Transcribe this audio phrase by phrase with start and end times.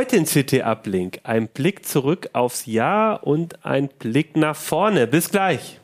[0.00, 5.06] Heute in CT Uplink ein Blick zurück aufs Jahr und ein Blick nach vorne.
[5.06, 5.78] Bis gleich.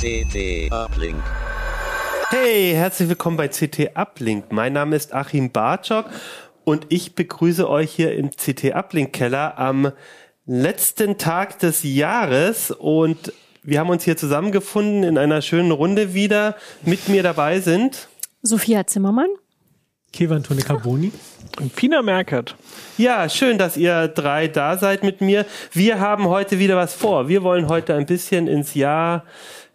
[0.00, 1.22] CT Uplink.
[2.30, 4.52] Hey, herzlich willkommen bei CT Uplink.
[4.52, 6.06] Mein Name ist Achim Bartschok
[6.68, 9.90] und ich begrüße euch hier im CT Uplink Keller am
[10.44, 13.32] letzten Tag des Jahres und
[13.62, 16.56] wir haben uns hier zusammengefunden in einer schönen Runde wieder.
[16.82, 18.08] Mit mir dabei sind
[18.42, 19.30] Sophia Zimmermann.
[20.12, 21.10] Kevan Tone Carboni.
[21.58, 22.54] Und Pina Merkert.
[22.98, 25.46] Ja, schön, dass ihr drei da seid mit mir.
[25.72, 27.28] Wir haben heute wieder was vor.
[27.28, 29.24] Wir wollen heute ein bisschen ins Jahr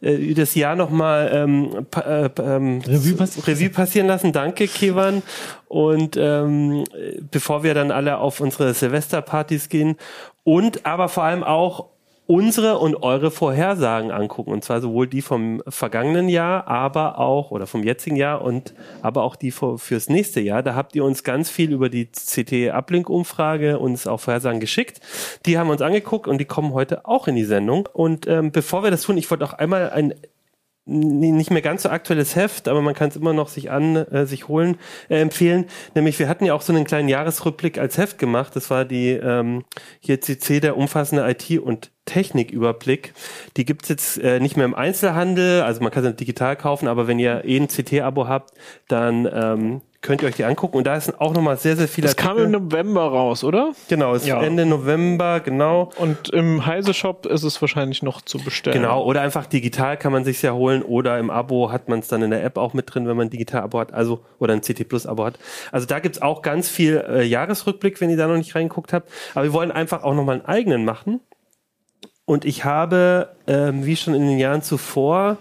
[0.03, 4.31] äh, das Jahr nochmal ähm, äh, ähm, Revue, pass Revue, passieren lassen.
[4.33, 5.23] Danke, Kevan.
[5.67, 6.83] Und ähm,
[7.31, 9.95] bevor wir dann alle auf unsere Silvesterpartys gehen
[10.43, 11.92] und aber vor allem auch
[12.25, 14.51] unsere und eure Vorhersagen angucken.
[14.51, 19.23] Und zwar sowohl die vom vergangenen Jahr, aber auch, oder vom jetzigen Jahr und aber
[19.23, 20.63] auch die fürs nächste Jahr.
[20.63, 25.01] Da habt ihr uns ganz viel über die CT-Uplink-Umfrage uns auch Vorhersagen geschickt.
[25.45, 27.89] Die haben wir uns angeguckt und die kommen heute auch in die Sendung.
[27.91, 30.13] Und ähm, bevor wir das tun, ich wollte auch einmal ein
[30.85, 34.25] nicht mehr ganz so aktuelles Heft, aber man kann es immer noch sich an äh,
[34.25, 34.77] sich holen
[35.09, 35.65] äh, empfehlen.
[35.95, 38.55] Nämlich wir hatten ja auch so einen kleinen Jahresrückblick als Heft gemacht.
[38.55, 39.63] Das war die ähm,
[40.01, 43.13] hier CC der umfassende IT und Techniküberblick.
[43.55, 47.07] Die gibt's jetzt äh, nicht mehr im Einzelhandel, also man kann sie digital kaufen, aber
[47.07, 48.51] wenn ihr eh ein CT-Abo habt,
[48.89, 50.77] dann ähm, könnt ihr euch die angucken.
[50.77, 52.03] Und da ist auch nochmal sehr, sehr viel.
[52.03, 53.71] Das kam im November raus, oder?
[53.87, 54.43] Genau, ist ja.
[54.43, 55.91] Ende November, genau.
[55.97, 58.81] Und im Heise Shop ist es wahrscheinlich noch zu bestellen.
[58.81, 62.09] Genau, oder einfach digital kann man sich ja holen oder im Abo hat man es
[62.09, 64.61] dann in der App auch mit drin, wenn man ein Digital-Abo hat, also oder ein
[64.61, 65.39] CT Plus-Abo hat.
[65.71, 69.09] Also da gibt's auch ganz viel äh, Jahresrückblick, wenn ihr da noch nicht reingeguckt habt.
[69.33, 71.21] Aber wir wollen einfach auch nochmal einen eigenen machen.
[72.25, 75.37] Und ich habe, ähm, wie schon in den Jahren zuvor,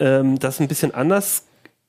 [0.00, 1.44] ähm, das ein bisschen anders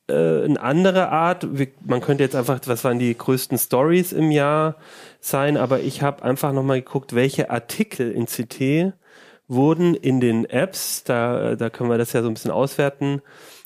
[0.07, 1.47] äh, eine andere Art.
[1.85, 4.75] Man könnte jetzt einfach, was waren die größten Stories im Jahr
[5.19, 8.93] sein, aber ich habe einfach nochmal geguckt, welche Artikel in CT
[9.47, 13.21] wurden in den Apps, da, da können wir das ja so ein bisschen auswerten,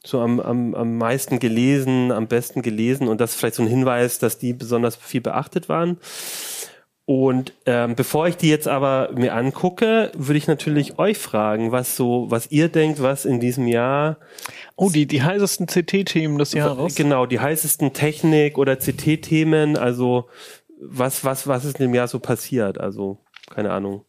[0.05, 3.69] so am, am, am meisten gelesen, am besten gelesen und das ist vielleicht so ein
[3.69, 5.97] Hinweis, dass die besonders viel beachtet waren.
[7.09, 11.95] Und ähm, bevor ich die jetzt aber mir angucke, würde ich natürlich euch fragen, was
[11.95, 14.17] so, was ihr denkt, was in diesem Jahr.
[14.75, 16.93] Oh, die, die heißesten CT-Themen des Jahres.
[16.93, 20.29] Genau, die heißesten Technik- oder CT-Themen, also
[20.79, 22.79] was, was, was ist in dem Jahr so passiert?
[22.79, 23.17] Also,
[23.49, 24.05] keine Ahnung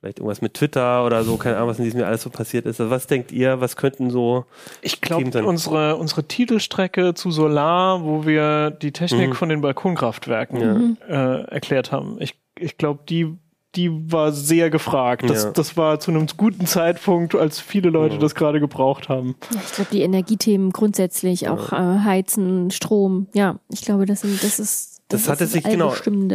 [0.00, 2.66] vielleicht irgendwas mit Twitter oder so, keine Ahnung, was in diesem Jahr alles so passiert
[2.66, 2.80] ist.
[2.80, 4.44] Also was denkt ihr, was könnten so
[4.80, 9.34] Ich glaube, unsere, unsere Titelstrecke zu Solar, wo wir die Technik mhm.
[9.34, 11.40] von den Balkonkraftwerken ja.
[11.40, 13.36] äh, erklärt haben, ich, ich glaube, die
[13.74, 15.28] die war sehr gefragt.
[15.28, 15.50] Das, ja.
[15.50, 18.20] das war zu einem guten Zeitpunkt, als viele Leute ja.
[18.20, 19.36] das gerade gebraucht haben.
[19.52, 24.42] Ja, ich glaube, die Energiethemen grundsätzlich, auch äh, Heizen, Strom, ja, ich glaube, das, sind,
[24.42, 25.94] das ist das, das hatte sich genau,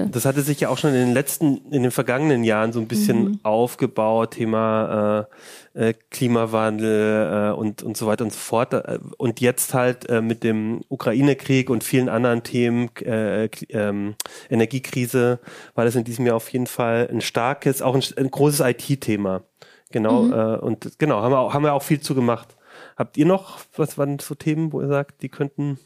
[0.10, 2.88] das hatte sich ja auch schon in den letzten, in den vergangenen Jahren so ein
[2.88, 3.40] bisschen mhm.
[3.44, 5.28] aufgebaut, Thema
[5.76, 8.74] äh, äh, Klimawandel äh, und und so weiter und so fort.
[8.74, 14.16] Äh, und jetzt halt äh, mit dem Ukraine-Krieg und vielen anderen Themen, äh, ähm,
[14.50, 15.40] Energiekrise,
[15.76, 19.44] war das in diesem Jahr auf jeden Fall ein starkes, auch ein, ein großes IT-Thema.
[19.92, 20.34] Genau mhm.
[20.34, 22.56] äh, und genau haben wir auch, haben wir auch viel zu gemacht.
[22.98, 25.78] Habt ihr noch was waren so Themen, wo ihr sagt, die könnten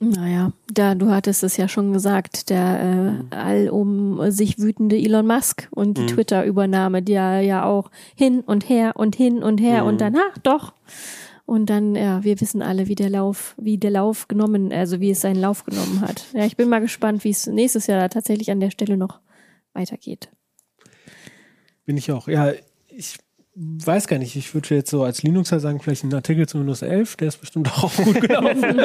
[0.00, 3.26] naja, da du hattest es ja schon gesagt, der äh, mhm.
[3.30, 6.06] all um sich wütende Elon Musk und die mhm.
[6.08, 9.88] Twitter-Übernahme, die ja, ja auch hin und her und hin und her mhm.
[9.88, 10.72] und danach doch.
[11.46, 15.10] Und dann, ja, wir wissen alle, wie der Lauf, wie der Lauf genommen, also wie
[15.10, 16.26] es seinen Lauf genommen hat.
[16.34, 19.20] Ja, ich bin mal gespannt, wie es nächstes Jahr tatsächlich an der Stelle noch
[19.72, 20.28] weitergeht.
[21.86, 22.28] Bin ich auch.
[22.28, 22.52] Ja,
[22.88, 23.18] ich
[23.60, 26.82] weiß gar nicht, ich würde jetzt so als Linuxer sagen, vielleicht ein Artikel zu Windows
[26.82, 28.62] 11, der ist bestimmt auch gut gelaufen.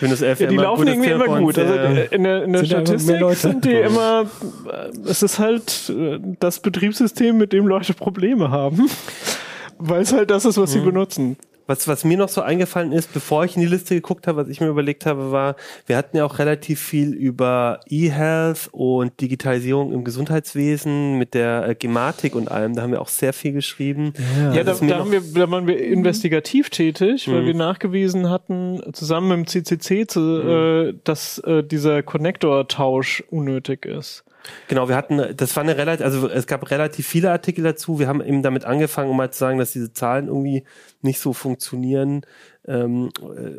[0.00, 1.58] Windows 11 ja, die laufen irgendwie immer gut.
[1.58, 1.72] Also
[2.10, 4.26] in der, in der Statistik sind die immer,
[4.70, 8.90] äh, es ist halt äh, das Betriebssystem, mit dem Leute Probleme haben,
[9.78, 10.86] weil es halt das ist, was sie mhm.
[10.86, 11.36] benutzen.
[11.68, 14.48] Was, was mir noch so eingefallen ist, bevor ich in die Liste geguckt habe, was
[14.48, 15.54] ich mir überlegt habe, war,
[15.86, 21.74] wir hatten ja auch relativ viel über E-Health und Digitalisierung im Gesundheitswesen mit der äh,
[21.74, 22.74] Gematik und allem.
[22.74, 24.14] Da haben wir auch sehr viel geschrieben.
[24.38, 27.46] Ja, ja da, da, haben wir, da waren wir investigativ tätig, weil mhm.
[27.46, 30.48] wir nachgewiesen hatten, zusammen mit dem CCC, zu, mhm.
[30.48, 34.24] äh, dass äh, dieser Connector-Tausch unnötig ist.
[34.68, 37.98] Genau, wir hatten, das war eine relativ, also es gab relativ viele Artikel dazu.
[37.98, 40.64] Wir haben eben damit angefangen, um mal zu sagen, dass diese Zahlen irgendwie
[41.00, 42.22] nicht so funktionieren,
[42.68, 43.50] ähm, äh,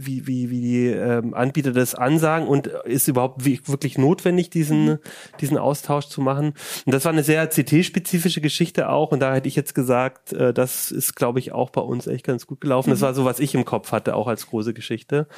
[0.00, 4.98] wie, wie, wie die ähm, Anbieter das ansagen und ist überhaupt wirklich notwendig, diesen, mhm.
[5.40, 6.54] diesen Austausch zu machen.
[6.84, 10.52] Und das war eine sehr CT-spezifische Geschichte auch und da hätte ich jetzt gesagt, äh,
[10.52, 12.90] das ist, glaube ich, auch bei uns echt ganz gut gelaufen.
[12.90, 12.94] Mhm.
[12.94, 15.28] Das war so, was ich im Kopf hatte, auch als große Geschichte.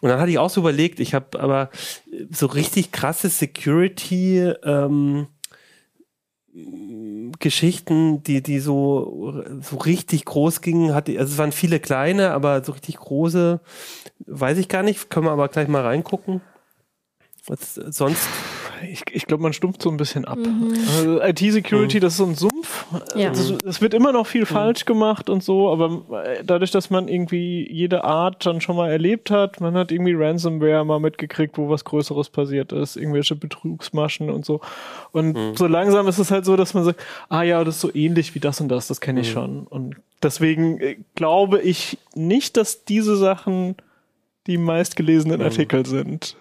[0.00, 1.70] Und dann hatte ich auch so überlegt, ich habe aber
[2.30, 5.26] so richtig krasse Security ähm,
[7.38, 12.62] Geschichten, die, die so, so richtig groß gingen, hatte, also es waren viele kleine, aber
[12.62, 13.60] so richtig große,
[14.26, 16.42] weiß ich gar nicht, können wir aber gleich mal reingucken.
[17.46, 18.28] Was sonst
[18.90, 20.38] ich, ich glaube, man stumpft so ein bisschen ab.
[20.38, 20.74] Mhm.
[20.96, 22.00] Also IT-Security, mhm.
[22.00, 22.84] das ist so ein Sumpf.
[23.14, 23.28] Ja.
[23.28, 24.46] Also, es wird immer noch viel mhm.
[24.46, 28.90] falsch gemacht und so, aber äh, dadurch, dass man irgendwie jede Art dann schon mal
[28.90, 34.30] erlebt hat, man hat irgendwie Ransomware mal mitgekriegt, wo was Größeres passiert ist, irgendwelche Betrugsmaschen
[34.30, 34.60] und so.
[35.12, 35.56] Und mhm.
[35.56, 38.34] so langsam ist es halt so, dass man sagt, ah ja, das ist so ähnlich
[38.34, 39.32] wie das und das, das kenne ich mhm.
[39.32, 39.66] schon.
[39.66, 43.76] Und deswegen äh, glaube ich nicht, dass diese Sachen
[44.46, 45.44] die meistgelesenen mhm.
[45.44, 46.36] Artikel sind.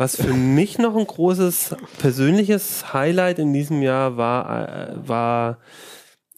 [0.00, 5.58] Was für mich noch ein großes persönliches Highlight in diesem Jahr war, äh, war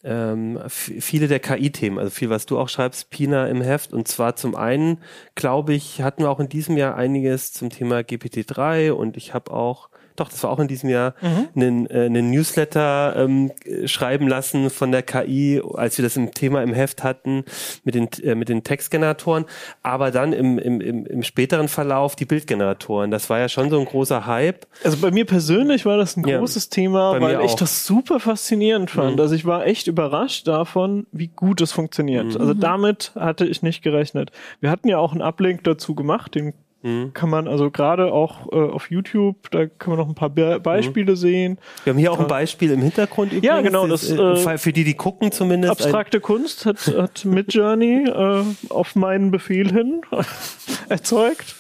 [0.03, 3.93] ähm, viele der KI-Themen, also viel, was du auch schreibst, Pina im Heft.
[3.93, 4.99] Und zwar zum einen,
[5.37, 9.53] glaube ich, hatten wir auch in diesem Jahr einiges zum Thema GPT-3 und ich habe
[9.53, 11.49] auch doch, das war auch in diesem Jahr, mhm.
[11.55, 13.53] einen, äh, einen Newsletter ähm,
[13.87, 17.45] schreiben lassen von der KI, als wir das im Thema im Heft hatten,
[17.85, 19.45] mit den, äh, mit den Textgeneratoren,
[19.83, 23.11] aber dann im, im, im, im späteren Verlauf die Bildgeneratoren.
[23.11, 24.67] Das war ja schon so ein großer Hype.
[24.85, 28.91] Also bei mir persönlich war das ein ja, großes Thema, weil ich das super faszinierend
[28.91, 29.17] fand.
[29.17, 29.21] Mhm.
[29.21, 32.35] Also ich war echt überrascht davon, wie gut es funktioniert.
[32.35, 32.41] Mhm.
[32.41, 34.31] Also damit hatte ich nicht gerechnet.
[34.61, 37.13] Wir hatten ja auch einen Uplink dazu gemacht, den Mhm.
[37.13, 40.59] Kann man also gerade auch äh, auf YouTube, da kann man noch ein paar Be
[40.61, 41.17] Beispiele mhm.
[41.17, 41.59] sehen.
[41.85, 43.47] Wir haben hier auch ein Beispiel im Hintergrund übrigens.
[43.47, 43.87] Ja, genau.
[43.87, 45.71] Das, äh, für die, die gucken zumindest.
[45.73, 50.03] Abstrakte Kunst hat, hat Midjourney äh, auf meinen Befehl hin
[50.89, 51.55] erzeugt.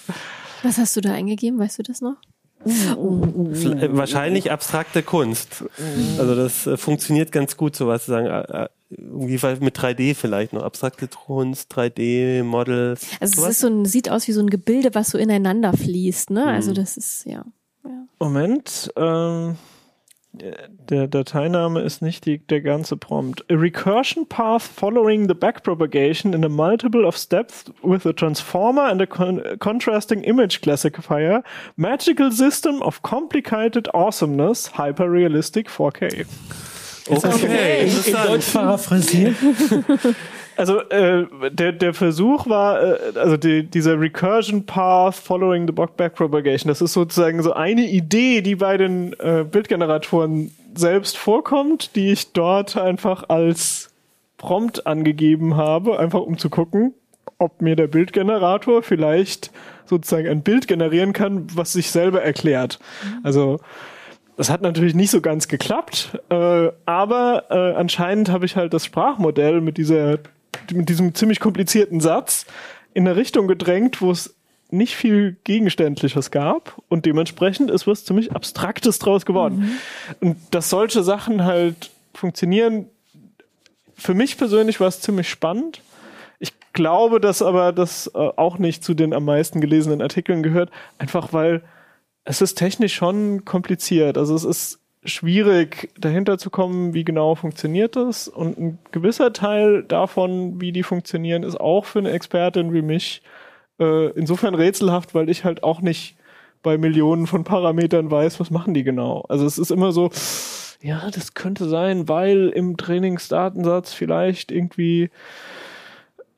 [0.62, 1.58] Was hast du da eingegeben?
[1.58, 2.16] Weißt du das noch?
[2.64, 5.64] Uh, uh, uh, Wahrscheinlich abstrakte Kunst.
[6.18, 8.68] Also das äh, funktioniert ganz gut, sowas zu sagen.
[8.96, 13.06] Irgendwie mit 3D vielleicht noch, abstrakte Kunst, 3D-Models.
[13.20, 16.30] Also es ist so ein, sieht aus wie so ein Gebilde, was so ineinander fließt,
[16.30, 16.46] ne?
[16.46, 16.74] Also mhm.
[16.74, 17.44] das ist, ja.
[17.84, 18.06] ja.
[18.18, 19.56] Moment, ähm,
[20.34, 23.44] der Dateiname ist nicht die, der ganze Prompt.
[23.50, 29.02] A recursion path following the backpropagation in a multiple of steps with a transformer and
[29.02, 31.42] a con contrasting image classifier.
[31.76, 36.26] Magical system of complicated awesomeness, hyper-realistic 4K.
[37.08, 37.82] Okay, okay.
[37.86, 39.36] In, in Deutsch paraphrasieren.
[40.56, 46.68] Also äh, der, der Versuch war, äh, also die, dieser Recursion Path Following the Backpropagation,
[46.68, 52.32] das ist sozusagen so eine Idee, die bei den äh, Bildgeneratoren selbst vorkommt, die ich
[52.32, 53.90] dort einfach als
[54.36, 56.94] Prompt angegeben habe, einfach um zu gucken,
[57.38, 59.50] ob mir der Bildgenerator vielleicht
[59.86, 62.78] sozusagen ein Bild generieren kann, was sich selber erklärt.
[63.22, 63.58] Also
[64.42, 68.84] das hat natürlich nicht so ganz geklappt, äh, aber äh, anscheinend habe ich halt das
[68.84, 70.18] Sprachmodell mit dieser
[70.72, 72.46] mit diesem ziemlich komplizierten Satz
[72.92, 74.34] in eine Richtung gedrängt, wo es
[74.68, 79.78] nicht viel Gegenständliches gab und dementsprechend ist was ziemlich Abstraktes draus geworden.
[80.20, 80.28] Mhm.
[80.28, 82.86] Und dass solche Sachen halt funktionieren,
[83.94, 85.82] für mich persönlich war es ziemlich spannend.
[86.40, 90.72] Ich glaube, dass aber das äh, auch nicht zu den am meisten gelesenen Artikeln gehört,
[90.98, 91.62] einfach weil
[92.24, 94.16] es ist technisch schon kompliziert.
[94.16, 98.28] Also es ist schwierig, dahinter zu kommen, wie genau funktioniert das.
[98.28, 103.22] Und ein gewisser Teil davon, wie die funktionieren, ist auch für eine Expertin wie mich
[103.80, 106.16] äh, insofern rätselhaft, weil ich halt auch nicht
[106.62, 109.24] bei Millionen von Parametern weiß, was machen die genau.
[109.28, 110.10] Also es ist immer so,
[110.80, 115.10] ja, das könnte sein, weil im Trainingsdatensatz vielleicht irgendwie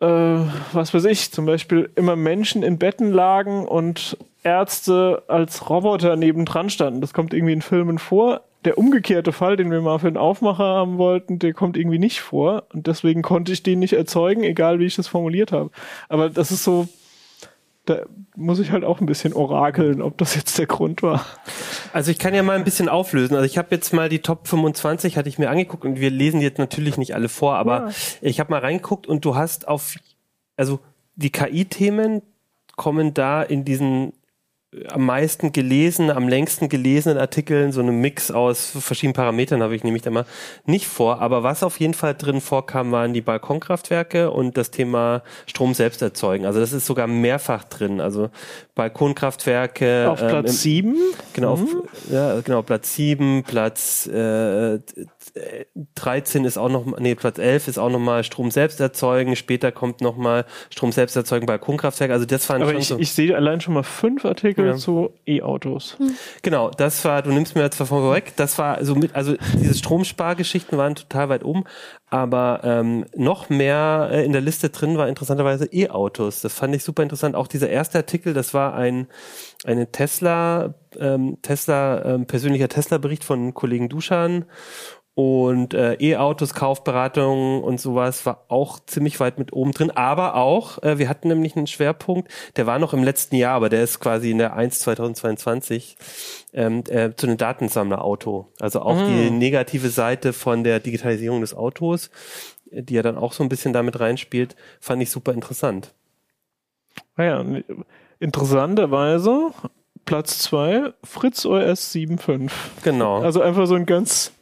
[0.05, 6.17] äh, was weiß ich, zum Beispiel immer Menschen in Betten lagen und Ärzte als Roboter
[6.17, 7.01] nebendran standen.
[7.01, 8.43] Das kommt irgendwie in Filmen vor.
[8.67, 12.21] Der umgekehrte Fall, den wir mal für den Aufmacher haben wollten, der kommt irgendwie nicht
[12.21, 12.65] vor.
[12.73, 15.71] Und deswegen konnte ich den nicht erzeugen, egal wie ich das formuliert habe.
[16.09, 16.89] Aber das ist so,
[17.85, 21.25] da muss ich halt auch ein bisschen orakeln, ob das jetzt der Grund war.
[21.93, 23.35] Also ich kann ja mal ein bisschen auflösen.
[23.35, 26.41] Also ich habe jetzt mal die Top 25 hatte ich mir angeguckt und wir lesen
[26.41, 27.95] jetzt natürlich nicht alle vor, aber ja.
[28.23, 29.95] ich habe mal reingeguckt und du hast auf
[30.57, 30.81] also
[31.17, 32.23] die KI-Themen
[32.77, 34.13] kommen da in diesen
[34.89, 39.85] am meisten gelesen, am längsten gelesenen Artikeln, so einen Mix aus verschiedenen Parametern habe ich
[39.85, 40.27] nämlich da mal
[40.67, 41.21] nicht vor.
[41.21, 46.03] Aber was auf jeden Fall drin vorkam, waren die Balkonkraftwerke und das Thema Strom selbst
[46.03, 46.47] erzeugen.
[46.47, 48.01] Also das ist sogar mehrfach drin.
[48.01, 48.31] Also
[48.75, 50.11] Balkonkraftwerke.
[50.11, 50.97] Auf Platz ähm, 7?
[51.33, 51.63] Genau, mhm.
[51.63, 54.79] auf, ja, genau, Platz 7, Platz äh,
[55.97, 59.35] 13 ist auch noch, nee, Platz 11 ist auch nochmal Strom selbst erzeugen.
[59.35, 62.13] Später kommt nochmal Strom selbst erzeugen bei Balkonkraftwerk.
[62.13, 62.99] Also das waren Aber schon ich, so.
[63.01, 64.75] ich sehe allein schon mal fünf Artikel ja.
[64.77, 65.99] zu E-Autos.
[65.99, 66.15] Hm.
[66.43, 70.79] Genau, das war, du nimmst mir jetzt vorweg, das war so mit, also diese Stromspargeschichten
[70.79, 71.65] waren total weit oben,
[72.11, 76.43] aber ähm, noch mehr äh, in der Liste drin war interessanterweise E-Autos.
[76.43, 77.35] Das fand ich super interessant.
[77.35, 79.09] Auch dieser erste Artikel, das war ein
[79.65, 84.45] eine Tesla, ähm, Tesla, ähm, persönlicher Tesla-Bericht von Kollegen Duschan
[85.15, 89.93] und äh, E-Autos, Kaufberatung und sowas war auch ziemlich weit mit oben drin.
[89.93, 93.69] Aber auch, äh, wir hatten nämlich einen Schwerpunkt, der war noch im letzten Jahr, aber
[93.69, 95.97] der ist quasi in der 1 2022
[96.53, 98.49] ähm, äh, zu einem Datensammler-Auto.
[98.59, 99.07] Also auch mm.
[99.07, 102.11] die negative Seite von der Digitalisierung des Autos,
[102.73, 105.95] die ja dann auch so ein bisschen damit reinspielt, fand ich super interessant.
[107.17, 107.75] Naja, ah
[108.19, 109.51] interessanterweise
[110.05, 112.51] Platz 2, Fritz OS 7.5.
[112.83, 113.21] Genau.
[113.21, 114.33] Also einfach so ein ganz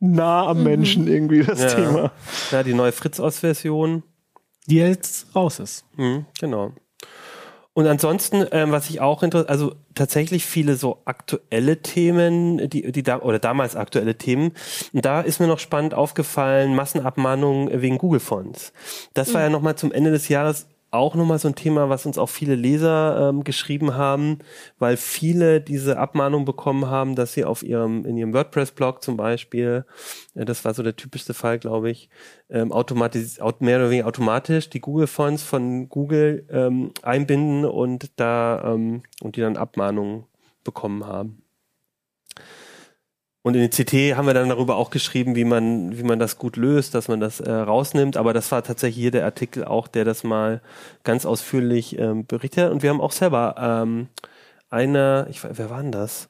[0.00, 0.64] nah am mhm.
[0.64, 1.74] Menschen irgendwie das ja.
[1.74, 2.12] Thema.
[2.50, 4.02] Ja, die neue Fritz-OS-Version.
[4.66, 5.84] Die jetzt raus ist.
[5.96, 6.72] Mhm, genau.
[7.78, 13.02] Und ansonsten, ähm, was ich auch interessiert, also tatsächlich viele so aktuelle Themen, die, die
[13.04, 14.52] da, oder damals aktuelle Themen.
[14.92, 18.72] Und da ist mir noch spannend aufgefallen, Massenabmahnungen wegen Google-Fonts.
[19.14, 19.44] Das war mhm.
[19.44, 22.54] ja nochmal zum Ende des Jahres auch nochmal so ein Thema, was uns auch viele
[22.54, 24.38] Leser ähm, geschrieben haben,
[24.78, 29.84] weil viele diese Abmahnung bekommen haben, dass sie auf ihrem, in ihrem WordPress-Blog zum Beispiel,
[30.34, 32.08] äh, das war so der typischste Fall, glaube ich,
[32.48, 39.02] ähm, automatisch, mehr oder weniger automatisch die Google-Fonts von Google ähm, einbinden und da ähm,
[39.22, 40.24] und die dann Abmahnungen
[40.64, 41.42] bekommen haben.
[43.48, 46.36] Und in den CT haben wir dann darüber auch geschrieben, wie man, wie man das
[46.36, 48.18] gut löst, dass man das äh, rausnimmt.
[48.18, 50.60] Aber das war tatsächlich hier der Artikel auch, der das mal
[51.02, 52.70] ganz ausführlich ähm, berichtet.
[52.70, 54.08] Und wir haben auch selber ähm,
[54.68, 56.28] eine, ich, wer war denn das?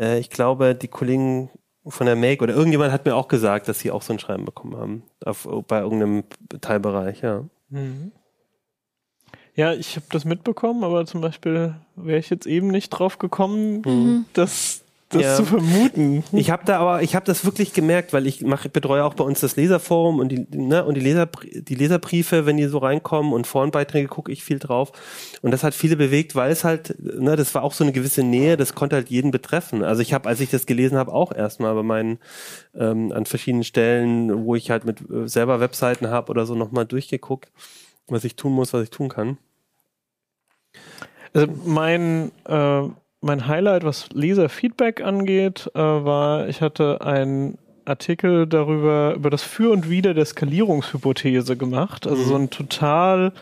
[0.00, 1.50] Äh, ich glaube, die Kollegen
[1.86, 4.46] von der Make oder irgendjemand hat mir auch gesagt, dass sie auch so ein Schreiben
[4.46, 5.02] bekommen haben.
[5.22, 6.24] Auf, bei irgendeinem
[6.62, 7.44] Teilbereich, ja.
[7.68, 8.12] Mhm.
[9.54, 13.82] Ja, ich habe das mitbekommen, aber zum Beispiel wäre ich jetzt eben nicht drauf gekommen,
[13.84, 14.24] mhm.
[14.32, 15.36] dass das ja.
[15.36, 16.24] zu vermuten.
[16.32, 19.22] Ich habe da aber, ich habe das wirklich gemerkt, weil ich mach, betreue auch bei
[19.22, 23.32] uns das Leserforum und die, ne, und die, Leser, die Leserbriefe, wenn die so reinkommen
[23.32, 24.90] und Forenbeiträge gucke ich viel drauf.
[25.42, 28.24] Und das hat viele bewegt, weil es halt, ne, das war auch so eine gewisse
[28.24, 29.84] Nähe, das konnte halt jeden betreffen.
[29.84, 32.18] Also ich habe, als ich das gelesen habe, auch erstmal bei meinen,
[32.74, 36.84] ähm, an verschiedenen Stellen, wo ich halt mit äh, selber Webseiten habe oder so nochmal
[36.84, 37.52] durchgeguckt,
[38.08, 39.38] was ich tun muss, was ich tun kann.
[41.32, 42.88] Also mein äh
[43.20, 49.70] mein Highlight, was Leserfeedback angeht, äh, war, ich hatte einen Artikel darüber, über das Für
[49.70, 52.06] und Wider der Skalierungshypothese gemacht.
[52.06, 52.26] Also mhm.
[52.26, 53.32] so ein total,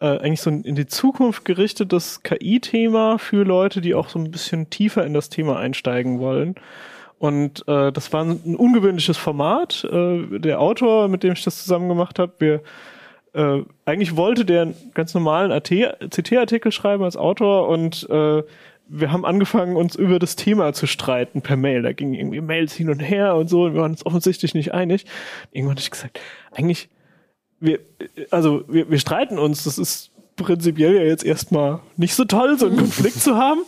[0.00, 4.30] äh, eigentlich so ein in die Zukunft gerichtetes KI-Thema für Leute, die auch so ein
[4.30, 6.54] bisschen tiefer in das Thema einsteigen wollen.
[7.18, 9.84] Und äh, das war ein, ungewöhnliches Format.
[9.84, 12.62] Äh, der Autor, mit dem ich das zusammen gemacht habe, wir
[13.34, 18.42] äh, eigentlich wollte der einen ganz normalen CT-Artikel schreiben als Autor und äh,
[18.88, 21.82] wir haben angefangen, uns über das Thema zu streiten per Mail.
[21.82, 24.72] Da gingen irgendwie Mails hin und her und so und wir waren uns offensichtlich nicht
[24.72, 25.04] einig.
[25.52, 26.20] Irgendwann hatte ich gesagt,
[26.52, 26.88] eigentlich,
[27.60, 27.80] wir,
[28.30, 32.66] also wir, wir streiten uns, das ist prinzipiell ja jetzt erstmal nicht so toll, so
[32.66, 33.60] einen Konflikt zu haben,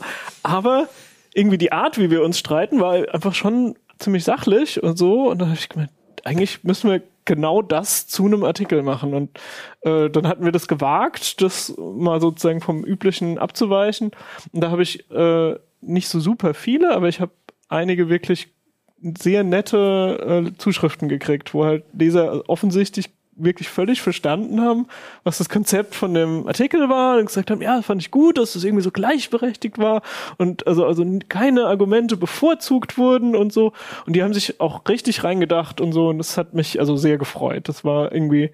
[0.42, 0.88] aber
[1.34, 5.30] irgendwie die Art, wie wir uns streiten, war einfach schon ziemlich sachlich und so.
[5.30, 5.90] Und dann habe ich gemeint,
[6.24, 9.14] eigentlich müssen wir genau das zu einem Artikel machen.
[9.14, 9.38] Und
[9.82, 14.10] äh, dann hatten wir das gewagt, das mal sozusagen vom Üblichen abzuweichen.
[14.52, 17.30] Und da habe ich äh, nicht so super viele, aber ich habe
[17.68, 18.48] einige wirklich
[19.00, 23.10] sehr nette äh, Zuschriften gekriegt, wo halt Leser offensichtlich
[23.42, 24.86] wirklich völlig verstanden haben,
[25.24, 28.54] was das Konzept von dem Artikel war und gesagt haben, ja, fand ich gut, dass
[28.54, 30.02] es irgendwie so gleichberechtigt war
[30.38, 33.72] und also, also keine Argumente bevorzugt wurden und so.
[34.06, 37.18] Und die haben sich auch richtig reingedacht und so und das hat mich also sehr
[37.18, 37.68] gefreut.
[37.68, 38.50] Das war irgendwie,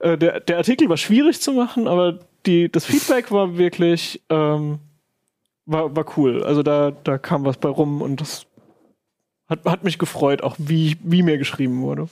[0.00, 4.78] äh, der, der Artikel war schwierig zu machen, aber die, das Feedback war wirklich, ähm,
[5.66, 6.42] war, war cool.
[6.42, 8.46] Also da, da kam was bei rum und das
[9.48, 12.08] hat, hat mich gefreut, auch wie, wie mir geschrieben wurde.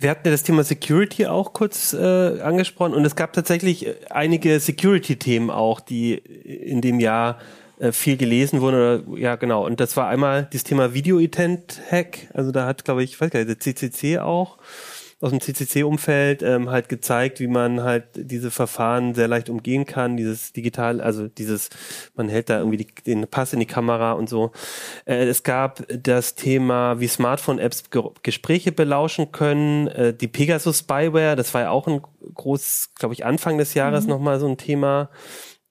[0.00, 3.94] Wir hatten ja das Thema Security auch kurz äh, angesprochen und es gab tatsächlich äh,
[4.10, 7.40] einige Security-Themen auch, die in dem Jahr
[7.80, 8.76] äh, viel gelesen wurden.
[8.76, 9.66] Oder, ja, genau.
[9.66, 12.28] Und das war einmal das Thema Video-Intent-Hack.
[12.32, 14.58] Also da hat, glaube ich, ich weiß gar nicht, der CCC auch
[15.20, 20.16] aus dem CCC-Umfeld ähm, halt gezeigt, wie man halt diese Verfahren sehr leicht umgehen kann,
[20.16, 21.70] dieses digital, also dieses,
[22.14, 24.52] man hält da irgendwie die, den Pass in die Kamera und so.
[25.06, 31.34] Äh, es gab das Thema, wie Smartphone-Apps Ge Gespräche belauschen können, äh, die Pegasus Spyware,
[31.34, 32.00] das war ja auch ein
[32.34, 34.10] groß, glaube ich, Anfang des Jahres mhm.
[34.10, 35.10] nochmal so ein Thema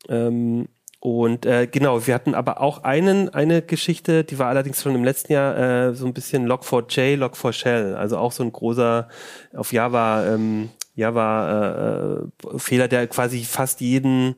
[0.09, 0.67] Ähm,
[0.99, 5.03] und äh, genau, wir hatten aber auch einen, eine Geschichte, die war allerdings schon im
[5.03, 5.57] letzten Jahr
[5.89, 9.07] äh, so ein bisschen Log4j, Log4Shell, also auch so ein großer
[9.55, 14.35] auf Java, ähm, Java äh, äh Fehler, der quasi fast jeden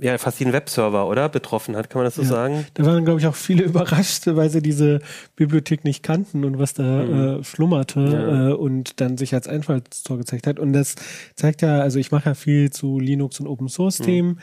[0.00, 1.28] ja, fast jeden Webserver, oder?
[1.28, 2.28] Betroffen hat, kann man das so ja.
[2.28, 2.66] sagen?
[2.74, 5.00] Da waren, glaube ich, auch viele überrascht, weil sie diese
[5.36, 7.40] Bibliothek nicht kannten und was da mhm.
[7.40, 8.50] äh, schlummerte ja.
[8.50, 10.60] äh, und dann sich als Einfallstor gezeigt hat.
[10.60, 10.94] Und das
[11.34, 14.38] zeigt ja, also ich mache ja viel zu Linux und Open Source Themen mhm.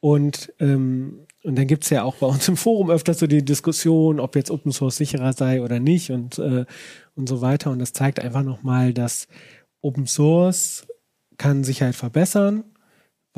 [0.00, 4.18] Und ähm, und dann gibt's ja auch bei uns im Forum öfters so die Diskussion,
[4.18, 6.66] ob jetzt Open Source sicherer sei oder nicht und, äh,
[7.14, 7.70] und so weiter.
[7.70, 9.28] Und das zeigt einfach nochmal, dass
[9.80, 10.86] Open Source
[11.38, 12.64] kann Sicherheit verbessern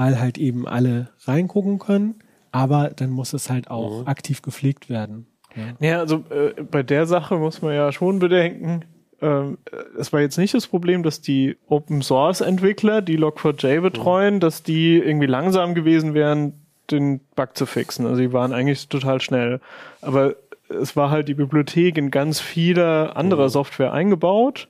[0.01, 2.15] weil halt eben alle reingucken können,
[2.53, 4.09] aber dann muss es halt auch mhm.
[4.09, 5.27] aktiv gepflegt werden.
[5.55, 8.87] Ja, ja also äh, bei der Sache muss man ja schon bedenken,
[9.23, 9.59] ähm,
[9.99, 14.41] es war jetzt nicht das Problem, dass die Open Source Entwickler, die Log4j betreuen, mhm.
[14.41, 16.55] dass die irgendwie langsam gewesen wären,
[16.91, 18.07] den Bug zu fixen.
[18.07, 19.61] Also die waren eigentlich total schnell.
[20.01, 20.35] Aber
[20.69, 23.51] es war halt die Bibliothek in ganz vieler anderer mhm.
[23.51, 24.69] Software eingebaut.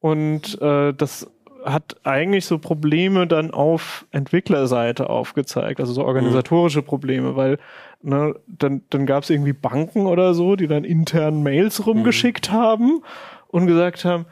[0.00, 1.30] Und äh, das
[1.64, 7.58] hat eigentlich so Probleme dann auf Entwicklerseite aufgezeigt, also so organisatorische Probleme, weil
[8.02, 12.54] ne, dann, dann gab es irgendwie Banken oder so, die dann intern Mails rumgeschickt mhm.
[12.54, 13.02] haben
[13.54, 14.26] und gesagt haben,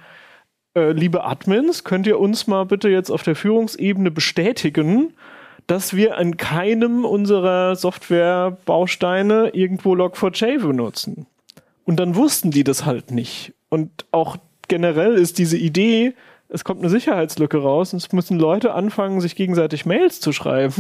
[0.75, 5.15] äh, liebe Admins, könnt ihr uns mal bitte jetzt auf der Führungsebene bestätigen,
[5.69, 11.27] dass wir an keinem unserer Softwarebausteine irgendwo Log4j benutzen.
[11.85, 13.53] Und dann wussten die das halt nicht.
[13.69, 16.15] Und auch generell ist diese Idee,
[16.49, 20.75] es kommt eine Sicherheitslücke raus und es müssen Leute anfangen, sich gegenseitig Mails zu schreiben.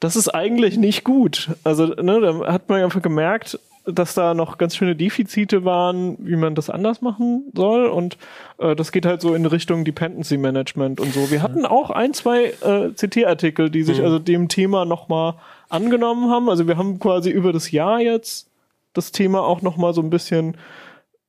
[0.00, 1.50] Das ist eigentlich nicht gut.
[1.62, 3.60] Also, ne, da hat man einfach gemerkt,
[3.92, 7.86] dass da noch ganz schöne Defizite waren, wie man das anders machen soll.
[7.86, 8.18] Und
[8.58, 11.30] äh, das geht halt so in Richtung Dependency Management und so.
[11.30, 14.04] Wir hatten auch ein, zwei äh, CT-Artikel, die sich mhm.
[14.04, 15.34] also dem Thema nochmal
[15.68, 16.48] angenommen haben.
[16.48, 18.48] Also wir haben quasi über das Jahr jetzt
[18.92, 20.56] das Thema auch nochmal so ein bisschen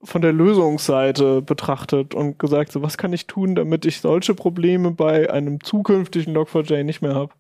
[0.04, 4.92] von der Lösungsseite betrachtet und gesagt, so was kann ich tun, damit ich solche Probleme
[4.92, 7.34] bei einem zukünftigen Log4j nicht mehr habe.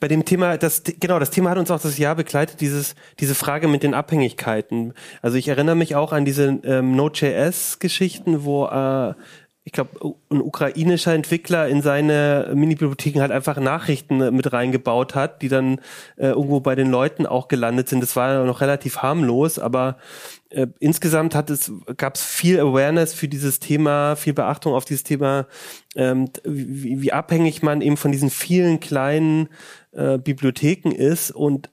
[0.00, 3.34] Bei dem Thema, das genau, das Thema hat uns auch das Jahr begleitet, dieses diese
[3.34, 4.94] Frage mit den Abhängigkeiten.
[5.22, 9.14] Also ich erinnere mich auch an diese ähm, Node.js-Geschichten, wo äh,
[9.68, 15.50] ich glaube, ein ukrainischer Entwickler in seine Mini-Bibliotheken halt einfach Nachrichten mit reingebaut hat, die
[15.50, 15.74] dann
[16.16, 18.02] äh, irgendwo bei den Leuten auch gelandet sind.
[18.02, 19.98] Das war noch relativ harmlos, aber
[20.48, 25.04] äh, insgesamt hat es, gab es viel Awareness für dieses Thema, viel Beachtung auf dieses
[25.04, 25.46] Thema,
[25.96, 29.50] ähm, wie, wie abhängig man eben von diesen vielen kleinen
[29.98, 31.70] äh, Bibliotheken ist und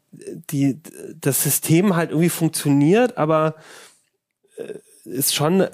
[0.49, 0.79] die
[1.21, 3.55] das System halt irgendwie funktioniert, aber
[4.57, 5.67] äh, ist schon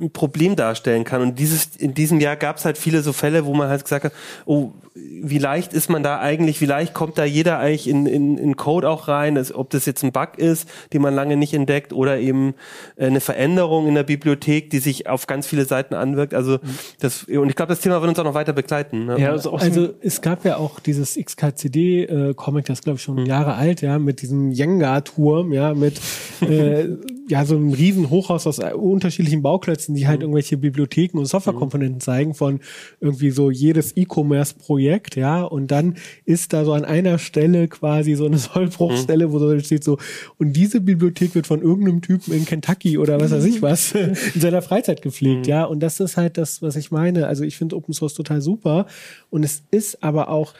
[0.00, 1.22] ein Problem darstellen kann.
[1.22, 4.04] Und dieses, in diesem Jahr gab es halt viele so Fälle, wo man halt gesagt
[4.04, 4.12] hat,
[4.46, 8.36] oh, wie leicht ist man da eigentlich, wie leicht kommt da jeder eigentlich in, in,
[8.36, 11.54] in Code auch rein, also, ob das jetzt ein Bug ist, den man lange nicht
[11.54, 12.54] entdeckt oder eben
[12.96, 16.34] äh, eine Veränderung in der Bibliothek, die sich auf ganz viele Seiten anwirkt.
[16.34, 16.58] Also
[17.00, 19.06] das, und ich glaube, das Thema wird uns auch noch weiter begleiten.
[19.06, 19.18] Ne?
[19.18, 23.26] Ja, also, also es gab ja auch dieses XKCD-Comic, äh, das glaube ich schon mhm.
[23.26, 26.00] Jahre alt, ja, mit diesem Jenga-Turm, ja, mit
[26.40, 26.88] äh,
[27.28, 30.24] ja so einem riesen Hochhaus aus unterschiedlichen Bauklötzen, die halt mhm.
[30.24, 32.60] irgendwelche Bibliotheken und Softwarekomponenten zeigen von
[33.00, 38.14] irgendwie so jedes E-Commerce-Projekt Projekt, ja, und dann ist da so an einer Stelle quasi
[38.14, 39.32] so eine Sollbruchstelle, mhm.
[39.32, 39.98] wo so steht so,
[40.38, 43.92] und diese Bibliothek wird von irgendeinem Typen in Kentucky oder was weiß ich was
[44.34, 45.50] in seiner Freizeit gepflegt, mhm.
[45.50, 47.26] ja, und das ist halt das, was ich meine.
[47.26, 48.86] Also ich finde Open Source total super
[49.30, 50.54] und es ist aber auch,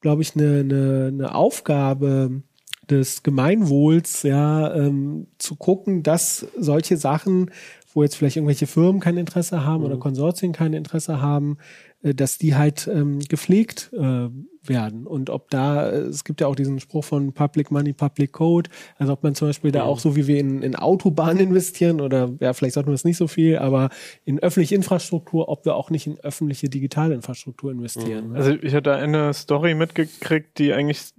[0.00, 2.42] glaube ich, eine, eine, eine Aufgabe,
[2.90, 7.50] des Gemeinwohls, ja, ähm, zu gucken, dass solche Sachen,
[7.92, 9.86] wo jetzt vielleicht irgendwelche Firmen kein Interesse haben mhm.
[9.86, 11.58] oder Konsortien kein Interesse haben,
[12.02, 14.28] äh, dass die halt ähm, gepflegt äh,
[14.68, 15.06] werden.
[15.06, 18.70] Und ob da, äh, es gibt ja auch diesen Spruch von Public Money, Public Code,
[18.98, 22.32] also ob man zum Beispiel da auch so wie wir in, in Autobahnen investieren oder
[22.40, 23.90] ja, vielleicht sollten wir es nicht so viel, aber
[24.24, 28.30] in öffentliche Infrastruktur, ob wir auch nicht in öffentliche digitale Infrastruktur investieren.
[28.30, 28.36] Mhm.
[28.36, 31.12] Also ich hatte eine Story mitgekriegt, die eigentlich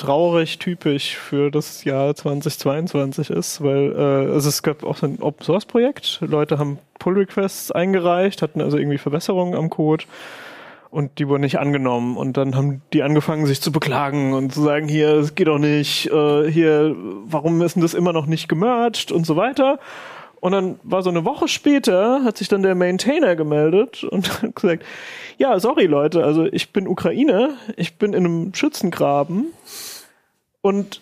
[0.00, 5.20] traurig typisch für das Jahr 2022 ist, weil äh, also es gab auch so ein
[5.20, 6.20] Open Source Projekt.
[6.22, 10.04] Leute haben Pull Requests eingereicht, hatten also irgendwie Verbesserungen am Code
[10.90, 14.62] und die wurden nicht angenommen und dann haben die angefangen sich zu beklagen und zu
[14.62, 18.48] sagen hier es geht doch nicht äh, hier warum ist denn das immer noch nicht
[18.48, 19.78] gemerged und so weiter
[20.40, 24.54] und dann war so eine Woche später hat sich dann der Maintainer gemeldet und hat
[24.54, 24.84] gesagt
[25.38, 29.46] ja sorry Leute also ich bin Ukraine ich bin in einem Schützengraben
[30.62, 31.00] und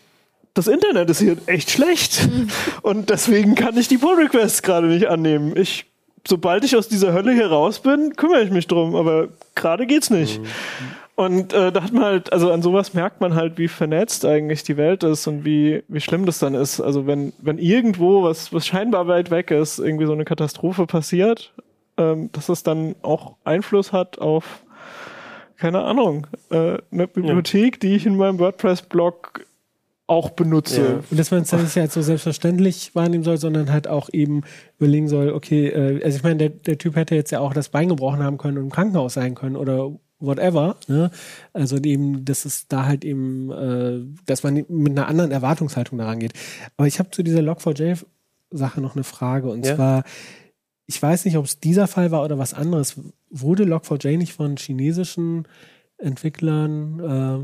[0.59, 2.29] das Internet ist hier echt schlecht.
[2.29, 2.49] Mhm.
[2.83, 5.57] Und deswegen kann ich die Pull Requests gerade nicht annehmen.
[5.57, 5.87] Ich,
[6.27, 10.11] sobald ich aus dieser Hölle hier raus bin, kümmere ich mich drum, aber gerade geht's
[10.11, 10.41] nicht.
[11.19, 14.63] Und äh, da hat man halt, also an sowas merkt man halt, wie vernetzt eigentlich
[14.63, 16.81] die Welt ist und wie, wie schlimm das dann ist.
[16.81, 21.53] Also wenn, wenn irgendwo, was, was scheinbar weit weg ist, irgendwie so eine Katastrophe passiert,
[21.97, 24.63] ähm, dass es dann auch Einfluss hat auf,
[25.57, 27.79] keine Ahnung, äh, eine Bibliothek, ja.
[27.81, 29.45] die ich in meinem WordPress-Blog
[30.07, 30.81] auch benutze.
[30.81, 31.01] Ja.
[31.11, 34.43] Und dass man es nicht halt so selbstverständlich wahrnehmen soll, sondern halt auch eben
[34.79, 37.71] überlegen soll, okay, äh, also ich meine, der, der Typ hätte jetzt ja auch das
[37.71, 40.77] Bein gebrochen haben können und im Krankenhaus sein können oder whatever.
[40.89, 41.11] Ne?
[41.53, 46.19] Also eben, das ist da halt eben, äh, dass man mit einer anderen Erwartungshaltung daran
[46.19, 46.33] geht.
[46.77, 49.77] Aber ich habe zu dieser Log4j-Sache noch eine Frage und ja.
[49.77, 50.05] zwar,
[50.87, 53.01] ich weiß nicht, ob es dieser Fall war oder was anderes.
[53.31, 55.47] Wurde Log4j nicht von chinesischen
[55.99, 57.01] Entwicklern,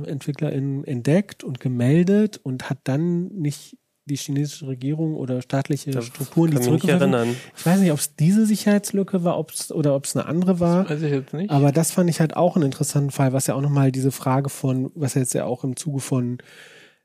[0.06, 6.06] äh, EntwicklerInnen entdeckt und gemeldet und hat dann nicht die chinesische Regierung oder staatliche das
[6.06, 10.14] Strukturen, die zurückgegriffen Ich weiß nicht, ob es diese Sicherheitslücke war ob's, oder ob es
[10.14, 10.82] eine andere war.
[10.82, 11.50] Das weiß ich jetzt nicht.
[11.50, 14.50] Aber das fand ich halt auch einen interessanten Fall, was ja auch nochmal diese Frage
[14.50, 16.38] von, was jetzt ja auch im Zuge von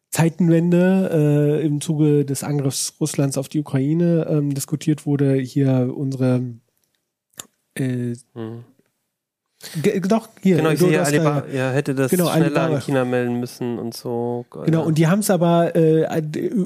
[0.09, 6.55] Zeitenwende, äh, im Zuge des Angriffs Russlands auf die Ukraine ähm, diskutiert wurde, hier unsere
[7.75, 8.65] äh, hm.
[9.81, 10.57] G doch, hier.
[10.57, 12.75] Genau, ich sehe, Alibaba ja, hätte das genau, schneller Alibaba.
[12.75, 14.45] in China melden müssen und so.
[14.65, 16.21] Genau, und die haben es aber äh,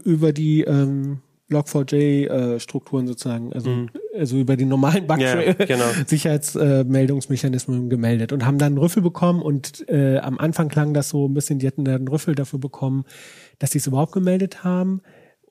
[0.06, 3.90] über die ähm, Log4j-Strukturen äh, sozusagen, also, mhm.
[4.18, 5.86] also über die normalen Bug ja, genau.
[6.08, 11.10] Sicherheitsmeldungsmechanismen äh, gemeldet und haben dann einen Rüffel bekommen und äh, am Anfang klang das
[11.10, 13.06] so ein bisschen, die hätten dann einen Rüffel dafür bekommen,
[13.58, 15.02] dass sie es überhaupt gemeldet haben.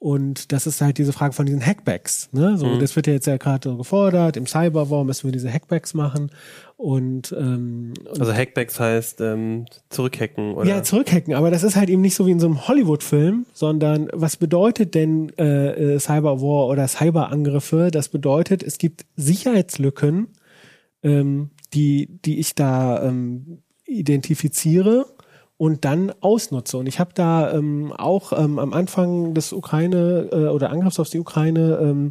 [0.03, 2.29] Und das ist halt diese Frage von diesen Hackbacks.
[2.33, 2.59] Ne?
[2.59, 2.81] So, mhm.
[2.81, 4.37] Das wird ja jetzt ja gerade gefordert.
[4.37, 6.33] Im Cyberwar müssen wir diese Hackbacks machen.
[6.77, 10.69] Und, ähm, also Hackbacks heißt ähm, zurückhacken, oder?
[10.69, 14.09] Ja, zurückhacken, aber das ist halt eben nicht so wie in so einem Hollywood-Film, sondern
[14.13, 17.93] was bedeutet denn äh, äh, Cyberwar oder Cyberangriffe?
[17.93, 20.31] Das bedeutet, es gibt Sicherheitslücken,
[21.05, 25.07] ähm, die, die ich da ähm, identifiziere
[25.63, 26.77] und dann ausnutze.
[26.77, 31.09] Und ich habe da ähm, auch ähm, am Anfang des Ukraine äh, oder Angriffs auf
[31.09, 32.11] die Ukraine ähm,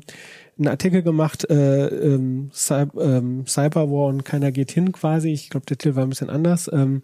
[0.58, 2.52] einen Artikel gemacht, äh, ähm,
[2.98, 5.34] ähm, Cyberwar und keiner geht hin quasi.
[5.34, 6.70] Ich glaube, der Titel war ein bisschen anders.
[6.72, 7.02] Ähm,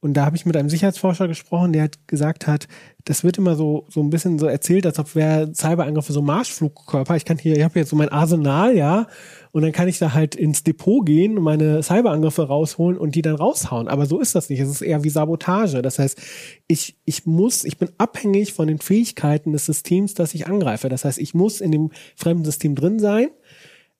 [0.00, 2.68] und da habe ich mit einem Sicherheitsforscher gesprochen, der hat gesagt hat,
[3.04, 7.16] das wird immer so so ein bisschen so erzählt, als ob wäre Cyberangriffe so Marschflugkörper.
[7.16, 9.08] Ich kann hier, ich habe jetzt so mein Arsenal, ja,
[9.56, 13.36] und dann kann ich da halt ins Depot gehen meine Cyberangriffe rausholen und die dann
[13.36, 13.88] raushauen.
[13.88, 14.60] Aber so ist das nicht.
[14.60, 15.80] Es ist eher wie Sabotage.
[15.80, 16.20] Das heißt,
[16.68, 20.90] ich, ich muss, ich bin abhängig von den Fähigkeiten des Systems, das ich angreife.
[20.90, 23.28] Das heißt, ich muss in dem fremden System drin sein.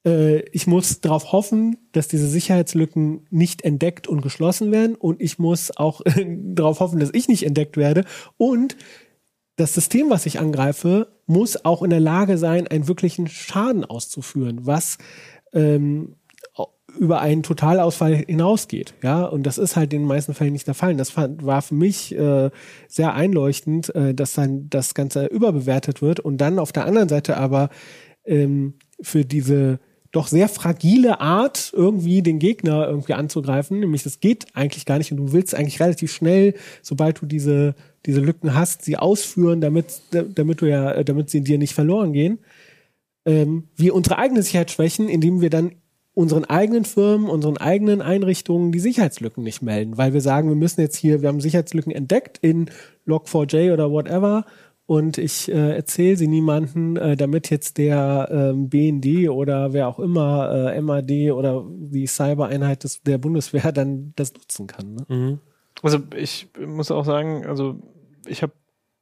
[0.04, 4.94] Äh, ich muss darauf hoffen, dass diese Sicherheitslücken nicht entdeckt und geschlossen werden.
[4.94, 6.02] Und ich muss auch
[6.38, 8.04] darauf hoffen, dass ich nicht entdeckt werde.
[8.36, 8.76] Und
[9.56, 14.66] das System, was ich angreife, muss auch in der Lage sein, einen wirklichen Schaden auszuführen,
[14.66, 14.98] was
[15.56, 16.14] ähm,
[16.98, 18.94] über einen Totalausfall hinausgeht.
[19.02, 20.94] Ja, und das ist halt in den meisten Fällen nicht der Fall.
[20.96, 22.50] Das war für mich äh,
[22.88, 27.36] sehr einleuchtend, äh, dass dann das Ganze überbewertet wird und dann auf der anderen Seite
[27.36, 27.70] aber
[28.24, 29.78] ähm, für diese
[30.12, 33.80] doch sehr fragile Art, irgendwie den Gegner irgendwie anzugreifen.
[33.80, 37.74] Nämlich, das geht eigentlich gar nicht und du willst eigentlich relativ schnell, sobald du diese,
[38.06, 42.38] diese Lücken hast, sie ausführen, damit, damit du ja, damit sie dir nicht verloren gehen
[43.26, 45.72] ähm, wir unsere eigene Sicherheit schwächen, indem wir dann
[46.14, 50.80] unseren eigenen Firmen, unseren eigenen Einrichtungen die Sicherheitslücken nicht melden, weil wir sagen, wir müssen
[50.80, 52.70] jetzt hier, wir haben Sicherheitslücken entdeckt in
[53.06, 54.46] Log4j oder whatever
[54.86, 59.98] und ich äh, erzähle sie niemanden, äh, damit jetzt der ähm, BND oder wer auch
[59.98, 64.94] immer, äh, MAD oder die Cybereinheit des, der Bundeswehr dann das nutzen kann.
[64.94, 65.06] Ne?
[65.08, 65.38] Mhm.
[65.82, 67.76] Also ich muss auch sagen, also
[68.26, 68.52] ich habe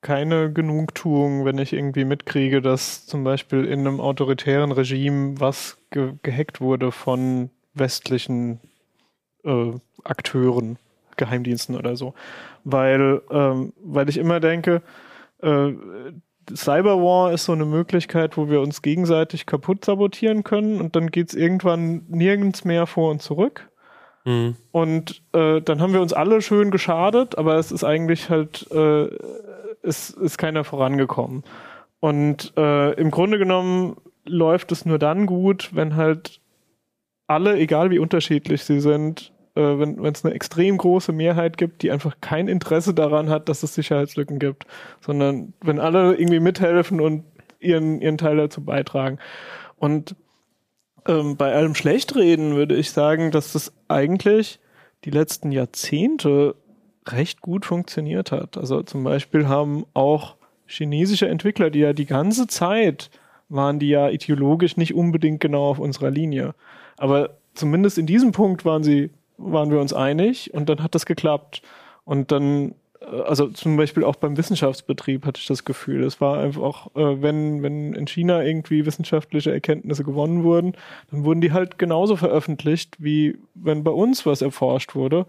[0.04, 6.12] keine Genugtuung, wenn ich irgendwie mitkriege, dass zum Beispiel in einem autoritären Regime was ge
[6.22, 8.60] gehackt wurde von westlichen
[9.44, 9.72] äh,
[10.04, 10.78] Akteuren,
[11.16, 12.14] Geheimdiensten oder so.
[12.64, 14.82] Weil, ähm, weil ich immer denke,
[15.42, 15.72] äh,
[16.54, 21.28] Cyberwar ist so eine Möglichkeit, wo wir uns gegenseitig kaputt sabotieren können und dann geht
[21.30, 23.70] es irgendwann nirgends mehr vor und zurück.
[24.24, 24.56] Mhm.
[24.72, 29.08] Und äh, dann haben wir uns alle schön geschadet, aber es ist eigentlich halt äh,
[29.82, 31.44] ist, ist keiner vorangekommen.
[32.00, 36.40] Und äh, im Grunde genommen läuft es nur dann gut, wenn halt
[37.26, 41.90] alle, egal wie unterschiedlich sie sind, äh, wenn es eine extrem große Mehrheit gibt, die
[41.90, 44.66] einfach kein Interesse daran hat, dass es Sicherheitslücken gibt,
[45.00, 47.24] sondern wenn alle irgendwie mithelfen und
[47.60, 49.18] ihren, ihren Teil dazu beitragen.
[49.76, 50.16] Und
[51.06, 54.60] ähm, bei allem Schlechtreden würde ich sagen, dass das eigentlich
[55.04, 56.56] die letzten Jahrzehnte
[57.06, 58.56] recht gut funktioniert hat.
[58.56, 60.36] Also zum Beispiel haben auch
[60.66, 63.10] chinesische Entwickler, die ja die ganze Zeit
[63.50, 66.54] waren die ja ideologisch nicht unbedingt genau auf unserer Linie.
[66.96, 71.06] Aber zumindest in diesem Punkt waren sie waren wir uns einig und dann hat das
[71.06, 71.62] geklappt.
[72.04, 76.04] Und dann also zum Beispiel auch beim Wissenschaftsbetrieb hatte ich das Gefühl.
[76.04, 80.72] Es war einfach, äh, wenn, wenn in China irgendwie wissenschaftliche Erkenntnisse gewonnen wurden,
[81.10, 85.26] dann wurden die halt genauso veröffentlicht, wie wenn bei uns was erforscht wurde.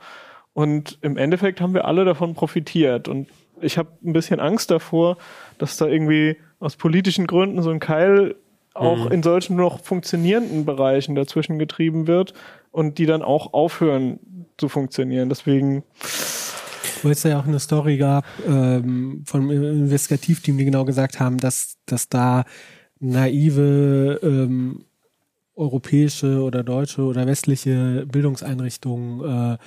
[0.53, 3.07] Und im Endeffekt haben wir alle davon profitiert.
[3.07, 3.27] Und
[3.61, 5.17] ich habe ein bisschen Angst davor,
[5.57, 8.35] dass da irgendwie aus politischen Gründen so ein Keil
[8.73, 9.11] auch mhm.
[9.11, 12.33] in solchen noch funktionierenden Bereichen dazwischen getrieben wird
[12.71, 14.19] und die dann auch aufhören
[14.57, 15.29] zu funktionieren.
[15.29, 15.83] Deswegen
[17.05, 21.77] wo es ja auch eine Story gab ähm, vom Investigativteam, die genau gesagt haben, dass,
[21.85, 22.45] dass da
[22.99, 24.85] naive ähm,
[25.55, 29.57] europäische oder deutsche oder westliche Bildungseinrichtungen äh,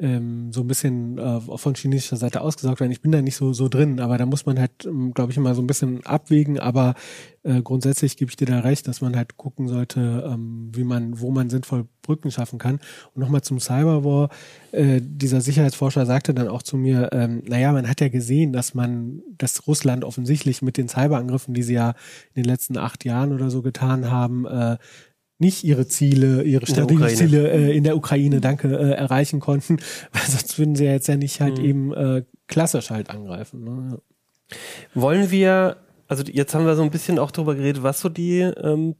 [0.00, 2.92] ähm, so ein bisschen äh, von chinesischer Seite ausgesaugt werden.
[2.92, 5.38] Ich bin da nicht so so drin, aber da muss man halt, ähm, glaube ich,
[5.38, 6.58] immer so ein bisschen abwägen.
[6.58, 6.94] Aber
[7.42, 11.20] äh, grundsätzlich gebe ich dir da recht, dass man halt gucken sollte, ähm, wie man,
[11.20, 12.80] wo man sinnvoll Brücken schaffen kann.
[13.14, 14.30] Und nochmal zum Cyberwar.
[14.72, 18.74] Äh, dieser Sicherheitsforscher sagte dann auch zu mir, ähm, naja, man hat ja gesehen, dass
[18.74, 21.90] man, dass Russland offensichtlich mit den Cyberangriffen, die sie ja
[22.34, 24.78] in den letzten acht Jahren oder so getan haben, äh,
[25.38, 29.78] nicht ihre Ziele, ihre strategischen Ziele äh, in der Ukraine, danke, äh, erreichen konnten,
[30.12, 31.64] weil sonst würden sie ja jetzt ja nicht halt mhm.
[31.64, 33.64] eben äh, klassisch halt angreifen.
[33.64, 34.00] Ne?
[34.94, 35.76] Wollen wir,
[36.08, 38.96] also jetzt haben wir so ein bisschen auch darüber geredet, was so die ähm,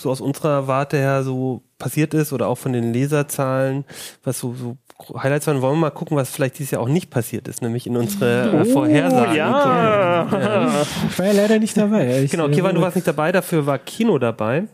[0.00, 3.84] so aus unserer Warte her so passiert ist oder auch von den Leserzahlen,
[4.22, 4.76] was so, so
[5.16, 7.86] Highlights waren, wollen wir mal gucken, was vielleicht dieses Jahr auch nicht passiert ist, nämlich
[7.86, 9.34] in unsere äh, oh, Vorhersagen.
[9.34, 10.28] Ja.
[10.30, 10.86] ja.
[11.10, 12.04] Ich war ja leider nicht dabei.
[12.24, 14.64] Ich, genau, Kivan, du warst nicht dabei, dafür war Kino dabei.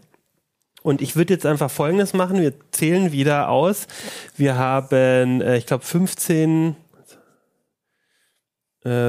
[0.82, 2.40] Und ich würde jetzt einfach Folgendes machen.
[2.40, 3.86] Wir zählen wieder aus.
[4.36, 6.76] Wir haben, äh, ich glaube, 15,
[8.84, 9.08] äh,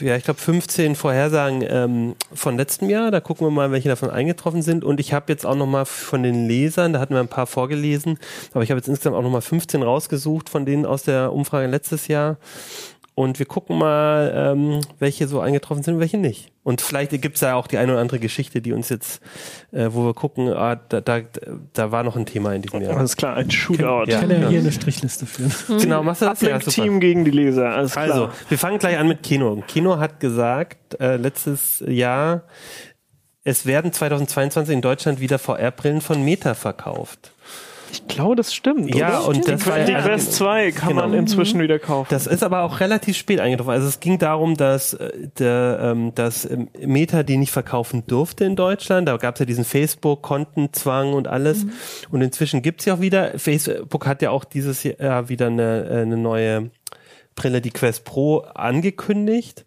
[0.00, 3.10] ja, ich glaube 15 Vorhersagen ähm, von letztem Jahr.
[3.10, 4.84] Da gucken wir mal, welche davon eingetroffen sind.
[4.84, 7.46] Und ich habe jetzt auch noch mal von den Lesern, da hatten wir ein paar
[7.46, 8.18] vorgelesen,
[8.52, 11.66] aber ich habe jetzt insgesamt auch noch mal 15 rausgesucht von denen aus der Umfrage
[11.66, 12.38] letztes Jahr.
[13.14, 16.50] Und wir gucken mal, ähm, welche so eingetroffen sind und welche nicht.
[16.62, 19.20] Und vielleicht gibt es da auch die eine oder andere Geschichte, die uns jetzt,
[19.70, 21.20] äh, wo wir gucken, ah, da, da,
[21.74, 22.96] da war noch ein Thema in diesem Jahr.
[22.96, 24.04] Alles klar, ein Shootout.
[24.06, 25.52] Ich kann ja, ja hier eine Strichliste führen.
[25.82, 26.40] Genau, machst du das?
[26.40, 27.74] Ja, Team gegen die Leser.
[27.74, 28.04] Alles klar.
[28.04, 29.62] Also, wir fangen gleich an mit Kino.
[29.66, 32.44] Kino hat gesagt, äh, letztes Jahr,
[33.44, 37.32] es werden 2022 in Deutschland wieder VR-Brillen von Meta verkauft.
[37.92, 38.94] Ich glaube, das stimmt.
[38.94, 39.28] Ja, oder?
[39.28, 41.02] und das die, war die also, Quest 2 kann genau.
[41.02, 42.08] man inzwischen wieder kaufen.
[42.10, 43.70] Das ist aber auch relativ spät eingetroffen.
[43.70, 48.46] Also es ging darum, dass äh, der, ähm, dass ähm, Meta die nicht verkaufen durfte
[48.46, 49.08] in Deutschland.
[49.08, 51.64] Da gab es ja diesen Facebook-Kontenzwang und alles.
[51.64, 51.72] Mhm.
[52.10, 53.38] Und inzwischen gibt's ja auch wieder.
[53.38, 56.70] Facebook hat ja auch dieses Jahr wieder eine, äh, eine neue
[57.34, 59.64] Brille, die Quest Pro, angekündigt.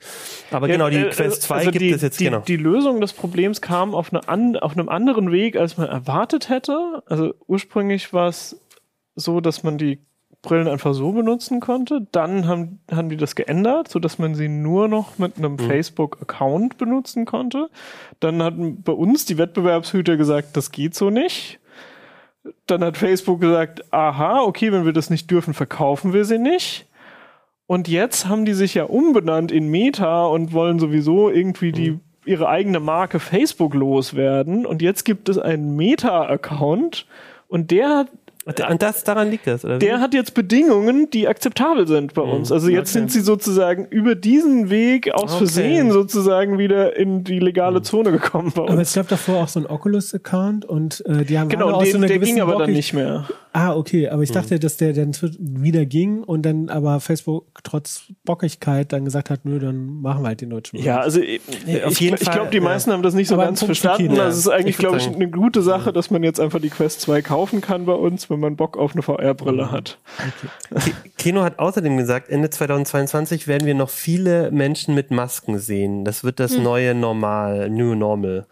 [0.51, 2.39] Aber ja, genau, die äh, Quest 2 also gibt die, es jetzt die, genau.
[2.39, 6.49] Die Lösung des Problems kam auf, eine an, auf einem anderen Weg, als man erwartet
[6.49, 7.04] hätte.
[7.08, 8.60] Also ursprünglich war es
[9.15, 9.99] so, dass man die
[10.45, 12.08] Brillen einfach so benutzen konnte.
[12.12, 15.60] Dann haben, haben die das geändert, so dass man sie nur noch mit einem mhm.
[15.60, 17.69] Facebook-Account benutzen konnte.
[18.21, 21.60] Dann hatten bei uns die Wettbewerbshüter gesagt, das geht so nicht.
[22.67, 26.88] Dann hat Facebook gesagt, aha, okay, wenn wir das nicht dürfen, verkaufen wir sie nicht.
[27.67, 32.01] Und jetzt haben die sich ja umbenannt in Meta und wollen sowieso irgendwie die mhm.
[32.25, 34.65] ihre eigene Marke Facebook loswerden.
[34.65, 37.08] Und jetzt gibt es einen Meta-Account
[37.47, 38.10] und der hat
[38.47, 39.80] und das, daran liegt das, oder?
[39.80, 42.51] Der hat jetzt Bedingungen, die akzeptabel sind bei uns.
[42.51, 42.99] Also jetzt okay.
[42.99, 45.38] sind sie sozusagen über diesen Weg aus okay.
[45.38, 48.71] Versehen sozusagen wieder in die legale Zone gekommen bei uns.
[48.71, 51.91] Aber es gab davor auch so einen Oculus-Account und äh, die haben genau, auch den,
[51.93, 53.25] so eine der ging aber Bockig dann nicht mehr.
[53.55, 58.11] Ah, okay, aber ich dachte, dass der dann wieder ging und dann aber Facebook trotz
[58.25, 60.85] Bockigkeit dann gesagt hat, nö, dann machen wir halt den deutschen Markt.
[60.85, 61.39] Ja, also ich,
[61.85, 64.09] auf jeden ich, ich glaube, die meisten haben das nicht so aber ganz verstanden.
[64.09, 66.69] Kino, also es ist eigentlich, glaube ich, eine gute Sache, dass man jetzt einfach die
[66.69, 69.71] Quest 2 kaufen kann bei uns, wenn man Bock auf eine VR-Brille mhm.
[69.71, 69.99] hat.
[70.75, 70.91] Okay.
[71.17, 76.03] Kino hat außerdem gesagt, Ende 2022 werden wir noch viele Menschen mit Masken sehen.
[76.03, 76.63] Das wird das hm.
[76.63, 78.47] neue Normal, New Normal.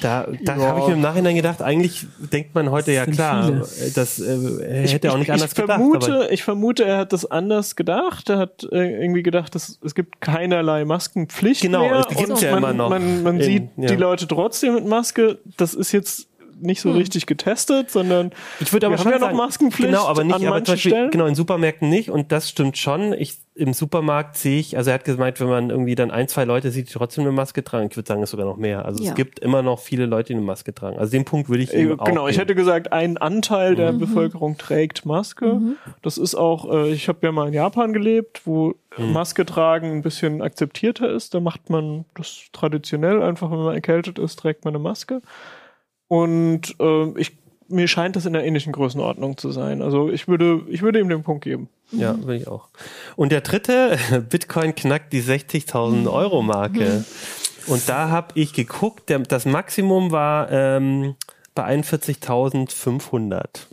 [0.00, 0.62] Da, da ja.
[0.62, 3.90] habe ich mir im Nachhinein gedacht, eigentlich denkt man heute ja klar, viele.
[3.94, 6.28] das äh, hätte er auch nicht ich, anders ich vermute, gedacht.
[6.30, 8.28] Ich vermute, er hat das anders gedacht.
[8.30, 11.90] Er hat äh, irgendwie gedacht, dass es gibt keinerlei Maskenpflicht genau, mehr.
[11.90, 12.90] Genau, es gibt ja immer noch.
[12.90, 13.88] Man, man in, sieht ja.
[13.88, 15.38] die Leute trotzdem mit Maske.
[15.56, 16.28] Das ist jetzt
[16.62, 16.96] nicht so hm.
[16.96, 20.34] richtig getestet, sondern ich würde aber wir schon haben ja noch Maskenpflicht genau, aber nicht,
[20.34, 21.10] an aber manchen Beispiel, Stellen.
[21.10, 23.12] Genau, in Supermärkten nicht und das stimmt schon.
[23.12, 26.44] Ich im Supermarkt sehe ich, also er hat gemeint, wenn man irgendwie dann ein, zwei
[26.44, 28.86] Leute sieht, die trotzdem eine Maske tragen, ich würde sagen, es ist sogar noch mehr.
[28.86, 29.10] Also ja.
[29.10, 30.98] es gibt immer noch viele Leute, die eine Maske tragen.
[30.98, 33.98] Also den Punkt würde ich äh, auch Genau, ich hätte gesagt, ein Anteil der mhm.
[33.98, 35.46] Bevölkerung trägt Maske.
[35.54, 35.76] Mhm.
[36.00, 39.12] Das ist auch, äh, ich habe ja mal in Japan gelebt, wo mhm.
[39.12, 41.34] Maske tragen ein bisschen akzeptierter ist.
[41.34, 45.20] Da macht man das traditionell einfach, wenn man erkältet ist, trägt man eine Maske.
[46.12, 47.32] Und äh, ich
[47.68, 49.80] mir scheint das in einer ähnlichen Größenordnung zu sein.
[49.80, 51.70] Also ich würde, ich würde ihm den Punkt geben.
[51.90, 52.68] Ja, würde ich auch.
[53.16, 53.96] Und der dritte,
[54.28, 57.02] Bitcoin knackt die 60.000 Euro Marke.
[57.66, 61.14] Und da habe ich geguckt, der, das Maximum war ähm,
[61.54, 63.68] bei 41.500.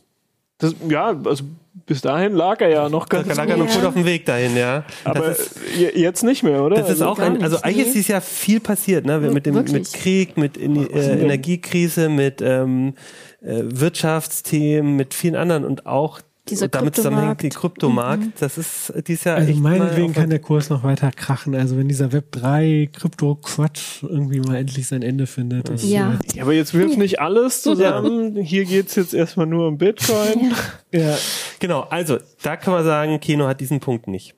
[0.60, 1.46] Das, ja, also
[1.86, 4.26] bis dahin lag er ja noch ganz Da lag er noch gut auf dem Weg
[4.26, 4.84] dahin, ja.
[5.06, 5.56] Aber ist,
[5.96, 6.76] jetzt nicht mehr, oder?
[6.76, 9.20] das ist also, auch ein, also nicht, eigentlich ist Jahr viel passiert, ne?
[9.20, 9.74] Mit dem Wirklich.
[9.74, 12.94] mit Krieg, mit in, äh, Energiekrise, mit ähm,
[13.42, 18.22] äh, Wirtschaftsthemen, mit vielen anderen und auch Dieser und damit zusammenhängt die Kryptomarkt.
[18.24, 18.42] Kryptomarkt.
[18.42, 21.56] Das ist dieses Jahr Also echt meinetwegen mal kann der Kurs noch weiter krachen.
[21.56, 25.70] Also wenn dieser Web 3 Krypto-Quatsch irgendwie mal endlich sein Ende findet.
[25.70, 26.20] Ich, Ja.
[26.34, 28.36] ja, aber jetzt wirf nicht alles zusammen.
[28.36, 30.54] Hier geht's jetzt erstmal nur um Bitcoin.
[30.94, 31.18] ja.
[31.60, 34.36] Genau, also da kann man sagen, Kino hat diesen Punkt nicht.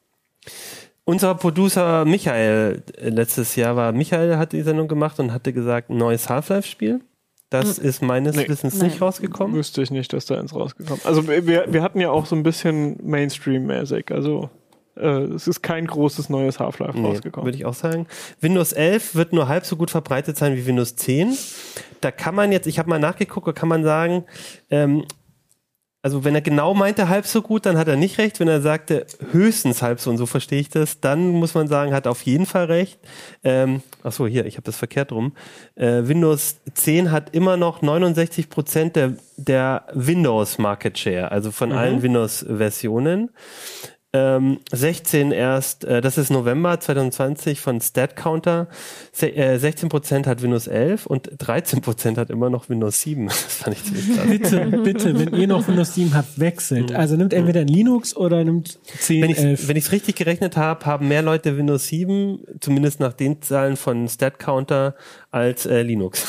[1.03, 5.89] Unser Producer Michael, äh, letztes Jahr war Michael, hat die Sendung gemacht und hatte gesagt,
[5.89, 7.01] ein neues Half-Life-Spiel.
[7.51, 8.47] Das ist meines Nee.
[8.49, 8.87] Wissens Nein.
[8.87, 9.55] nicht rausgekommen.
[9.55, 12.41] Wüsste ich nicht, dass da eins rausgekommen Also wir, wir hatten ja auch so ein
[12.43, 14.09] bisschen Mainstream-mäßig.
[14.11, 14.49] Also
[14.95, 17.45] äh, es ist kein großes neues Half-Life Nee, rausgekommen.
[17.45, 18.07] würde ich auch sagen.
[18.39, 21.37] Windows 11 wird nur halb so gut verbreitet sein wie Windows 10.
[21.99, 24.23] Da kann man jetzt, ich habe mal nachgeguckt, da kann man sagen,
[24.69, 25.03] ähm,
[26.03, 28.39] also wenn er genau meinte halb so gut, dann hat er nicht recht.
[28.39, 31.93] Wenn er sagte höchstens halb so und so verstehe ich das, dann muss man sagen,
[31.93, 32.99] hat auf jeden Fall recht.
[33.43, 35.33] Ähm, ach so, hier, ich habe das verkehrt rum.
[35.75, 41.71] Äh, Windows 10 hat immer noch 69 Prozent der, der Windows Market Share, also von
[41.71, 43.29] allen Windows-Versionen.
[44.13, 48.67] Ähm, 16 erst, äh, das ist November 2020 von StatCounter.
[49.13, 53.29] Se äh, 16% hat Windows 11 und 13% hat immer noch Windows 7.
[53.41, 54.27] Das fand ich ziemlich krass.
[54.27, 56.93] Bitte, bitte, wenn ihr noch Windows 7 habt, wechselt.
[56.93, 59.67] Also nimmt entweder ein Linux oder nimmt 10, Wenn ich 11.
[59.67, 64.09] wenn ich's richtig gerechnet habe, haben mehr Leute Windows 7, zumindest nach den Zahlen von
[64.09, 64.95] StatCounter,
[65.31, 66.25] als äh, Linux.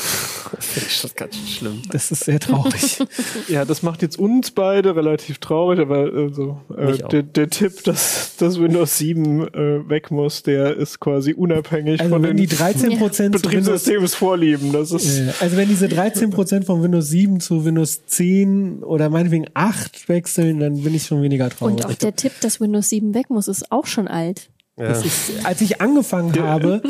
[0.55, 1.81] Das finde ich schon ganz schön schlimm.
[1.91, 2.99] Das ist sehr traurig.
[3.49, 7.09] Ja, das macht jetzt uns beide relativ traurig, aber äh, so, äh, auch.
[7.09, 12.13] der, der Tipp, dass, dass Windows 7 äh, weg muss, der ist quasi unabhängig Also
[12.13, 14.71] von wenn den die 13 Prozent Betriebssystems vorlieben.
[14.71, 19.45] Das ist Äh, Also wenn diese 13% von Windows 7 zu Windows 10 oder meinetwegen
[19.53, 21.75] 8 wechseln, dann bin ich schon weniger traurig.
[21.75, 24.49] Und auch der Tipp, dass Windows 7 weg muss, ist auch schon alt.
[24.75, 24.87] Ja.
[24.87, 26.81] Das ist, als ich angefangen habe,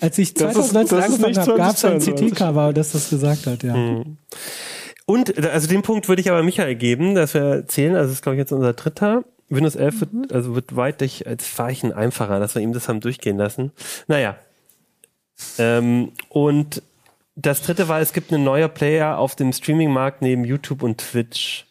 [0.00, 2.32] als ich Das ist- 2019 das ist angefangen nicht habe, gab es ein 2022.
[2.32, 3.76] CT-Cover, das das gesagt hat, ja.
[3.76, 4.16] Mhm.
[5.06, 8.14] Und äh, also den Punkt würde ich aber Michael geben, dass wir zählen, also das
[8.14, 9.24] ist glaube ich jetzt unser dritter.
[9.48, 13.36] Windows 11 wird, also wird weitlich als Weichen einfacher, dass wir ihm das haben durchgehen
[13.36, 13.72] lassen.
[14.06, 14.36] Naja.
[15.58, 16.82] Ähm, und
[17.34, 21.66] das dritte war, es gibt einen neuer Player auf dem Streaming-Markt neben YouTube und Twitch.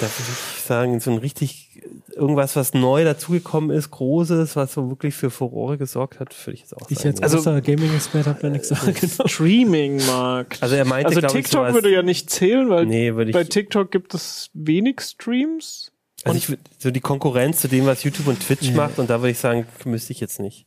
[0.00, 1.67] Da würde ich sagen, so ein richtig,
[2.14, 6.60] irgendwas, was neu dazugekommen ist, Großes, was so wirklich für Furore gesorgt hat, würde ich
[6.62, 7.08] jetzt auch Ich sagen.
[7.10, 8.94] jetzt Also- Gaming-Experte habe da nichts sagen.
[8.98, 9.26] Genau.
[9.26, 10.62] Streaming-Markt.
[10.62, 13.30] Also er meinte, Also glaub ich, TikTok sowas- würde ja nicht zählen, weil nee, würde
[13.30, 15.92] ich, bei TikTok gibt es wenig Streams.
[16.24, 19.20] Also ich würd- so die Konkurrenz zu dem, was YouTube und Twitch macht, und da
[19.20, 20.66] würde ich sagen, müsste ich jetzt nicht.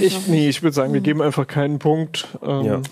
[0.00, 2.26] Ich, nee, ich würde sagen, wir geben einfach keinen Punkt.
[2.42, 2.82] Ähm, Ja.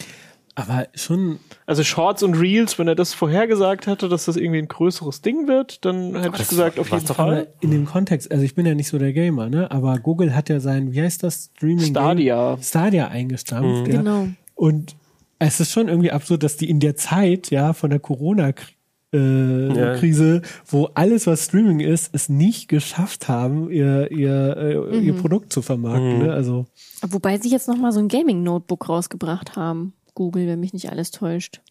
[0.57, 4.69] Aber schon, Also Shorts und Reels, wenn er das vorhergesagt hätte, dass das irgendwie ein
[4.69, 7.27] größeres Ding wird, dann hätte ich gesagt, auf jeden Fall.
[7.39, 9.71] aber in dem Kontext, also ich bin ja nicht so der Gamer, ne?
[9.73, 12.57] Aber Google hat ja sein, wie heißt das, Streaming Stadia.
[12.63, 13.99] Stadia eingestampft, ja.
[13.99, 14.29] Genau.
[14.55, 14.95] Und
[15.41, 18.75] es ist schon irgendwie absurd, dass die in der Zeit, ja, von der Corona-Krise,
[19.13, 19.95] äh, Ja.
[19.97, 24.57] Krise, wo alles, was Streaming ist, es nicht geschafft haben, ihr, ihr,
[24.93, 26.19] äh, ihr Produkt zu vermarkten.
[26.27, 26.33] Ne?
[26.33, 26.67] Also
[27.09, 29.93] Wobei sie jetzt nochmal so ein Gaming-Notebook rausgebracht haben.
[30.15, 31.63] Google, wenn mich nicht alles täuscht.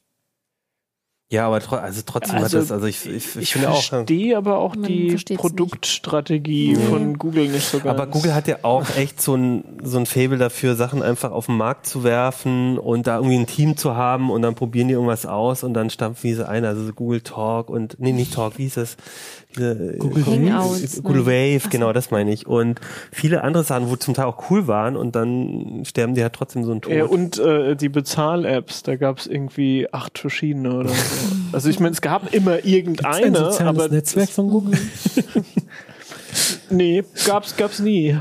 [1.34, 3.82] Ja, aber tro also trotzdem Also, hat das, also ich, ich, ich, Ich finde auch.
[3.82, 7.89] verstehe aber auch die Produktstrategie von Google nicht so ganz.
[7.89, 11.48] Aber Google hat ja auch echt so ein, so ein Fable dafür, Sachen einfach auf
[11.48, 14.93] den Markt zu werfen und da irgendwie ein Team zu haben und dann probieren die
[14.93, 18.60] irgendwas aus und dann stampfen diese ein, also so Google Talk und, nee, nicht Talk,
[18.60, 18.98] wie hieß das?
[19.56, 21.26] Diese, Google Hangouts, Google?
[21.26, 22.46] Wave, genau, das meine ich.
[22.46, 22.80] Und
[23.12, 26.63] viele andere Sachen, wo zum Teil auch cool waren und dann sterben die halt trotzdem
[26.63, 26.93] so ein Tod.
[26.93, 30.96] Ja, und äh, die Bezahl-Apps, da gab es irgendwie acht verschiedene oder so.
[31.52, 34.80] Also ich meine, es gab immer ein irgendeine, soziales aber Netzwerk von Google.
[36.70, 38.18] nee, gab's gab's nie.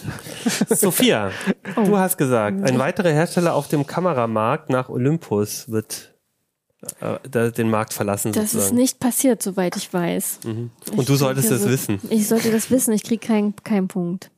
[0.70, 1.30] Sophia,
[1.76, 1.82] Oh.
[1.84, 6.14] du hast gesagt, ein weiterer Hersteller auf dem Kameramarkt nach Olympus wird
[7.00, 8.76] äh, den Markt verlassen Das ist sozusagen.
[8.76, 10.40] nicht passiert, soweit ich weiß.
[10.44, 12.00] Und Ich du solltest denke, es so- wissen.
[12.10, 14.30] Ich sollte das wissen, ich kriege keinen keinen Punkt.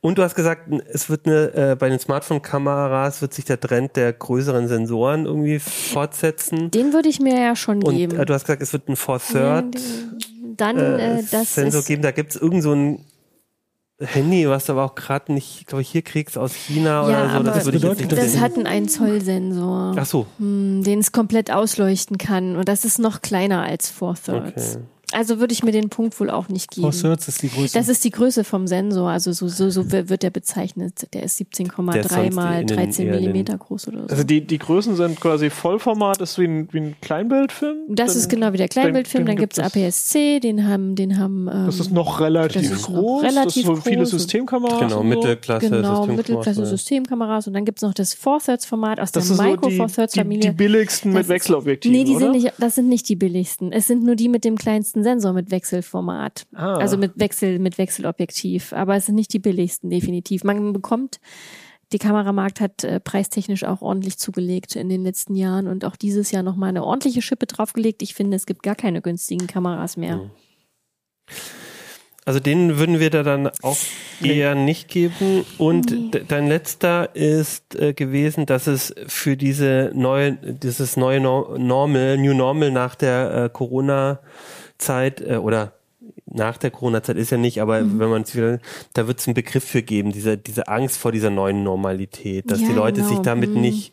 [0.00, 3.96] Und du hast gesagt, es wird eine, äh, bei den Smartphone-Kameras wird sich der Trend
[3.96, 6.70] der größeren Sensoren irgendwie fortsetzen.
[6.70, 8.18] Den würde ich mir ja schon Und geben.
[8.18, 9.76] äh, du hast gesagt, es wird ein For Third
[10.56, 12.02] Dann äh, äh, das Sensor ist, geben.
[12.02, 13.04] Da gibt es irgend so ein
[13.98, 17.30] Handy, was du aber auch gerade nicht, glaube ich, hier kriegst aus China Ja, oder
[17.30, 17.34] so.
[17.36, 18.40] aber Das, würde ich jetzt nicht Das sehen.
[18.42, 22.56] hat einen 1 Zoll Sensor, Ach so, hm, den es komplett ausleuchten kann.
[22.56, 24.76] Und das ist noch kleiner als Four Thirds.
[24.76, 24.84] okay.
[25.12, 26.90] Also würde ich mir den Punkt wohl auch nicht geben.
[26.90, 27.78] Four Thirds ist die Größe.
[27.78, 31.06] Das ist die Größe vom Sensor, also so, so, so wird der bezeichnet.
[31.14, 33.86] Der ist Der ist 17,3 sonst mal in den- 13 eher in den- Millimeter groß
[33.88, 34.06] oder so.
[34.08, 37.76] Also die, die Größen sind quasi Vollformat, ist wie ein, wie ein Kleinbildfilm.
[37.88, 40.96] das Dann- ist genau wie der Kleinbildfilm, dann dann gibt's gibt es- APS-C, den haben,
[40.96, 43.22] den haben, ähm, Das ist noch relativ das ist noch groß.
[43.22, 44.10] das relativ ist so viele groß.
[44.10, 44.78] Systemkameras.
[44.80, 45.02] Genau, so.
[45.04, 45.66] Mittelklasse.
[45.70, 46.66] genau, Systemkameras, Mittelklasse ja.
[46.66, 49.76] Systemkameras und dann gibt's noch das Four Thirds Format aus Das der so Micro die,
[49.76, 52.32] Four Thirds die, die billigsten Das mit ist- Wechselobjektiven, Nee, die oder?
[52.32, 53.70] sind nicht, das sind nicht die billigsten.
[53.72, 56.46] Es sind nur die mit dem kleinsten Sensor mit Wechselformat.
[56.54, 56.76] Ah.
[56.76, 58.72] Also mit Wechsel, mit Wechselobjektiv.
[58.72, 60.44] Aber es sind nicht die billigsten, definitiv.
[60.44, 61.20] Man bekommt,
[61.92, 66.30] die Kameramarkt hat äh, preistechnisch auch ordentlich zugelegt in den letzten Jahren und auch dieses
[66.32, 68.02] Jahr nochmal eine ordentliche Schippe draufgelegt.
[68.02, 70.16] Ich finde, es gibt gar keine günstigen Kameras mehr.
[70.16, 70.30] Mhm.
[72.24, 73.76] Also den würden wir da dann auch
[74.20, 75.44] eher nicht geben.
[75.58, 81.56] Und de- dein letzter ist äh, gewesen, dass es für diese neue, dieses neue Nor-
[81.56, 83.48] Normal, New Normal nach der äh,
[84.78, 85.72] Corona-Zeit äh, oder
[86.26, 87.98] nach der Corona-Zeit ist ja nicht, aber Mhm.
[87.98, 88.58] wenn man es wieder,
[88.94, 92.60] da wird es einen Begriff für geben, diese, diese Angst vor dieser neuen Normalität, dass
[92.60, 93.22] Ja, die Leute sich genau.
[93.22, 93.60] damit Mhm.
[93.60, 93.92] nicht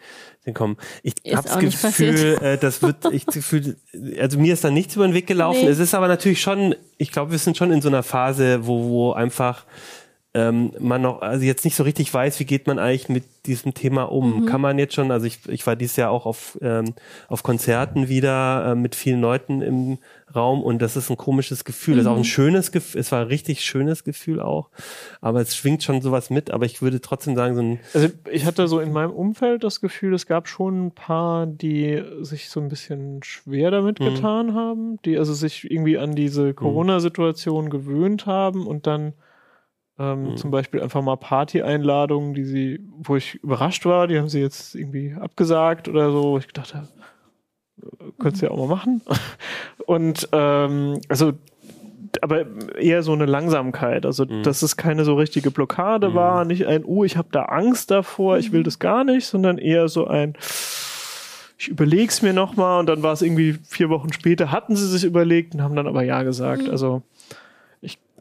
[0.54, 0.76] kommen.
[1.04, 3.78] Ich habe das Gefühl, äh, das wird, ich Gefühl,
[4.20, 5.62] also mir ist da nichts über den Weg gelaufen.
[5.64, 5.70] Nee.
[5.70, 8.84] Es ist aber natürlich schon, ich glaube, wir sind schon in so einer Phase, wo,
[8.90, 9.66] wo einfach
[10.36, 13.74] ähm, man noch, also jetzt nicht so richtig weiß, wie geht man eigentlich mit diesem
[13.76, 14.42] Thema um.
[14.42, 14.46] Mhm.
[14.48, 16.96] Kann man jetzt schon, also ich, ich war dieses Jahr auch auf, ähm,
[17.28, 20.00] auf Konzerten wieder äh, mit vielen Leuten im
[20.34, 21.98] Raum und das ist ein komisches Gefühl.
[21.98, 22.22] Das ist auch Mhm.
[22.22, 24.70] ein schönes Gefühl, es war ein richtig schönes Gefühl auch,
[25.22, 28.46] aber es schwingt schon sowas mit, aber ich würde trotzdem sagen, so ein Also ich
[28.46, 32.60] hatte so in meinem Umfeld das Gefühl, es gab schon ein paar, die sich so
[32.60, 34.06] ein bisschen schwer damit Mhm.
[34.06, 39.14] getan haben, die also sich irgendwie an diese Corona-Situation gewöhnt haben und dann
[40.00, 40.38] ähm, Mhm.
[40.38, 44.76] zum Beispiel einfach mal Party-Einladungen, die sie, wo ich überrascht war, die haben sie jetzt
[44.76, 46.88] irgendwie abgesagt oder so, wo ich gedacht habe,
[47.82, 49.02] äh, könntest du ja auch mal machen.
[49.86, 51.34] Und ähm, also
[52.22, 52.46] aber
[52.80, 54.44] eher so eine Langsamkeit, also Mhm.
[54.44, 56.14] dass es keine so richtige Blockade Mhm.
[56.14, 59.58] war, nicht ein, oh, ich habe da Angst davor, ich will das gar nicht, sondern
[59.58, 60.36] eher so ein,
[61.58, 65.04] ich überleg's mir nochmal und dann war es irgendwie vier Wochen später, hatten sie sich
[65.04, 66.70] überlegt und haben dann aber ja gesagt.
[66.70, 67.13] Also ich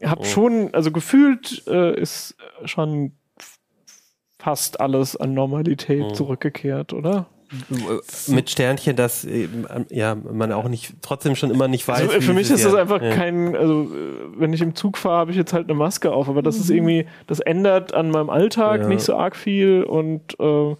[0.05, 0.25] habe Oh.
[0.25, 2.35] schon, also gefühlt äh, ist
[2.65, 3.11] schon
[4.39, 6.11] fast alles an Normalität Oh.
[6.13, 7.27] zurückgekehrt, oder?
[8.29, 9.47] mit Sternchen, dass äh,
[9.91, 12.01] ja man auch nicht trotzdem schon immer nicht weiß.
[12.01, 13.11] Also, äh, wie für mich ist das ja- einfach ja.
[13.13, 16.27] kein, also äh, wenn ich im Zug fahre, habe ich jetzt halt eine Maske auf,
[16.27, 16.75] aber das ist Mhm.
[16.77, 18.87] irgendwie, das ändert an meinem Alltag Ja.
[18.87, 20.75] nicht so arg viel und äh,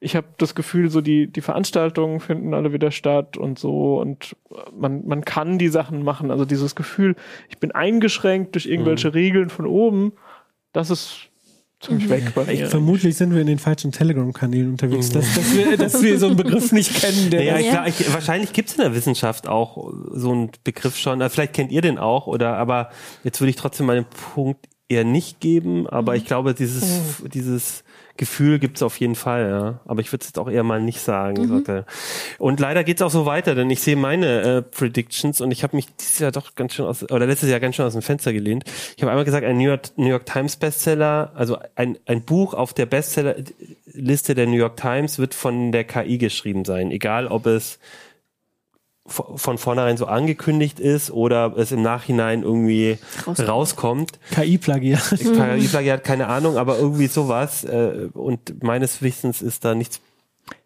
[0.00, 4.36] ich habe das Gefühl, so die, die Veranstaltungen finden alle wieder statt und so und
[4.76, 6.30] man, man kann die Sachen machen.
[6.30, 7.16] Also dieses Gefühl,
[7.48, 8.72] ich bin eingeschränkt durch Mhm.
[8.72, 10.12] irgendwelche Regeln von oben,
[10.72, 11.28] das ist
[11.80, 12.10] ziemlich Mhm.
[12.10, 12.68] weg bei mir.
[12.68, 16.36] Vermutlich sind wir in den falschen Telegram-Kanälen unterwegs, dass, dass, wir, dass wir so einen
[16.36, 19.92] Begriff nicht kennen, der Naja, ich, glaub, ich, wahrscheinlich gibt es in der Wissenschaft auch
[20.12, 21.22] so einen Begriff schon.
[21.22, 22.90] Also vielleicht kennt ihr den auch, oder aber
[23.24, 27.84] jetzt würde ich trotzdem meinen Punkt eher nicht geben, aber ich glaube, dieses, dieses
[28.18, 29.80] Gefühl gibt es auf jeden Fall, ja.
[29.86, 31.48] Aber ich würde es jetzt auch eher mal nicht sagen.
[31.48, 31.86] sagt er.
[32.38, 35.62] Und leider geht es auch so weiter, denn ich sehe meine äh, Predictions und ich
[35.62, 38.02] habe mich dieses Jahr doch ganz schön aus, oder letztes Jahr ganz schön aus dem
[38.02, 38.64] Fenster gelehnt.
[38.96, 42.54] Ich habe einmal gesagt, ein New York, New York Times Bestseller, also ein, ein Buch
[42.54, 47.46] auf der Bestsellerliste der New York Times wird von der KI geschrieben sein, egal ob
[47.46, 47.78] es
[49.08, 53.48] von vornherein so angekündigt ist oder es im Nachhinein irgendwie Rauskommt.
[53.48, 54.12] rauskommt.
[54.34, 55.16] KI-Plagiat.
[55.18, 57.64] KI-Plagiat, keine Ahnung, aber irgendwie sowas.
[57.64, 60.00] Äh, und meines Wissens ist da nichts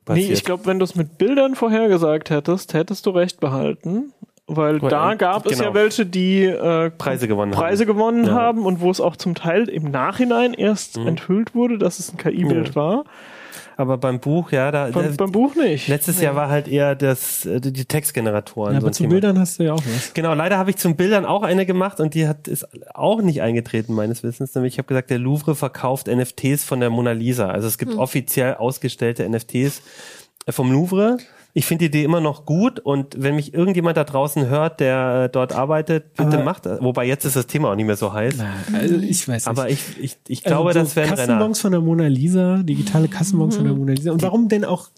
[0.05, 0.27] passiert.
[0.29, 4.13] Nee, ich glaube, wenn du es mit Bildern vorhergesagt hättest, hättest du recht behalten.
[4.49, 5.71] Weil da äh, gab es genau.
[5.71, 7.93] ja welche, die äh, Preise gewonnen Preise haben.
[7.97, 8.33] gewonnen Ja.
[8.33, 11.07] haben und wo es auch zum Teil im Nachhinein erst Mhm.
[11.07, 12.75] enthüllt wurde, dass es ein KI-Bild Ja.
[12.75, 13.05] war.
[13.77, 15.89] Aber beim Buch, ja, da, Beim, da beim Buch nicht.
[15.89, 18.75] letztes Jahr war halt eher das äh, die Textgeneratoren.
[18.75, 19.09] Ja, so aber ein zu.
[19.09, 20.15] Bildern hast du ja auch was.
[20.15, 23.43] Genau, leider habe ich zum Bildern auch eine gemacht und die hat ist auch nicht
[23.43, 24.55] eingetreten meines Wissens.
[24.55, 27.49] Nämlich ich habe gesagt, der Louvre verkauft NFTs von der Mona Lisa.
[27.49, 29.83] Also es gibt offiziell ausgestellte NFTs
[30.49, 31.19] vom Louvre.
[31.55, 35.25] Ich finde die Idee immer noch gut und wenn mich irgendjemand da draußen hört, der
[35.25, 36.81] äh, dort arbeitet, bitte Aber- macht das.
[36.83, 38.37] Wobei jetzt ist das Thema auch nicht mehr so heiß.
[38.73, 39.49] Also ich weiß nicht.
[39.49, 41.27] Aber ich, ich, ich glaube, also, das wäre ein Renner.
[41.27, 44.13] Kassenbons von der Mona Lisa, digitale Kassenbons von der Mona Lisa.
[44.13, 44.89] Und warum denn auch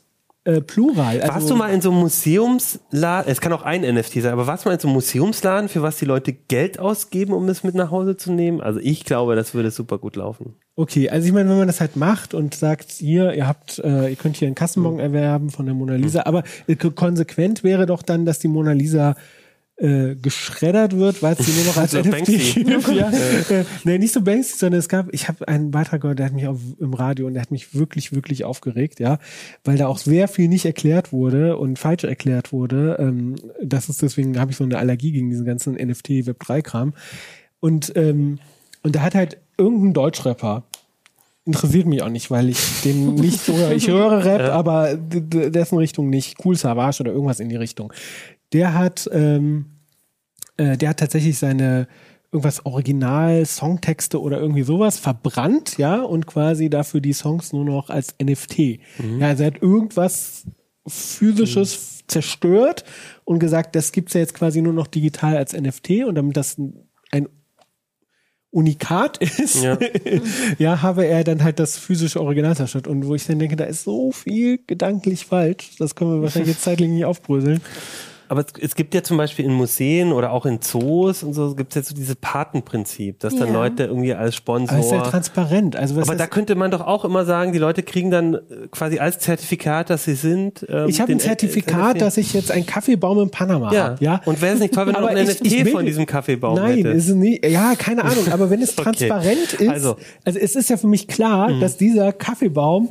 [0.44, 1.20] äh, Plural?
[1.20, 4.46] Also, Warst du mal in so einem Museumsladen, es kann auch ein NFT sein, aber
[4.46, 7.64] warst du mal in so einem Museumsladen, für was die Leute Geld ausgeben, um es
[7.64, 8.60] mit nach Hause zu nehmen?
[8.60, 10.54] Also ich glaube, das würde super gut laufen.
[10.76, 14.08] Okay, also ich meine, wenn man das halt macht und sagt, hier, ihr habt, äh,
[14.10, 14.58] ihr könnt hier einen Mhm.
[14.58, 18.72] Kassenbon erwerben von der Mona Lisa, aber äh, konsequent wäre doch dann, dass die Mona
[18.72, 19.14] Lisa
[19.76, 22.88] äh, geschreddert wird, weil es sie nur noch als So NFT gibt.
[22.94, 23.10] ja.
[23.10, 26.32] äh, nee, nicht so Banksy, sondern es gab, ich habe einen Beitrag gehört, der hat
[26.32, 29.18] mich auf, im Radio und der hat mich wirklich, wirklich aufgeregt, ja,
[29.62, 32.96] weil da auch sehr viel nicht erklärt wurde und falsch erklärt wurde.
[32.98, 36.62] Ähm, das ist deswegen, habe ich so eine Allergie gegen diesen ganzen NFT Web 3
[36.62, 36.94] Kram.
[37.60, 38.38] Und ähm,
[38.82, 40.64] und da hat halt irgendein Deutschrapper
[41.44, 43.72] interessiert mich auch nicht, weil ich den nicht so höre.
[43.72, 46.36] Ich höre Rap, aber dessen Richtung nicht.
[46.44, 47.92] Cool Savage oder irgendwas in die Richtung.
[48.52, 49.66] Der hat, ähm,
[50.56, 51.86] äh, der hat tatsächlich seine
[52.32, 57.90] irgendwas Original Songtexte oder irgendwie sowas verbrannt, ja, und quasi dafür die Songs nur noch
[57.90, 58.58] als NFT.
[59.20, 60.44] Ja, also er hat irgendwas
[60.86, 62.84] physisches zerstört
[63.24, 66.56] und gesagt, das gibt's ja jetzt quasi nur noch digital als NFT und damit das
[68.54, 69.76] Unikat ist, Ja.
[70.58, 70.82] ja.
[70.82, 72.86] habe er dann halt das physische Original zerstört.
[72.86, 76.52] Und wo ich dann denke, da ist so viel gedanklich falsch, das können wir wahrscheinlich
[76.52, 77.60] jetzt zeitlich nicht aufbröseln.
[78.28, 81.54] Aber es, es gibt ja zum Beispiel in Museen oder auch in Zoos und so
[81.54, 83.54] gibt es jetzt so dieses Patenprinzip, dass dann Ja.
[83.54, 84.76] Leute irgendwie als Sponsor.
[84.78, 85.76] Aber ist ja transparent.
[85.76, 88.38] Also was Aber da könnte man doch auch immer sagen, die Leute kriegen dann äh,
[88.70, 90.64] quasi als Zertifikat, dass sie sind.
[90.68, 93.84] ähm, ich habe ein Zertifikat, dass ich jetzt einen Kaffeebaum in Panama ja.
[93.84, 94.04] habe.
[94.04, 94.20] Ja.
[94.24, 95.86] Und wäre es nicht toll, wenn du noch Aber ein ich- NFT ich will- von
[95.86, 96.94] diesem Kaffeebaum Nein, hättest?
[96.96, 97.44] ist es nicht.
[97.46, 98.28] Ja, keine Ahnung.
[98.30, 98.82] Aber wenn es Okay.
[98.84, 99.96] transparent ist, Also.
[100.24, 101.60] also, es ist ja für mich klar, Mhm.
[101.60, 102.90] dass dieser Kaffeebaum,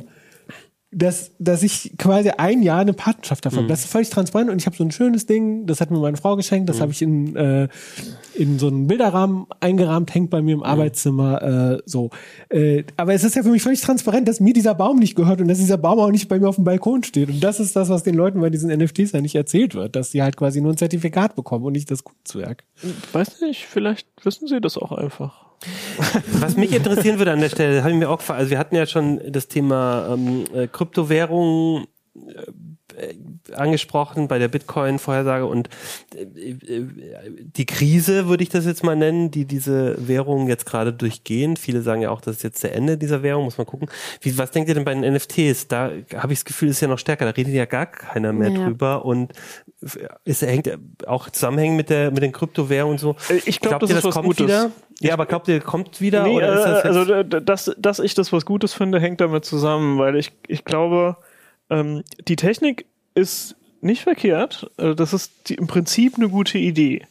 [0.94, 3.64] dass, dass ich quasi ein Jahr eine Patenschaft davon.
[3.64, 3.68] Mhm.
[3.68, 5.66] Das ist völlig transparent und ich habe so ein schönes Ding.
[5.66, 6.64] Das hat mir meine Frau geschenkt.
[6.64, 6.72] Mhm.
[6.72, 7.68] Das habe ich in äh,
[8.34, 10.64] in so einen Bilderrahmen eingerahmt, hängt bei mir im Mhm.
[10.64, 11.42] Arbeitszimmer.
[11.42, 12.10] Äh, so.
[12.48, 15.40] Äh, aber es ist ja für mich völlig transparent, dass mir dieser Baum nicht gehört
[15.40, 17.28] und dass dieser Baum auch nicht bei mir auf dem Balkon steht.
[17.28, 20.10] Und das ist das, was den Leuten bei diesen NFTs ja nicht erzählt wird, dass
[20.10, 22.64] sie halt quasi nur ein Zertifikat bekommen und nicht das Kunstwerk.
[23.12, 25.43] Weiß nicht, vielleicht wissen sie das auch einfach.
[26.40, 28.86] Was mich interessieren würde an der Stelle, habe ich mir auch, also wir hatten ja
[28.86, 31.86] schon das Thema ähm, äh, Kryptowährungen
[32.96, 33.14] äh,
[33.52, 35.68] angesprochen bei der Bitcoin-Vorhersage und
[36.14, 36.86] äh, äh,
[37.56, 41.56] die Krise, würde ich das jetzt mal nennen, die diese Währungen jetzt gerade durchgehen.
[41.56, 43.88] Viele sagen ja auch, das ist jetzt der Ende dieser Währung, muss man gucken.
[44.20, 45.68] Wie, was denkt ihr denn bei den NFTs?
[45.68, 48.50] Da habe ich das Gefühl, ist ja noch stärker, da redet ja gar keiner mehr
[48.50, 48.64] Ja.
[48.64, 49.32] drüber und
[50.24, 50.70] es hängt
[51.06, 53.16] auch zusammenhängen mit der mit den Kryptowährungen und so.
[53.28, 54.46] Äh, ich glaub, Glaubt das ihr, ist was kommt Gutes.
[54.46, 54.70] wieder?
[55.00, 56.22] Ja, aber glaubt ihr, kommt wieder?
[56.24, 59.98] Nee, oder ist das also dass, dass ich das was Gutes finde, hängt damit zusammen,
[59.98, 61.16] weil ich, ich glaube,
[61.70, 64.70] ähm, die Technik ist nicht verkehrt.
[64.76, 67.06] Äh, das ist die, im Prinzip eine gute Idee.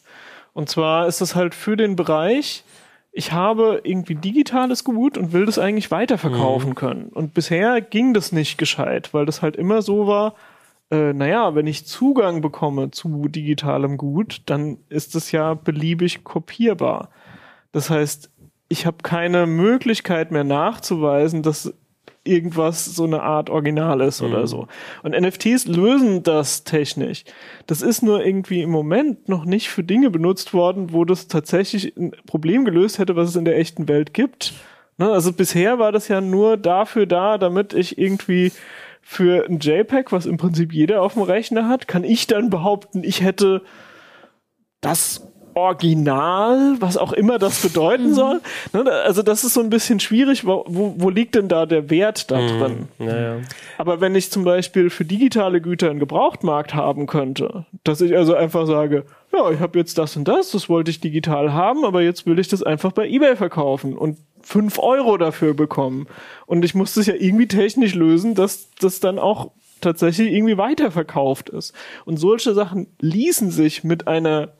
[0.52, 2.64] Und zwar ist das halt für den Bereich,
[3.12, 7.08] ich habe irgendwie digitales Gut und will das eigentlich weiterverkaufen können.
[7.08, 10.34] Und bisher ging das nicht gescheit, weil das halt immer so war,
[10.90, 17.10] äh, naja, wenn ich Zugang bekomme zu digitalem Gut, dann ist es ja beliebig kopierbar.
[17.70, 18.30] Das heißt,
[18.68, 21.72] ich habe keine Möglichkeit mehr nachzuweisen, dass
[22.24, 24.66] irgendwas so eine Art Original ist oder so.
[25.02, 27.24] Und NFTs lösen das technisch.
[27.66, 31.96] Das ist nur irgendwie im Moment noch nicht für Dinge benutzt worden, wo das tatsächlich
[31.96, 34.54] ein Problem gelöst hätte, was es in der echten Welt gibt.
[34.96, 35.10] Ne?
[35.10, 38.52] Also bisher war das ja nur dafür da, damit ich irgendwie
[39.02, 43.04] für ein JPEG, was im Prinzip jeder auf dem Rechner hat, kann ich dann behaupten,
[43.04, 43.62] ich hätte
[44.80, 48.40] das Original, was auch immer das bedeuten soll.
[48.72, 50.46] Ne, Also das ist so ein bisschen schwierig.
[50.46, 52.88] Wo, wo, wo liegt denn da der Wert da drin?
[52.98, 53.36] ja, ja.
[53.78, 58.34] Aber wenn ich zum Beispiel für digitale Güter einen Gebrauchtmarkt haben könnte, dass ich also
[58.34, 62.02] einfach sage, ja, ich habe jetzt das und das, das wollte ich digital haben, aber
[62.02, 66.06] jetzt will ich das einfach bei eBay verkaufen und fünf Euro dafür bekommen.
[66.46, 69.50] Und ich muss das ja irgendwie technisch lösen, dass das dann auch
[69.80, 71.74] tatsächlich irgendwie weiterverkauft ist.
[72.04, 74.52] Und solche Sachen ließen sich mit einer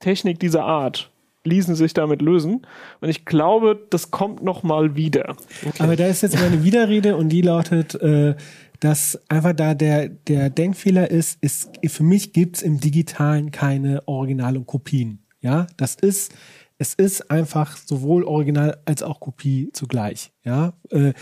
[0.00, 1.10] Technik dieser Art
[1.46, 2.66] ließen sich damit lösen.
[3.00, 5.36] Und ich glaube, das kommt noch mal wieder.
[5.78, 8.34] Aber da ist jetzt meine Widerrede und die lautet, äh,
[8.80, 14.56] dass einfach da der, der Denkfehler ist, ist, für mich gibt's im Digitalen keine Original
[14.56, 15.20] und Kopien.
[15.40, 16.34] Ja, das ist,
[16.78, 20.32] es ist einfach sowohl Original als auch Kopie zugleich.
[20.44, 21.12] Ja, äh,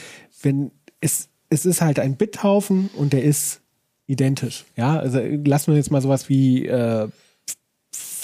[0.43, 3.61] wenn es, es ist halt ein Bithaufen und der ist
[4.07, 4.65] identisch.
[4.77, 7.09] Ja, also lassen wir jetzt mal sowas wie äh,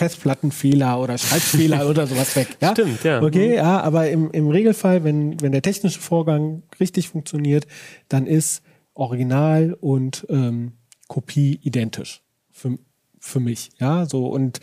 [0.01, 2.57] Festplattenfehler oder Schreibfehler oder sowas weg.
[2.63, 2.71] Ja?
[2.71, 3.23] Stimmt, ja.
[3.23, 7.67] Okay, ja, aber im, im Regelfall, wenn, wenn der technische Vorgang richtig funktioniert,
[8.09, 8.63] dann ist
[8.95, 10.73] Original und ähm,
[11.07, 12.79] Kopie identisch für,
[13.19, 13.73] für mich.
[13.79, 14.61] Ja, so und,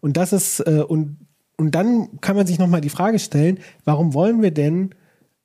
[0.00, 1.18] und das ist, äh, und,
[1.56, 4.92] und dann kann man sich nochmal die Frage stellen, warum wollen wir denn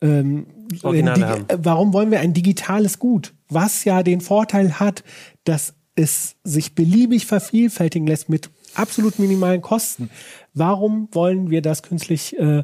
[0.01, 0.47] ähm,
[0.83, 1.45] haben.
[1.49, 5.03] äh, warum wollen wir ein digitales Gut, was ja den Vorteil hat,
[5.43, 10.09] dass es sich beliebig vervielfältigen lässt mit absolut minimalen Kosten.
[10.53, 12.63] Warum wollen wir das künstlich äh,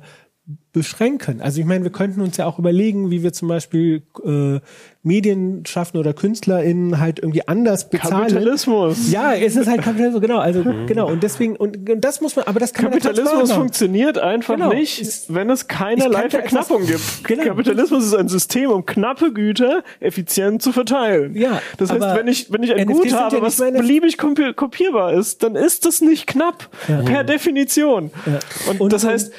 [0.73, 1.41] beschränken.
[1.41, 4.59] Also ich meine, wir könnten uns ja auch überlegen, wie wir zum Beispiel äh,
[5.03, 8.27] Medienschaffende oder KünstlerInnen halt irgendwie anders bezahlen.
[8.27, 9.11] Kapitalismus.
[9.11, 10.37] Ja, es ist halt Kapitalismus, genau.
[10.37, 10.85] Also mhm.
[10.85, 11.07] genau.
[11.07, 14.71] Und deswegen, und, und das muss man, aber das kann Kapitalismus man funktioniert einfach genau.
[14.71, 17.01] nicht, wenn es keinerlei Verknappung gibt.
[17.23, 17.43] Genau.
[17.43, 21.35] Kapitalismus ist ein System, um knappe Güter effizient zu verteilen.
[21.35, 21.61] Ja.
[21.77, 25.43] Das heißt, wenn ich, wenn ich ein NFTs Gut habe, ja was beliebig kopierbar ist,
[25.43, 26.69] dann ist das nicht knapp.
[26.87, 27.03] Ja.
[27.03, 28.11] Per Definition.
[28.25, 28.39] Ja.
[28.69, 29.31] Und, und, das heißt,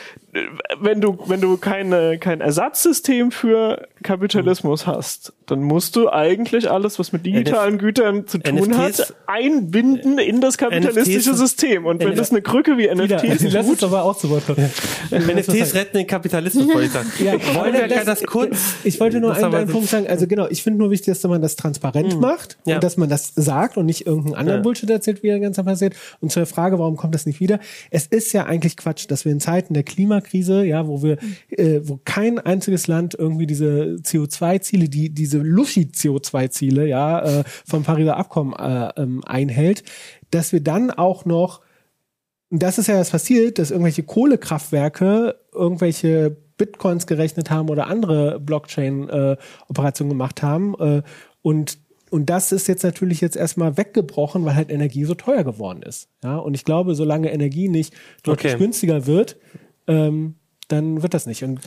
[0.81, 6.99] wenn du, wenn du keine, kein Ersatzsystem für Kapitalismus hast, dann musst du eigentlich alles,
[6.99, 11.85] was mit digitalen NF Gütern zu tun NFTs, hat, einbinden in das kapitalistische NFTs, System.
[11.85, 14.71] Und wenn das eine Krücke wie NFTs ist, lass uns aber auch zu Wort kommen.
[15.11, 17.13] NFTs retten den Kapitalismus, wollte ich sagen.
[17.19, 18.77] Ja, wollen wir das, das kurz?
[18.83, 20.07] Ich wollte nur einen, einen Punkt sagen.
[20.07, 22.21] Also genau, ich finde nur wichtig, dass man das transparent mhm.
[22.21, 22.77] macht ja.
[22.77, 24.63] und dass man das sagt und nicht irgendeinen anderen ja.
[24.63, 25.95] Bullshit erzählt, wie er ganz passiert.
[26.21, 27.61] Und zur Frage, warum kommt das nicht wieder?
[27.91, 31.19] Es ist ja eigentlich Quatsch, dass wir in Zeiten der Klimakrise, ja, wo wir,
[31.51, 38.17] äh, wo kein einziges Land irgendwie diese CO2-Ziele, die diese Lushi-CO2-Ziele, ja, äh, vom Pariser
[38.17, 39.85] Abkommen äh, ähm, einhält,
[40.31, 41.61] dass wir dann auch noch,
[42.51, 48.39] und das ist ja das passiert, dass irgendwelche Kohlekraftwerke irgendwelche Bitcoins gerechnet haben oder andere
[48.41, 50.75] Blockchain-Operationen äh, gemacht haben.
[50.79, 51.03] Äh,
[51.43, 51.79] und
[52.13, 56.11] und das ist jetzt natürlich jetzt erstmal weggebrochen, weil halt Energie so teuer geworden ist.
[56.23, 58.63] Ja, und ich glaube, solange Energie nicht deutlich okay.
[58.63, 59.39] günstiger wird,
[59.87, 60.35] ähm,
[60.69, 61.43] dann wird das nicht.
[61.43, 61.61] Und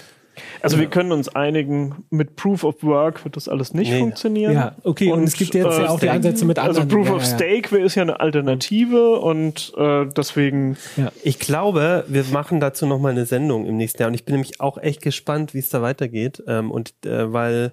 [0.62, 0.84] also ja.
[0.84, 4.00] wir können uns einigen, mit Proof of Work wird das alles nicht nee.
[4.00, 4.54] funktionieren.
[4.54, 6.98] Ja, okay, und, und, es gibt jetzt äh, ja auch die Ansätze mit also anderen.
[6.98, 10.78] Also Proof ja, of Stake ist ja eine Alternative und äh, deswegen.
[10.98, 11.12] Ja.
[11.24, 14.62] Ich glaube, wir machen dazu nochmal eine Sendung im nächsten Jahr und ich bin nämlich
[14.62, 16.44] auch echt gespannt, wie es da weitergeht.
[16.48, 17.72] Ähm, und äh, weil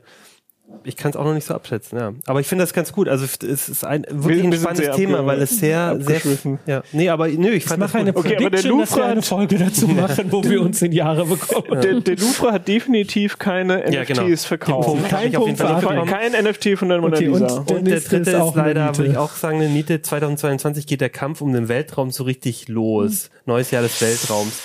[0.84, 2.12] ich kann es auch noch nicht so abschätzen, ja.
[2.26, 3.08] Aber ich finde das ganz gut.
[3.08, 6.20] Also es ist ein wirklich wir, ein spannendes Thema, weil es sehr, sehr,
[6.66, 6.82] ja.
[6.92, 9.58] Nee, aber nö, ich fand ich eine okay, aber der Louvre dass wir eine Folge
[9.58, 11.66] dazu machen, wo wir uns in Jahre bekommen.
[11.72, 11.80] Ja.
[11.80, 14.36] Der, der Louvre hat definitiv keine NFTs ja, genau.
[14.36, 14.88] verkauft.
[14.88, 17.46] Punkt, kein, Punkt also kein NFT von der Mona okay, Lisa.
[17.46, 20.02] Und, und der dritte ist, ist leider, würde ich auch sagen, eine Niete.
[20.02, 23.30] 2022 geht der Kampf um den Weltraum so richtig los.
[23.46, 24.60] Neues Jahr des Weltraums.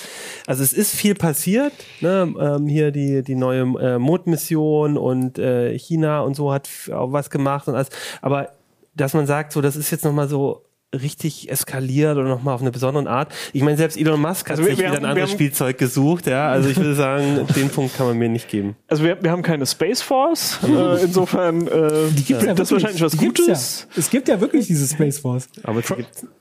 [0.47, 1.73] Also es ist viel passiert.
[1.99, 2.33] Ne?
[2.39, 7.29] Ähm, hier die, die neue äh, Mondmission und äh, China und so hat auch was
[7.29, 7.89] gemacht und alles.
[8.21, 8.53] Aber
[8.95, 10.63] dass man sagt, so, das ist jetzt nochmal so
[10.95, 13.33] richtig eskaliert oder nochmal auf eine besondere Art.
[13.51, 16.49] Ich meine, selbst Elon Musk hat also sich wieder ein anderes Spielzeug gesucht, ja.
[16.49, 18.77] Also ich würde sagen, den Punkt kann man mir nicht geben.
[18.87, 22.71] Also wir, wir haben keine Space Force, äh, insofern äh, die gibt's ja das ist
[22.71, 23.87] wahrscheinlich was Gutes.
[23.89, 23.99] Ja.
[23.99, 25.49] Es gibt ja wirklich diese Space Force.
[25.63, 25.97] Aber Tr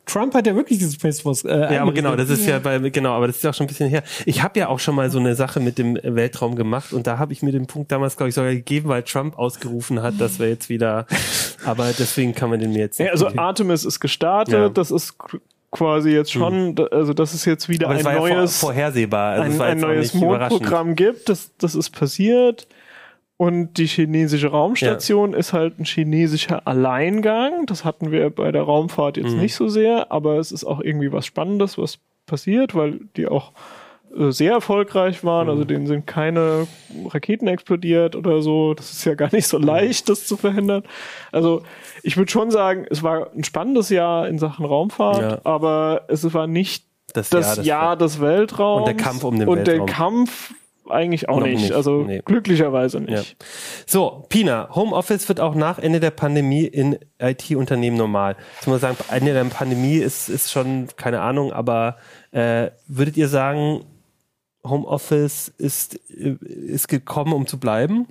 [0.06, 1.44] Trump hat ja wirklich diese Space Force.
[1.44, 2.52] Äh, ja, aber genau, das ist ja.
[2.52, 4.04] ja bei genau, aber das ist ja auch schon ein bisschen her.
[4.24, 7.18] Ich habe ja auch schon mal so eine Sache mit dem Weltraum gemacht und da
[7.18, 10.38] habe ich mir den Punkt damals glaube ich sogar gegeben, weil Trump ausgerufen hat, dass
[10.38, 11.06] wir jetzt wieder.
[11.64, 13.00] Aber deswegen kann man den mir jetzt.
[13.00, 14.35] Ja, also Artemis ist gestartet.
[14.44, 14.68] Ja.
[14.68, 15.16] Das ist
[15.70, 16.86] quasi jetzt schon, mhm.
[16.90, 21.28] also dass es jetzt wieder ein neues, ja vorhersehbar, also ein, ein neues Mondprogramm gibt,
[21.28, 22.66] das, das ist passiert.
[23.38, 25.38] Und die chinesische Raumstation ja.
[25.38, 27.66] ist halt ein chinesischer Alleingang.
[27.66, 29.40] Das hatten wir bei der Raumfahrt jetzt mhm.
[29.40, 33.52] nicht so sehr, aber es ist auch irgendwie was Spannendes, was passiert, weil die auch
[34.16, 35.48] sehr erfolgreich waren.
[35.48, 35.68] Also mhm.
[35.68, 36.66] denen sind keine
[37.06, 38.74] Raketen explodiert oder so.
[38.74, 40.82] Das ist ja gar nicht so leicht, das zu verhindern.
[41.32, 41.62] Also
[42.02, 45.40] ich würde schon sagen, es war ein spannendes Jahr in Sachen Raumfahrt, ja.
[45.44, 48.88] aber es war nicht das, das Jahr, des, Jahr des Weltraums.
[48.88, 49.80] Und der Kampf um den und Weltraum.
[49.80, 50.54] Und der Kampf
[50.88, 51.62] eigentlich auch nicht.
[51.62, 51.72] nicht.
[51.72, 52.22] Also nee.
[52.24, 53.30] glücklicherweise nicht.
[53.30, 53.46] Ja.
[53.86, 58.36] So, Pina, Homeoffice wird auch nach Ende der Pandemie in IT-Unternehmen normal.
[58.56, 61.96] Jetzt muss man sagen, Ende der Pandemie ist, ist schon, keine Ahnung, aber
[62.30, 63.84] äh, würdet ihr sagen,
[64.68, 68.06] Homeoffice ist, ist gekommen, um zu bleiben?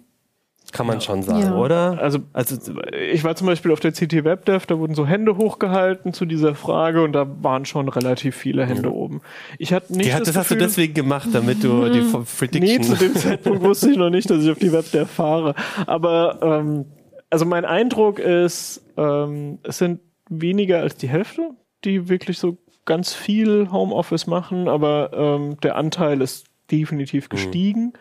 [0.72, 1.02] Kann man ja.
[1.02, 1.56] schon sagen, ja.
[1.56, 2.00] oder?
[2.02, 2.58] Also, also
[2.92, 6.56] ich war zum Beispiel auf der CT WebDev, da wurden so Hände hochgehalten zu dieser
[6.56, 8.96] Frage und da waren schon relativ viele Hände mhm.
[8.96, 9.22] oben.
[9.60, 12.62] Ich hatte nicht die, das, das hast du deswegen gemacht, damit du die Prediction...
[12.62, 15.56] Nee, zu dem Zeitpunkt wusste ich noch nicht, dass ich auf die WebDev fahre.
[15.86, 16.86] Aber ähm,
[17.30, 20.00] also mein Eindruck ist, ähm, es sind
[20.30, 21.52] weniger als die Hälfte,
[21.84, 27.30] die wirklich so ganz viel Homeoffice machen, aber ähm, der Anteil ist definitiv mhm.
[27.30, 27.84] gestiegen.
[27.84, 27.94] Mhm.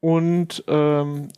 [0.00, 1.28] Und ähm,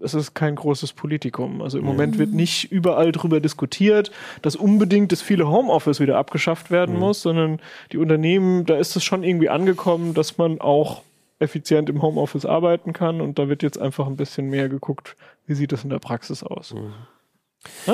[0.00, 1.62] es ist kein großes Politikum.
[1.62, 1.90] Also im mhm.
[1.90, 4.10] Moment wird nicht überall darüber diskutiert,
[4.42, 7.00] dass unbedingt das viele Homeoffice wieder abgeschafft werden mhm.
[7.00, 7.60] muss, sondern
[7.92, 11.02] die Unternehmen, da ist es schon irgendwie angekommen, dass man auch
[11.40, 15.54] effizient im Homeoffice arbeiten kann und da wird jetzt einfach ein bisschen mehr geguckt, wie
[15.54, 16.74] sieht das in der Praxis aus.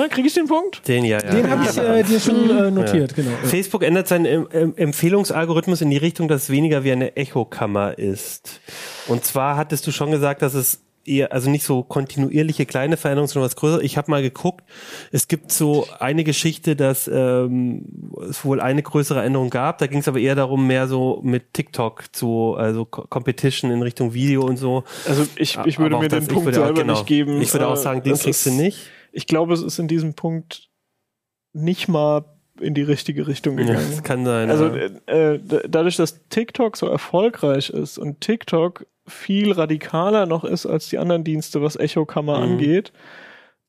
[0.09, 0.87] Kriege ich den Punkt?
[0.87, 1.31] Den ja, ja.
[1.31, 3.23] Den habe ich äh, dir schon äh, notiert, ja.
[3.23, 3.35] genau.
[3.43, 7.97] Facebook ändert seinen em em Empfehlungsalgorithmus in die Richtung, dass es weniger wie eine Echokammer
[7.97, 8.61] ist.
[9.07, 13.27] Und zwar hattest du schon gesagt, dass es eher, also nicht so kontinuierliche kleine Veränderungen,
[13.27, 13.81] sondern was größer.
[13.81, 14.63] Ich habe mal geguckt,
[15.11, 17.85] es gibt so eine Geschichte, dass ähm,
[18.29, 19.77] es wohl eine größere Änderung gab.
[19.77, 24.13] Da ging es aber eher darum, mehr so mit TikTok zu, also Competition in Richtung
[24.13, 24.83] Video und so.
[25.07, 27.41] Also ich, ich würde mir das, den Punkt selber auch, genau, nicht geben.
[27.41, 28.89] Ich würde auch sagen, den kriegst du nicht.
[29.15, 30.69] Ich glaube, es ist in diesem Punkt
[31.53, 32.25] nicht mal
[32.59, 33.79] in die richtige Richtung gegangen.
[33.79, 34.49] Ja, das kann sein.
[34.49, 34.87] Also ja.
[35.05, 40.97] äh, dadurch, dass TikTok so erfolgreich ist und TikTok viel radikaler noch ist als die
[40.97, 42.43] anderen Dienste, was Echokammer mhm.
[42.43, 42.91] angeht,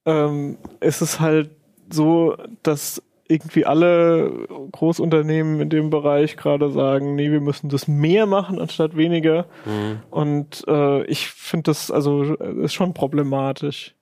[0.04, 1.50] ähm, ist es halt
[1.90, 8.26] so, dass irgendwie alle Großunternehmen in dem Bereich gerade sagen, nee, wir müssen das mehr
[8.26, 9.46] machen anstatt weniger.
[9.64, 10.00] Mhm.
[10.10, 13.94] Und äh, ich finde das also ist schon problematisch.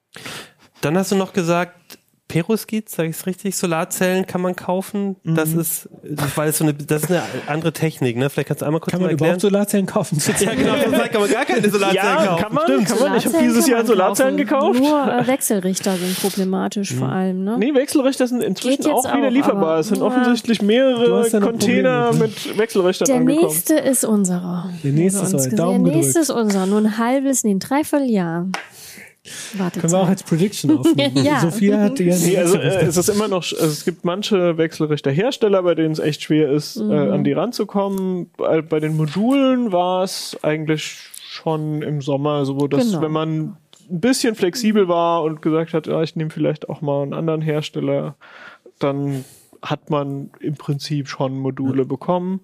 [0.85, 5.17] Dann hast du noch gesagt, Perovskit, sage ich es richtig, Solarzellen kann man kaufen.
[5.23, 5.35] Mhm.
[5.35, 8.29] Das ist, weil es so eine, das ist eine andere Technik, ne?
[8.29, 9.37] Vielleicht kannst du einmal kurz kann man erklären.
[9.37, 10.19] überhaupt Solarzellen kaufen?
[10.41, 12.43] ja, genau, das kann man gar keine Solarzellen ja, kaufen.
[12.43, 12.89] Kann man, Stimmt.
[12.89, 13.17] kann man.
[13.17, 14.81] Ich habe dieses Jahr Solarzellen gekauft.
[14.81, 16.99] Nur äh, Wechselrichter sind problematisch mhm.
[16.99, 17.57] vor allem, ne?
[17.59, 19.79] Nee, Wechselrichter sind inzwischen auch wieder auch, lieferbar.
[19.79, 20.05] Es sind ja.
[20.05, 23.47] offensichtlich mehrere Container Problem, mit Wechselrichtern Der angekommen.
[23.47, 24.71] nächste ist unserer.
[24.83, 25.57] Der nächste ist unser.
[25.57, 26.67] Daumen Der nächste ist unser.
[26.67, 28.49] Nur ein halbes, nee, ein Dreivierteljahr.
[29.55, 29.81] Wartezeit.
[29.81, 31.17] Können wir auch als Prediction aufnehmen.
[31.25, 31.41] ja.
[31.41, 35.63] Sophia hat ja nee, also, äh, es ist immer noch, also es gibt manche Wechselrichterhersteller,
[35.63, 36.91] bei denen es echt schwer ist, mhm.
[36.91, 38.31] äh, an die ranzukommen.
[38.37, 43.01] Bei, bei den Modulen war es eigentlich schon im Sommer so, dass genau.
[43.01, 43.57] wenn man
[43.91, 47.41] ein bisschen flexibel war und gesagt hat, ja, ich nehme vielleicht auch mal einen anderen
[47.41, 48.17] Hersteller,
[48.79, 49.25] dann
[49.63, 51.89] hat man im Prinzip schon Module ja.
[51.89, 52.41] bekommen.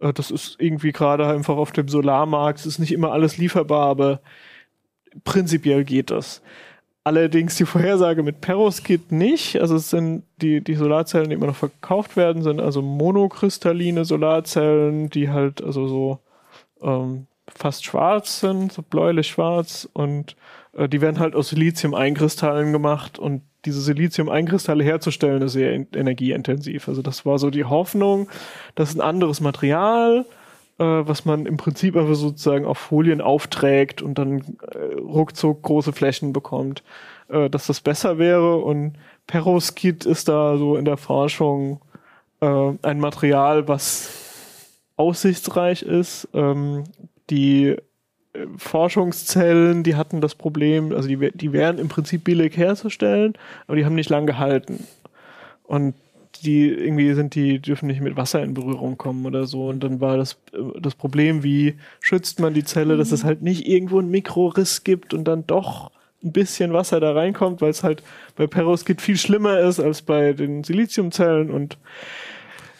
[0.00, 3.86] Äh, das ist irgendwie gerade einfach auf dem Solarmarkt, es ist nicht immer alles lieferbar,
[3.86, 4.20] aber
[5.24, 6.42] prinzipiell geht das.
[7.02, 9.58] Allerdings die Vorhersage mit Perovskit nicht.
[9.60, 15.08] Also es sind die, die Solarzellen, die immer noch verkauft werden, sind also monokristalline Solarzellen,
[15.08, 16.18] die halt also so
[16.82, 20.36] ähm, fast schwarz sind, so bläulich-schwarz und
[20.74, 26.88] äh, die werden halt aus Silizium-Einkristallen gemacht und diese Silizium-Einkristalle herzustellen ist sehr energieintensiv.
[26.88, 28.28] Also das war so die Hoffnung,
[28.74, 30.39] dass ein anderes Material äh,
[30.84, 36.32] was man im Prinzip einfach sozusagen auf Folien aufträgt und dann äh, ruckzuck große Flächen
[36.32, 36.82] bekommt,
[37.28, 38.56] äh, dass das besser wäre.
[38.56, 38.94] Und
[39.26, 41.80] Perovskit ist da so in der Forschung
[42.40, 44.10] äh, ein Material, was
[44.96, 46.28] aussichtsreich ist.
[46.34, 46.84] Ähm,
[47.30, 47.76] die
[48.32, 53.34] äh, Forschungszellen, die hatten das Problem, also die, die wären im Prinzip billig herzustellen,
[53.66, 54.86] aber die haben nicht lang gehalten.
[55.64, 55.94] Und
[56.42, 60.00] die irgendwie sind die dürfen nicht mit Wasser in Berührung kommen oder so und dann
[60.00, 60.38] war das
[60.80, 65.12] das Problem wie schützt man die Zelle dass es halt nicht irgendwo einen Mikroriss gibt
[65.14, 65.90] und dann doch
[66.22, 68.02] ein bisschen Wasser da reinkommt weil es halt
[68.36, 71.78] bei Perovskit viel schlimmer ist als bei den Siliziumzellen und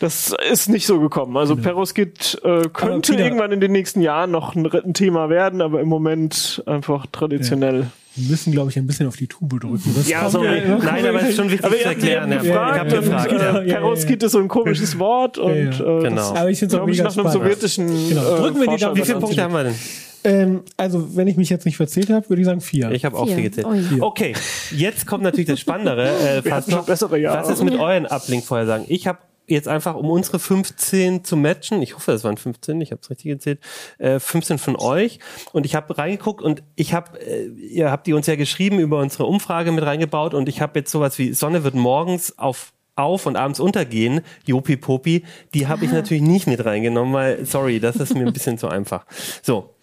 [0.01, 1.37] das ist nicht so gekommen.
[1.37, 1.69] Also genau.
[1.69, 5.89] Perovskit äh, könnte irgendwann in den nächsten Jahren noch ein, ein, Thema werden, aber im
[5.89, 7.89] Moment einfach traditionell.
[8.17, 9.95] Ja müssen, glaube ich, ein bisschen auf die Tube drücken.
[9.95, 10.63] Das ja, sorry.
[10.67, 12.33] Nein, aber es ist schon wichtig aber zu erklären.
[12.33, 13.33] Ja, ich habe gefragt.
[13.33, 16.17] Ja, Perovskit ist so ein komisches Wort und äh, genau.
[16.17, 18.37] das, aber ich finde es auch mega einem sowjetischen genau.
[18.37, 18.95] Drücken wir die da.
[18.95, 19.75] Wie viele Punkte haben wir denn?
[20.23, 22.91] Ähm, also, wenn ich mich jetzt nicht verzählt habe, würde ich sagen vier.
[22.91, 23.67] Ich habe auch vier gezählt.
[23.67, 24.35] Oh, okay,
[24.71, 26.09] jetzt kommt natürlich das Spannendere.
[26.09, 27.43] Äh, fast noch, bessere Jahre.
[27.43, 28.85] Was ist mit euren Uplink-Vorhersagen?
[28.89, 29.19] Ich habe
[29.51, 33.11] jetzt einfach, um unsere 15 zu matchen, ich hoffe, es waren 15, ich habe es
[33.11, 33.61] richtig gezählt,
[33.99, 35.19] äh, 15 von euch.
[35.53, 39.01] Und ich habe reingeguckt und ich habe, äh, ihr habt die uns ja geschrieben, über
[39.01, 43.25] unsere Umfrage mit reingebaut und ich habe jetzt sowas wie Sonne wird morgens auf auf
[43.25, 45.25] und abends untergehen, Jopi Popi,
[45.55, 48.69] die habe ich natürlich nicht mit reingenommen, weil, sorry, das ist mir ein bisschen zu
[48.69, 49.07] einfach.
[49.43, 49.75] So,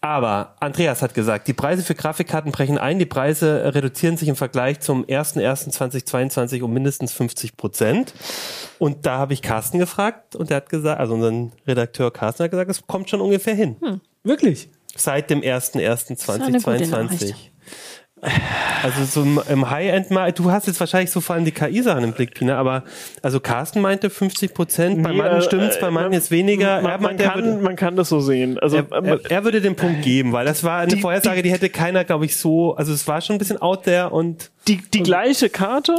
[0.00, 4.36] aber Andreas hat gesagt, die Preise für Grafikkarten brechen ein, die Preise reduzieren sich im
[4.36, 8.14] Vergleich zum 01.01.2022 um mindestens 50 Prozent.
[8.78, 12.50] Und da habe ich Carsten gefragt und der hat gesagt, also unseren Redakteur Carsten hat
[12.50, 13.76] gesagt, es kommt schon ungefähr hin.
[13.80, 14.00] Hm.
[14.24, 14.70] Wirklich?
[14.96, 17.34] Seit dem 01.01.2022.
[18.82, 22.12] Also so im High-End mal, du hast jetzt wahrscheinlich so vor allem die KI-Sachen im
[22.12, 22.84] Blick, Pina, aber
[23.22, 26.82] also Carsten meinte 50 Prozent, bei nee, manchen äh, stimmt's, bei manchen jetzt weniger.
[26.82, 28.58] Man, man, kann, würde, man kann das so sehen.
[28.58, 31.50] Also er, er, er, würde den Punkt geben, weil das war eine die, Vorhersage, die
[31.50, 34.80] hätte keiner, glaube ich, so, also es war schon ein bisschen out there und die,
[34.92, 35.94] die und, gleiche Karte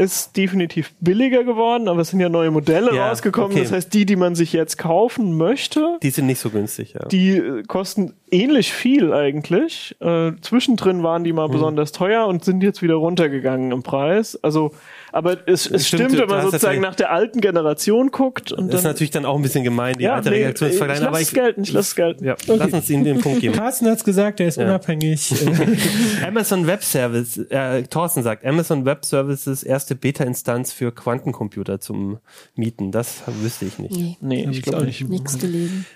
[0.00, 3.52] ist definitiv billiger geworden, aber es sind ja neue Modelle ja, rausgekommen.
[3.52, 3.62] Okay.
[3.62, 6.94] Das heißt, die, die man sich jetzt kaufen möchte, die sind nicht so günstig.
[6.94, 7.06] Ja.
[7.06, 9.96] Die äh, kosten ähnlich viel eigentlich.
[10.00, 11.52] Äh, zwischendrin waren die mal hm.
[11.52, 14.38] besonders teuer und sind jetzt wieder runtergegangen im Preis.
[14.42, 14.72] Also
[15.12, 18.52] aber es, es stimmt, stimmt, wenn man sozusagen nach der alten Generation guckt.
[18.52, 20.78] Und das ist natürlich dann auch ein bisschen gemein, die ja, alte nee, Reaktion zu
[20.78, 21.04] vergleichen.
[21.04, 22.24] Ich lass es gelten, ich lass es gelten.
[22.24, 22.56] Ja, okay.
[22.56, 23.54] Lass uns ihm den Punkt geben.
[23.54, 24.64] Carsten hat's gesagt, er ist ja.
[24.64, 25.34] unabhängig.
[26.26, 32.18] Amazon Web Service, äh, Thorsten sagt, Amazon Web Services erste Beta-Instanz für Quantencomputer zum
[32.54, 32.92] Mieten.
[32.92, 33.96] Das wüsste ich nicht.
[33.96, 35.08] Nee, nee ich glaube nicht.
[35.08, 35.86] Nichts gelesen.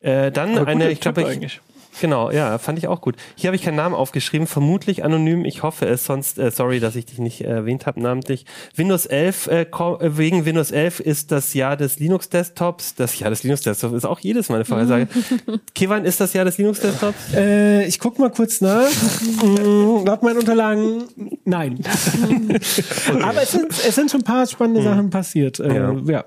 [0.00, 1.60] Äh, dann eine, ich glaube, ich,
[2.00, 3.16] Genau, ja, fand ich auch gut.
[3.34, 5.44] Hier habe ich keinen Namen aufgeschrieben, vermutlich anonym.
[5.44, 8.46] Ich hoffe es, sonst, äh, sorry, dass ich dich nicht erwähnt habe namentlich.
[8.74, 12.94] Windows 11, äh, äh, wegen Windows 11 ist das Jahr des Linux-Desktops.
[12.94, 15.08] Das Jahr des Linux-Desktops ist auch jedes Mal eine Vorhersage.
[15.74, 17.34] Kevan, ist das Jahr des Linux-Desktops?
[17.34, 18.88] Äh, ich guck mal kurz nach.
[19.40, 21.04] Hm, laut meinen Unterlagen,
[21.44, 21.78] nein.
[23.08, 23.22] okay.
[23.22, 24.88] Aber es sind, es sind schon ein paar spannende hm.
[24.88, 25.58] Sachen passiert.
[25.58, 25.92] Äh, ja.
[26.06, 26.24] ja.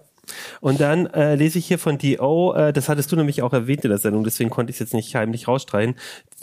[0.59, 3.83] Und dann äh, lese ich hier von DO, äh, das hattest du nämlich auch erwähnt
[3.83, 5.95] in der Sendung, deswegen konnte ich es jetzt nicht heimlich rausstreiten.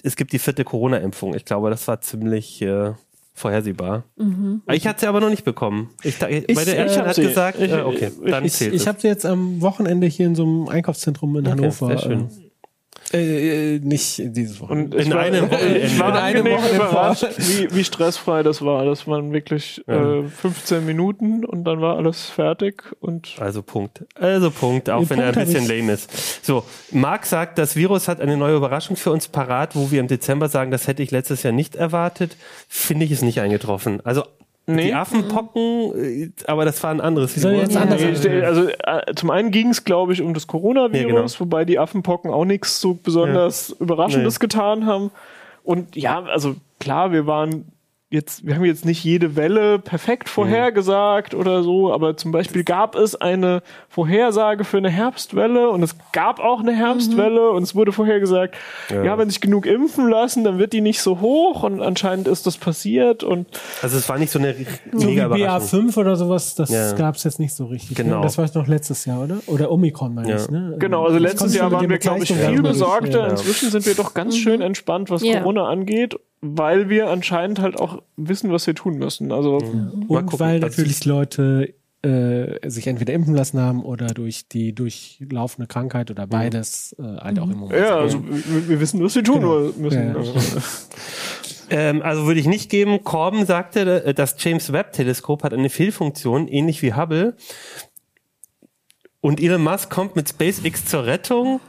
[0.02, 1.34] Es gibt die vierte Corona-Impfung.
[1.34, 2.92] Ich glaube, das war ziemlich äh,
[3.34, 4.04] vorhersehbar.
[4.16, 4.62] Mhm.
[4.72, 5.90] Ich hatte sie aber noch nicht bekommen.
[6.02, 9.00] Ich, ich, meine Eltern hat sie, gesagt, ich, äh, okay, dann ich, zählt Ich habe
[9.00, 11.86] sie jetzt am Wochenende hier in so einem Einkaufszentrum in okay, Hannover.
[11.88, 12.20] Sehr schön.
[12.20, 12.47] Äh,
[13.12, 14.96] äh, äh, nicht dieses Wochenende.
[14.96, 15.80] Und in war, einem Wochenende.
[15.88, 18.84] Ich war in einem Wochenende überrascht, wie, wie stressfrei das war.
[18.84, 20.20] Das waren wirklich ja.
[20.20, 23.36] äh, 15 Minuten und dann war alles fertig und.
[23.38, 24.04] Also Punkt.
[24.14, 26.44] Also Punkt, auch wenn Punkt er ein bisschen lame ist.
[26.44, 30.08] So, Marc sagt, das Virus hat eine neue Überraschung für uns parat, wo wir im
[30.08, 32.36] Dezember sagen, das hätte ich letztes Jahr nicht erwartet.
[32.68, 34.00] Finde ich es nicht eingetroffen.
[34.04, 34.24] Also
[34.70, 34.88] Nee.
[34.88, 37.86] Die Affenpocken, äh, aber das war ein anderes jetzt ja.
[37.86, 41.40] nee, also äh, zum einen ging es, glaube ich, um das Coronavirus, ja, genau.
[41.40, 43.76] wobei die Affenpocken auch nichts so besonders ja.
[43.80, 44.40] Überraschendes nee.
[44.40, 45.10] getan haben.
[45.64, 47.72] Und ja, also klar, wir waren
[48.10, 51.40] jetzt, wir haben jetzt nicht jede Welle perfekt vorhergesagt mhm.
[51.40, 56.40] oder so, aber zum Beispiel gab es eine Vorhersage für eine Herbstwelle und es gab
[56.40, 57.56] auch eine Herbstwelle mhm.
[57.56, 58.56] und es wurde vorhergesagt,
[58.88, 59.04] ja.
[59.04, 62.46] ja, wenn sich genug impfen lassen, dann wird die nicht so hoch und anscheinend ist
[62.46, 63.46] das passiert und
[63.82, 64.54] also es war nicht so eine
[64.92, 66.92] so wie BA5 oder sowas, das ja.
[66.92, 67.98] gab es jetzt nicht so richtig.
[67.98, 68.04] Ne?
[68.04, 68.16] Genau.
[68.16, 68.22] Ne?
[68.22, 69.38] Das war noch letztes Jahr, oder?
[69.46, 70.36] Oder Omikron meine ja.
[70.36, 70.76] ich, ne?
[70.78, 73.28] Genau, also letztes Jahr waren wir glaube ich viel besorgter.
[73.28, 78.02] Inzwischen sind wir doch ganz schön entspannt, was Corona angeht weil wir anscheinend halt auch
[78.16, 79.32] wissen, was wir tun müssen.
[79.32, 80.04] Also mhm.
[80.08, 86.10] und weil natürlich Leute äh, sich entweder impfen lassen haben oder durch die durchlaufende Krankheit
[86.10, 86.30] oder mhm.
[86.30, 87.80] beides äh, halt auch im Moment.
[87.80, 89.70] Ja, also wir, wir wissen, was wir tun genau.
[89.76, 90.08] müssen.
[90.08, 90.14] Ja.
[90.14, 90.34] Also.
[91.70, 93.04] Ähm, also würde ich nicht geben.
[93.04, 97.36] Corbin sagte, äh, das James Webb Teleskop hat eine Fehlfunktion, ähnlich wie Hubble.
[99.20, 101.60] Und Elon Musk kommt mit SpaceX zur Rettung.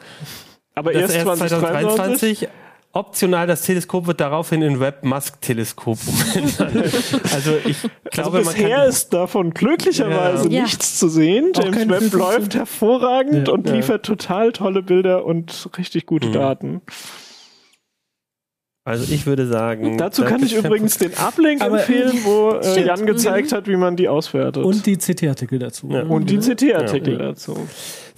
[0.75, 2.39] Aber erst, erst 2023.
[2.39, 2.49] 2023
[2.91, 6.59] optional, das Teleskop wird daraufhin in Webb-Musk-Teleskop umbenannt.
[7.33, 10.63] also ich also glaube, also bisher man kann, ist davon glücklicherweise ja.
[10.63, 11.51] nichts zu sehen.
[11.55, 13.53] James Webb läuft hervorragend ja.
[13.53, 16.33] und liefert total tolle Bilder und richtig gute mhm.
[16.33, 16.81] Daten.
[18.89, 19.99] Also ich würde sagen.
[19.99, 24.09] Dazu kann ich übrigens den Uplink empfehlen, wo äh, Jan gezeigt hat, wie man die
[24.09, 24.65] auswertet.
[24.65, 25.89] Und die CT-Artikel dazu.
[25.91, 26.03] Ja.
[26.03, 26.41] Und die mhm.
[26.41, 27.19] CT-Artikel ja.
[27.19, 27.67] dazu.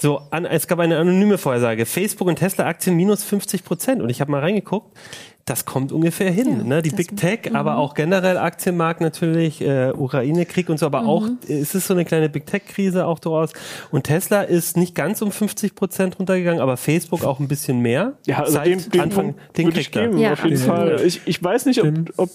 [0.02, 1.86] So, an, es gab eine anonyme Vorhersage.
[1.86, 4.02] Facebook und Tesla Aktien minus 50 Prozent.
[4.02, 4.98] Und ich habe mal reingeguckt
[5.46, 6.60] das kommt ungefähr hin.
[6.60, 6.82] Ja, ne?
[6.82, 7.56] Die Big Tech, mhm.
[7.56, 11.10] aber auch generell Aktienmarkt natürlich, äh, Ukraine-Krieg und so, aber mhm.
[11.10, 13.52] auch es ist so eine kleine Big Tech-Krise auch daraus.
[13.92, 18.14] Und Tesla ist nicht ganz um 50 Prozent runtergegangen, aber Facebook auch ein bisschen mehr.
[18.28, 20.34] Ja, also Seit den, den Anfang, den würde ich geben, ja.
[20.34, 21.02] auf jeden Fall.
[21.06, 22.30] Ich, ich weiß nicht, ob, ob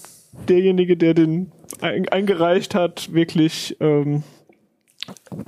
[0.48, 4.24] derjenige, der den eingereicht hat, wirklich ähm,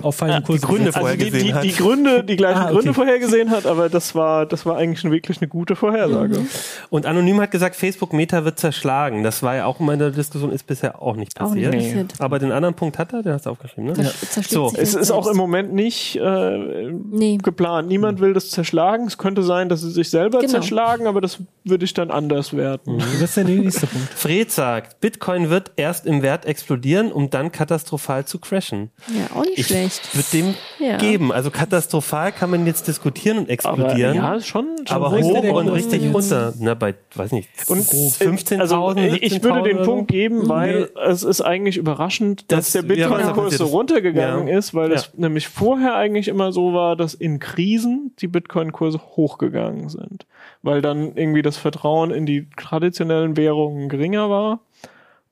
[0.02, 2.74] auffallenden Kurs die Gründe vorher also die, die, die, Gründe, die gleichen ah, okay.
[2.74, 6.40] Gründe vorhergesehen hat, aber das war, das war eigentlich schon wirklich eine gute Vorhersage.
[6.40, 6.48] Mhm.
[6.90, 9.22] Und Anonym hat gesagt, Facebook Meta wird zerschlagen.
[9.22, 11.68] Das war ja auch in der Diskussion, ist bisher auch nicht passiert.
[11.68, 12.14] Auch nicht passiert.
[12.18, 14.02] Aber den anderen Punkt hat er, den hast du aufgeschrieben, ne?
[14.02, 14.42] Ja.
[14.42, 14.72] So.
[14.76, 17.38] Es ist auch im Moment nicht äh, nee.
[17.38, 17.88] geplant.
[17.88, 19.06] Niemand will das zerschlagen.
[19.06, 20.52] Es könnte sein, dass sie sich selber genau.
[20.52, 22.96] zerschlagen, aber das würde ich dann anders werten.
[22.96, 22.98] Mhm.
[22.98, 24.08] Das ist der nächste Punkt.
[24.14, 28.90] Fred sagt, Bitcoin wird erst im Wert explodieren, um dann katastrophal zu crashen.
[29.08, 30.16] Ja, auch nicht ich schlecht.
[30.16, 30.96] Wird dem ja.
[30.96, 31.32] geben.
[31.32, 34.18] Also katastrophal kann man jetzt diskutieren und explodieren.
[34.18, 34.76] Aber, ja, schon.
[34.86, 36.14] schon aber hoch und richtig jetzt?
[36.14, 36.52] runter.
[36.58, 40.48] Na, bei, weiß nicht, und 15.000, also, Ich würde den Punkt geben, mhm.
[40.48, 41.00] weil nee.
[41.08, 44.58] es ist eigentlich überraschend, dass das, der Bitcoin-Kurs ja, so runtergegangen ja.
[44.58, 49.88] ist, weil es nämlich vorher eigentlich immer so war, dass in Krisen die Bitcoin-Kurse hochgegangen
[49.88, 50.26] sind.
[50.62, 54.60] Weil dann irgendwie das Vertrauen in die traditionellen Währungen geringer war.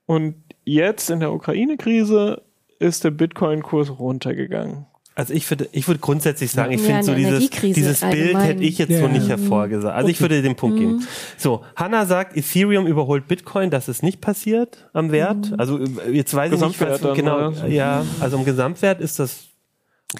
[0.05, 2.41] Und jetzt in der Ukraine-Krise
[2.79, 4.85] ist der Bitcoin-Kurs runtergegangen.
[5.17, 8.77] Also ich würde, ich würde grundsätzlich sagen, ich finde so dieses, dieses Bild hätte ich
[8.77, 8.99] jetzt ja.
[8.99, 9.95] so nicht hervorgesagt.
[9.95, 10.11] Also okay.
[10.11, 10.79] ich würde den Punkt mhm.
[10.79, 11.07] geben.
[11.37, 15.49] So, Hanna sagt, Ethereum überholt Bitcoin, das ist nicht passiert am Wert.
[15.49, 15.59] Mhm.
[15.59, 15.79] Also
[16.11, 17.67] jetzt weiß ich nicht, was, genau, oder?
[17.67, 19.45] ja, also im Gesamtwert ist das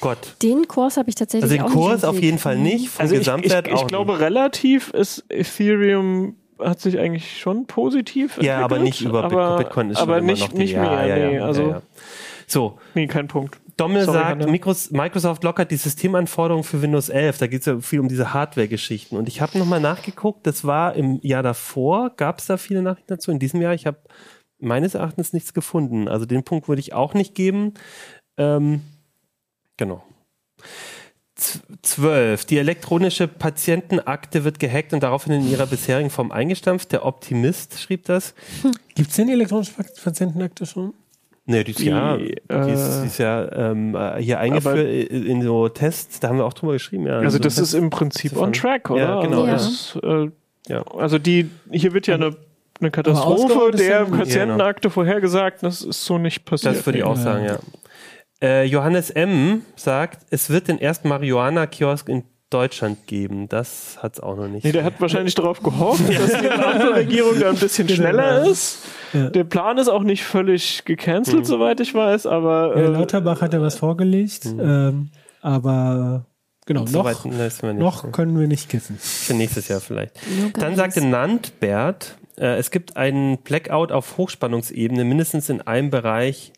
[0.01, 0.35] Gott.
[0.41, 3.67] Den Kurs habe ich tatsächlich Also den Kurs auf jeden Fall nicht, vom also Gesamtwert
[3.67, 4.21] ich, ich, ich glaube nicht.
[4.21, 8.47] relativ ist Ethereum hat sich eigentlich schon positiv entwickelt.
[8.47, 11.07] Ja, aber nicht über aber, Bitcoin ist aber schon nicht, immer noch die, nicht mehr,
[11.07, 11.81] ja, ja, nee, also ja,
[12.47, 12.79] so.
[12.95, 13.59] Nee, kein Punkt.
[13.75, 17.37] Dommel Sorry, sagt, Mikros, Microsoft lockert die Systemanforderungen für Windows 11.
[17.37, 19.17] Da geht es ja viel um diese Hardware-Geschichten.
[19.17, 23.13] Und ich habe nochmal nachgeguckt, das war im Jahr davor, gab es da viele Nachrichten
[23.13, 23.29] dazu.
[23.29, 23.99] In diesem Jahr, ich habe
[24.59, 26.07] meines Erachtens nichts gefunden.
[26.07, 27.75] Also den Punkt würde ich auch nicht geben.
[28.37, 28.81] Ähm,
[29.75, 30.03] genau.
[31.35, 32.45] 12.
[32.45, 36.91] Die elektronische Patientenakte wird gehackt und daraufhin in ihrer bisherigen Form eingestampft.
[36.91, 38.33] Der Optimist schrieb das.
[38.95, 40.95] Gibt es denn die elektronische Patientenakte schon?
[41.49, 42.33] Nee, die ist ja, die
[42.73, 46.53] ist, die ist ja ähm, äh, hier eingeführt in so Tests, da haben wir auch
[46.53, 47.07] drüber geschrieben.
[47.07, 49.01] Ja, also das ist im Prinzip on track, oder?
[49.01, 49.45] Ja, genau.
[49.45, 49.53] Ja.
[49.53, 50.29] Das, äh,
[50.67, 50.83] ja.
[50.97, 52.35] Also die, hier wird ja eine,
[52.81, 56.75] eine Katastrophe ist der ja- Patientenakte vorhergesagt, das ist so nicht passiert.
[56.75, 57.59] Das würde ich auch sagen, ja.
[58.41, 59.61] Äh, Johannes M.
[59.77, 63.49] sagt, es wird den ersten Marihuana-Kiosk in Deutschland geben.
[63.49, 64.63] Das hat es auch noch nicht.
[64.63, 68.79] Nee, der hat wahrscheinlich darauf gehofft, dass die Ampelregierung da ein bisschen schneller ist.
[69.13, 69.29] Ja.
[69.29, 73.53] Der Plan ist auch nicht völlig gecancelt, soweit ich weiß, aber Ja, äh, Lauterbach hat
[73.53, 75.09] ja was vorgelegt, ähm,
[75.41, 76.25] aber
[76.65, 78.97] genau, so noch, noch können wir nicht kiffen.
[78.97, 80.15] Für nächstes Jahr vielleicht.
[80.57, 86.53] Dann sagte Nantbert, äh, es gibt einen Blackout auf Hochspannungsebene, mindestens in einem Bereich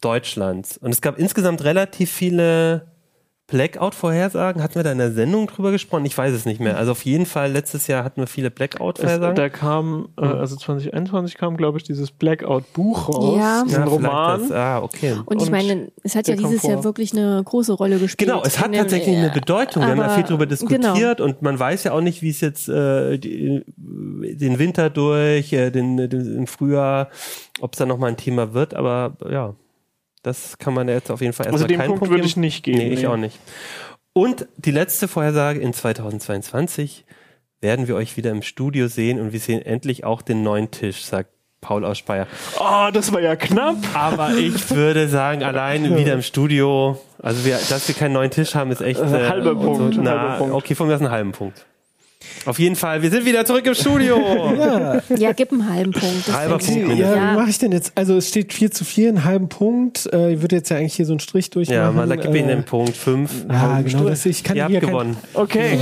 [0.00, 0.76] Deutschlands.
[0.78, 2.86] Und es gab insgesamt relativ viele
[3.48, 4.62] Blackout-Vorhersagen.
[4.62, 6.04] Hatten wir da in der Sendung drüber gesprochen?
[6.04, 6.76] Ich weiß es nicht mehr.
[6.76, 9.36] Also auf jeden Fall, letztes Jahr hatten wir viele es, Blackout-Vorhersagen.
[9.36, 13.62] da kam, äh, also 2021 kam, glaube ich, dieses Blackout-Buch raus, Ja.
[13.62, 14.40] ein Ja, Roman.
[14.40, 15.14] Das, ah, okay.
[15.24, 18.28] Und ich meine, es hat ja dieses Jahr wirklich eine große Rolle gespielt.
[18.28, 19.82] Genau, es hat den- tatsächlich eine Bedeutung.
[19.82, 20.66] Wir haben da aber- viel drüber genau.
[20.92, 25.52] diskutiert und man weiß ja auch nicht, wie es jetzt äh, die, den Winter durch,
[25.52, 27.08] äh, den, den, im Frühjahr,
[27.60, 29.54] ob es da nochmal ein Thema wird, aber ja,
[30.26, 32.36] das kann man jetzt auf jeden Fall erstmal Also den keinen Punkt Punkt würde ich
[32.36, 32.78] nicht geben.
[32.78, 33.38] Nee, ich auch nicht.
[34.12, 37.04] Und die letzte Vorhersage in 2022
[37.60, 41.04] werden wir euch wieder im Studio sehen und wir sehen endlich auch den neuen Tisch,
[41.04, 42.26] sagt Paul aus Speyer.
[42.58, 43.76] Oh, das war ja knapp.
[43.94, 48.54] Aber ich würde sagen, allein wieder im Studio, also wir, dass wir keinen neuen Tisch
[48.54, 50.54] haben, ist echt äh, halber Punkt, So, na, halber Punkt.
[50.54, 51.66] okay, von mir aus einen halben Punkt.
[52.44, 54.16] Auf jeden Fall, wir sind wieder zurück im Studio.
[54.56, 56.32] Ja, Ja, gib einen halben Punkt.
[56.32, 57.32] Halber Punkt ja, Ja.
[57.32, 57.92] wie mache ich denn jetzt?
[57.96, 60.08] Also es steht 4 zu 4, einen halben Punkt.
[60.12, 61.80] Äh, ich würde jetzt ja eigentlich hier so einen Strich durchmachen.
[61.80, 63.46] Ja, mal, da gib ihm äh, den Punkt 5.
[63.50, 65.16] Ja, genau, das, ich kann Ihr hier habt kein- gewonnen.
[65.34, 65.78] Okay,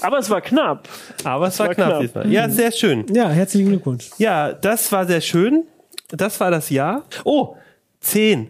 [0.00, 0.88] aber es war knapp.
[1.24, 2.00] Aber es war war knapp, knapp.
[2.02, 2.32] diesmal.
[2.32, 3.04] Ja, sehr schön.
[3.12, 4.10] Ja, herzlichen Glückwunsch.
[4.18, 5.64] Ja, das war sehr schön.
[6.08, 7.02] Das war das Jahr.
[7.24, 7.56] Oh,
[8.00, 8.48] 10,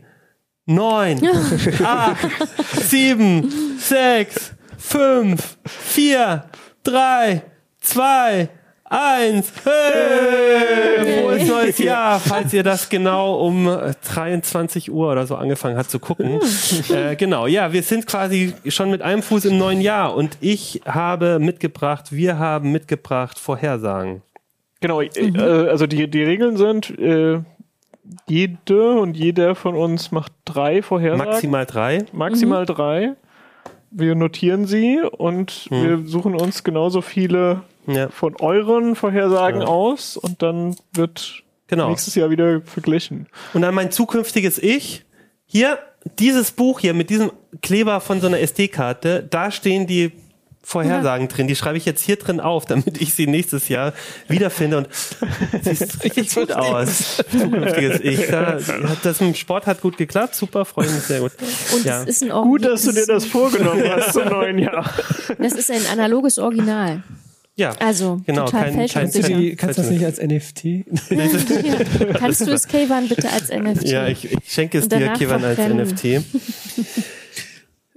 [0.66, 1.20] 9,
[1.82, 2.16] 8,
[2.88, 6.44] 7, 6, 5, 4,
[6.86, 7.42] 3,
[7.80, 8.48] 2,
[8.84, 9.52] 1.
[9.64, 11.20] Hey!
[11.20, 15.90] Frohes neues Jahr, falls ihr das genau um äh, 23 Uhr oder so angefangen habt
[15.90, 16.38] zu gucken.
[16.88, 20.82] äh, genau, ja, wir sind quasi schon mit einem Fuß im neuen Jahr und ich
[20.86, 24.22] habe mitgebracht, wir haben mitgebracht Vorhersagen.
[24.80, 27.40] Genau, äh, also die, die Regeln sind, äh,
[28.28, 31.32] jede und jeder von uns macht drei Vorhersagen.
[31.32, 32.04] Maximal drei.
[32.12, 33.16] Maximal drei.
[33.90, 38.08] Wir notieren sie und wir suchen uns genauso viele Ja.
[38.08, 39.66] von euren Vorhersagen Ja.
[39.68, 41.88] aus und dann wird Genau.
[41.88, 43.26] nächstes Jahr wieder verglichen.
[43.54, 45.04] Und dann mein zukünftiges Ich.
[45.46, 45.78] Hier,
[46.18, 47.30] dieses Buch hier mit diesem
[47.62, 50.12] Kleber von so einer SD-Karte, da stehen die
[50.68, 51.46] Vorhersagen drin.
[51.46, 53.92] Die schreibe ich jetzt hier drin auf, damit ich sie nächstes Jahr
[54.26, 54.78] wiederfinde.
[54.78, 54.88] Und
[55.62, 57.22] sieht richtig gut aus.
[57.30, 58.26] Zukünftiges Ich.
[58.26, 58.58] Da,
[59.04, 60.34] das im Sport hat gut geklappt.
[60.34, 61.30] Super, freue mich sehr gut.
[61.72, 62.02] Und Ja.
[62.02, 64.92] es ist ein Gut, dass du dir das vorgenommen hast zum neuen Jahr.
[65.38, 67.04] Das ist ein analoges Original.
[67.54, 69.10] Ja, Also Genau, total kein- kein.
[69.12, 70.64] Die, kannst du das nicht als NFT?
[70.64, 72.08] Ja.
[72.18, 73.84] Kannst du es Kayvan bitte als NFT?
[73.84, 75.58] Ja, ich, ich schenke es dir, Kivan, als.
[75.58, 76.22] NFT.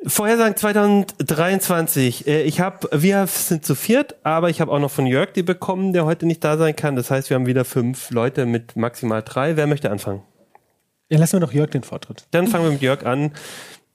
[0.06, 2.28] Vorhersagen 2023.
[2.28, 5.44] Äh, Ich habe, wir sind zu viert, aber ich habe auch noch von Jörg die
[5.44, 6.96] bekommen, der heute nicht da sein kann.
[6.96, 9.58] Das heißt, wir haben wieder fünf Leute mit maximal drei.
[9.58, 10.24] Wer möchte anfangen?
[11.10, 12.26] Ja, lassen wir doch Jörg den Vortritt.
[12.32, 13.32] Dann fangen wir mit Jörg an.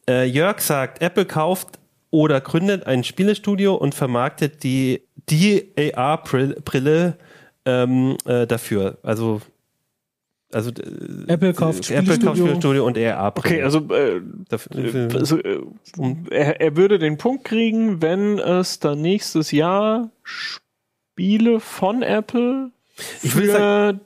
[0.09, 1.79] Äh, Jörg sagt, Apple kauft
[2.11, 7.17] oder gründet ein Spielestudio und vermarktet die, die AR-Brille
[7.65, 8.99] ähm, äh, dafür.
[9.03, 9.41] Also,
[10.55, 12.39] also äh, Apple kauft Apple kauft.
[12.39, 13.55] Spielestudio und AR-Brille.
[13.55, 15.61] Okay, also, äh, Dafür, also äh,
[16.31, 24.01] er, er würde den Punkt kriegen, wenn es dann nächstes Jahr Spiele von Apple für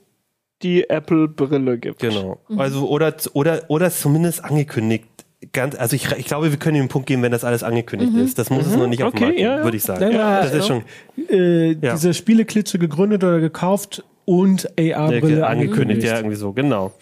[0.62, 2.01] die Apple-Brille gibt.
[2.01, 2.40] Genau.
[2.57, 5.05] Also oder oder oder zumindest angekündigt.
[5.53, 8.12] Ganz, also ich, ich glaube, wir können ihm einen Punkt geben, wenn das alles angekündigt
[8.16, 8.38] ist.
[8.40, 9.64] Das muss es noch nicht auf dem Okay, Markt geben, ja, ja.
[9.64, 10.01] würde ich sagen.
[10.01, 10.82] Sagen wir, das ist schon
[11.28, 11.92] Äh, Ja.
[11.92, 16.93] Diese Spieleklitsche gegründet oder gekauft und AR-Brille angekündigt, ja, irgendwie so, genau.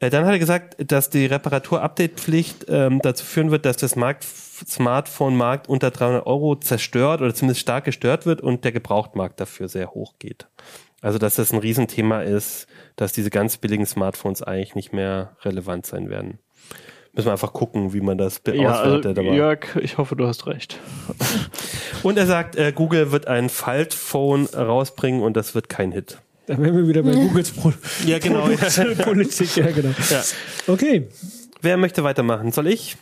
[0.00, 4.24] Äh, dann hat er gesagt, dass die Reparatur-Update-Pflicht ähm, dazu führen wird, dass das Markt,
[4.24, 9.90] Smartphone-Markt unter 300 Euro zerstört oder zumindest stark gestört wird und der Gebrauchtmarkt dafür sehr
[9.90, 10.46] hoch geht.
[11.02, 15.84] Also, dass das ein Riesenthema ist, dass diese ganz billigen Smartphones eigentlich nicht mehr relevant
[15.84, 16.38] sein werden.
[17.12, 19.18] Müssen wir einfach gucken, wie man das Ja, also, auswertet.
[19.18, 20.78] Jörg, ich hoffe, du hast recht.
[22.02, 26.22] und er sagt, äh, Google wird ein Faltphone rausbringen und das wird kein Hit.
[26.52, 27.72] Da wären wir wieder bei Googles Pro
[28.04, 28.46] Ja, genau.
[29.02, 29.56] Politik.
[29.56, 29.94] Ja, genau.
[30.10, 30.22] Ja.
[30.66, 31.08] Okay.
[31.62, 32.52] Wer möchte weitermachen?
[32.52, 32.98] Soll ich?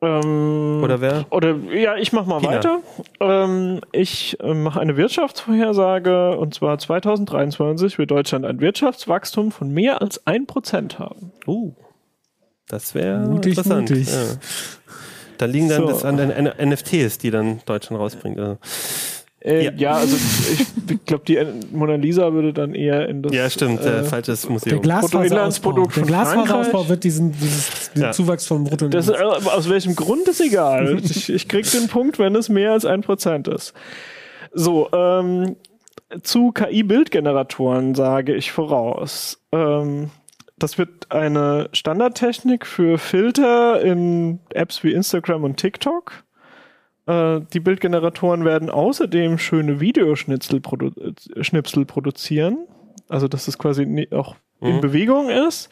[0.00, 1.26] Ähm, oder wer?
[1.30, 2.52] Oder ja, ich mach mal Pina.
[2.52, 2.80] weiter.
[3.20, 10.00] Ähm, ich äh, mache eine Wirtschaftsvorhersage und zwar 2023 wird Deutschland ein Wirtschaftswachstum von mehr
[10.00, 11.32] als 1% haben.
[11.46, 11.74] Uh,
[12.68, 13.90] das wäre interessant.
[13.90, 14.08] Mutig.
[14.08, 14.24] Ja.
[15.36, 15.88] Da liegen dann so.
[15.88, 16.30] das an den
[16.70, 18.38] NFTs, die dann Deutschland rausbringt.
[18.38, 18.56] Also.
[19.40, 19.72] Äh, ja.
[19.76, 19.92] ja.
[19.92, 20.16] also
[20.88, 21.38] ich glaube, die
[21.70, 23.32] Mona Lisa würde dann eher in das.
[23.32, 24.76] Ja, stimmt, äh, falsches Museum.
[24.76, 28.12] Der Glasfaserausbau, der Glasfaserausbau wird diesen, dieses, diesen ja.
[28.12, 28.88] Zuwachs vom Brutto.
[28.88, 30.98] Das, äh, aus welchem Grund ist egal.
[31.04, 33.74] ich, ich krieg den Punkt, wenn es mehr als ein Prozent ist.
[34.52, 35.56] So, ähm,
[36.22, 39.40] zu KI-Bildgeneratoren sage ich voraus.
[39.52, 40.10] Ähm,
[40.58, 46.24] das wird eine Standardtechnik für Filter in Apps wie Instagram und TikTok.
[47.08, 50.90] Äh, die Bildgeneratoren werden außerdem schöne Videoschnipsel produ
[51.40, 52.58] Schnipsel produzieren.
[53.08, 54.68] Also, dass es quasi auch mhm.
[54.68, 55.70] in Bewegung ist.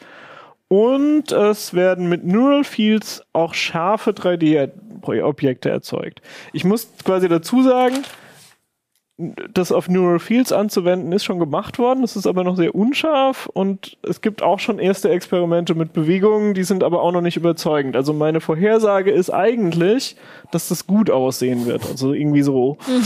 [0.67, 6.21] Und es werden mit Neural Fields auch scharfe 3D-Objekte erzeugt.
[6.51, 8.03] Ich muss quasi dazu sagen,
[9.17, 12.01] das auf Neural Fields anzuwenden, ist schon gemacht worden.
[12.01, 16.53] Das ist aber noch sehr unscharf und es gibt auch schon erste Experimente mit Bewegungen,
[16.53, 17.95] die sind aber auch noch nicht überzeugend.
[17.95, 20.17] Also meine Vorhersage ist eigentlich,
[20.51, 21.85] dass das gut aussehen wird.
[21.89, 23.03] Also irgendwie so, mhm.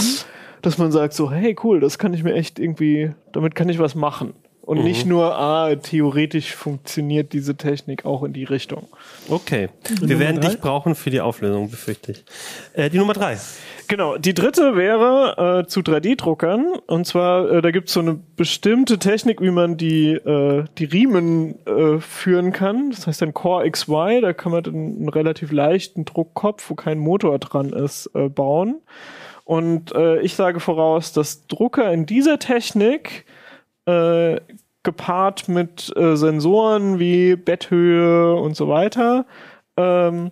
[0.62, 3.80] dass man sagt so, hey cool, das kann ich mir echt irgendwie, damit kann ich
[3.80, 4.34] was machen.
[4.64, 4.84] Und mhm.
[4.84, 8.88] nicht nur, ah, theoretisch funktioniert diese Technik auch in die Richtung.
[9.28, 9.70] Okay.
[10.01, 10.49] Wir werden drei?
[10.49, 12.24] dich brauchen für die Auflösung, befürchte ich.
[12.74, 13.38] Äh, die Nummer drei.
[13.92, 16.78] Genau, die dritte wäre äh, zu 3D-Druckern.
[16.88, 20.86] Und zwar, äh, da gibt es so eine bestimmte Technik, wie man die, äh, die
[20.86, 22.92] Riemen äh, führen kann.
[22.92, 27.38] Das heißt ein Core XY, da kann man einen relativ leichten Druckkopf, wo kein Motor
[27.39, 28.80] dran ist, äh, bauen.
[29.44, 33.26] Und äh, ich sage voraus, dass Drucker in dieser Technik
[33.88, 34.39] äh,
[34.84, 39.26] gepaart mit äh, Sensoren wie Betthöhe und so weiter
[39.76, 40.32] ähm,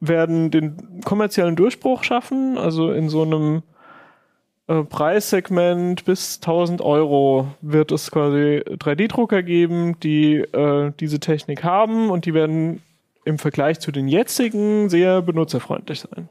[0.00, 2.56] werden den kommerziellen Durchbruch schaffen.
[2.56, 3.62] Also in so einem
[4.68, 12.10] äh, Preissegment bis 1000 Euro wird es quasi 3D-Drucker geben, die äh, diese Technik haben
[12.10, 12.82] und die werden
[13.24, 16.28] im Vergleich zu den jetzigen sehr benutzerfreundlich sein.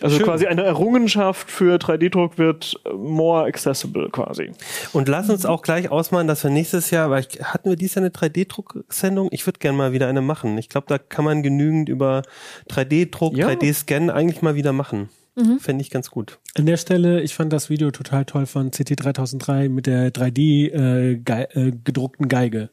[0.00, 0.26] Also Schön.
[0.26, 4.52] quasi eine Errungenschaft für 3D-Druck wird more accessible quasi.
[4.92, 7.94] Und lass uns auch gleich ausmalen, dass wir nächstes Jahr, weil ich, hatten wir dieses
[7.94, 9.28] Jahr eine 3D-Druck-Sendung?
[9.30, 10.58] Ich würde gerne mal wieder eine machen.
[10.58, 12.22] Ich glaube, da kann man genügend über
[12.70, 13.48] 3D-Druck, ja.
[13.48, 15.08] 3D-Scan eigentlich mal wieder machen.
[15.34, 15.60] Mhm.
[15.60, 16.38] Fände ich ganz gut.
[16.56, 20.72] An der Stelle, ich fand das Video total toll von CT 3003 mit der 3D
[20.72, 22.70] äh, Ge äh, gedruckten Geige.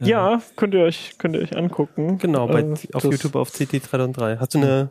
[0.00, 2.18] Ja, könnt ihr euch, könnt ihr euch angucken.
[2.18, 4.36] Genau, bei, äh, auf YouTube auf CT 303.
[4.38, 4.90] Hast du eine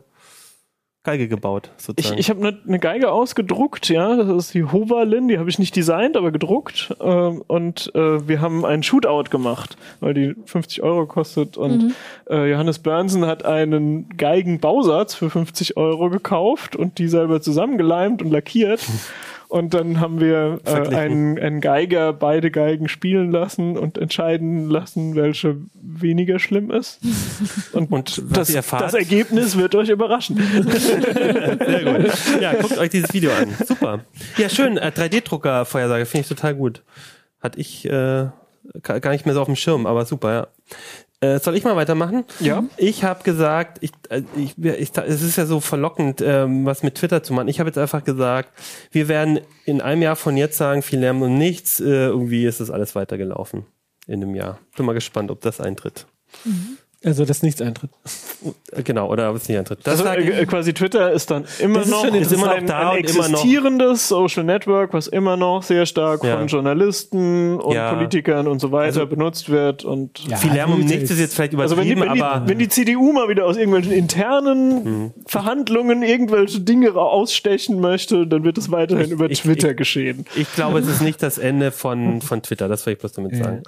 [1.06, 2.18] Geige gebaut, sozusagen.
[2.18, 5.60] Ich, ich habe eine ne Geige ausgedruckt, ja, das ist die Hovalin, die habe ich
[5.60, 6.92] nicht designt, aber gedruckt.
[7.00, 11.56] Ähm, und äh, wir haben einen Shootout gemacht, weil die 50 Euro kostet.
[11.56, 11.94] Und mhm.
[12.28, 18.32] äh, Johannes Börnsen hat einen Geigenbausatz für 50 Euro gekauft und die selber zusammengeleimt und
[18.32, 18.80] lackiert.
[19.48, 25.14] Und dann haben wir äh, einen, einen Geiger beide Geigen spielen lassen und entscheiden lassen,
[25.14, 27.00] welche weniger schlimm ist.
[27.72, 30.36] Und, und das, das, Ergebnis wird euch überraschen.
[30.66, 32.40] Sehr gut.
[32.40, 33.54] Ja, guckt euch dieses Video an.
[33.66, 34.00] Super.
[34.36, 34.78] Ja, schön.
[34.78, 36.82] Äh, 3D-Drucker-Vorhersage finde ich total gut.
[37.40, 38.28] Hat ich äh,
[38.82, 40.46] gar nicht mehr so auf dem Schirm, aber super, ja.
[41.20, 42.24] Äh, soll ich mal weitermachen?
[42.40, 42.64] Ja.
[42.76, 46.96] Ich habe gesagt, ich, äh, ich, ich, es ist ja so verlockend, ähm, was mit
[46.96, 47.48] Twitter zu machen.
[47.48, 48.50] Ich habe jetzt einfach gesagt,
[48.90, 51.80] wir werden in einem Jahr von jetzt sagen, viel Lärm und nichts.
[51.80, 53.64] Äh, irgendwie ist das alles weitergelaufen
[54.06, 54.58] in einem Jahr.
[54.76, 56.06] Bin mal gespannt, ob das eintritt.
[56.44, 56.76] Mhm.
[57.06, 57.90] Also, dass nichts eintritt.
[58.84, 59.78] Genau, oder ob es nicht eintritt.
[59.84, 62.90] Das also äh, quasi Twitter ist dann immer noch, ist, ist immer noch ein, da
[62.90, 66.36] ein existierendes Social Network, was immer noch sehr stark ja.
[66.36, 67.94] von Journalisten und ja.
[67.94, 69.84] Politikern und so weiter also, benutzt wird.
[69.84, 72.40] Und ja, viel Lärm um nichts ist jetzt vielleicht übertrieben, also wenn die, wenn aber...
[72.44, 75.12] Die, wenn die CDU mal wieder aus irgendwelchen internen hm.
[75.26, 80.26] Verhandlungen irgendwelche Dinge ausstechen möchte, dann wird es weiterhin ich, über ich, Twitter ich, geschehen.
[80.34, 83.36] Ich glaube, es ist nicht das Ende von, von Twitter, das will ich bloß damit
[83.36, 83.62] sagen.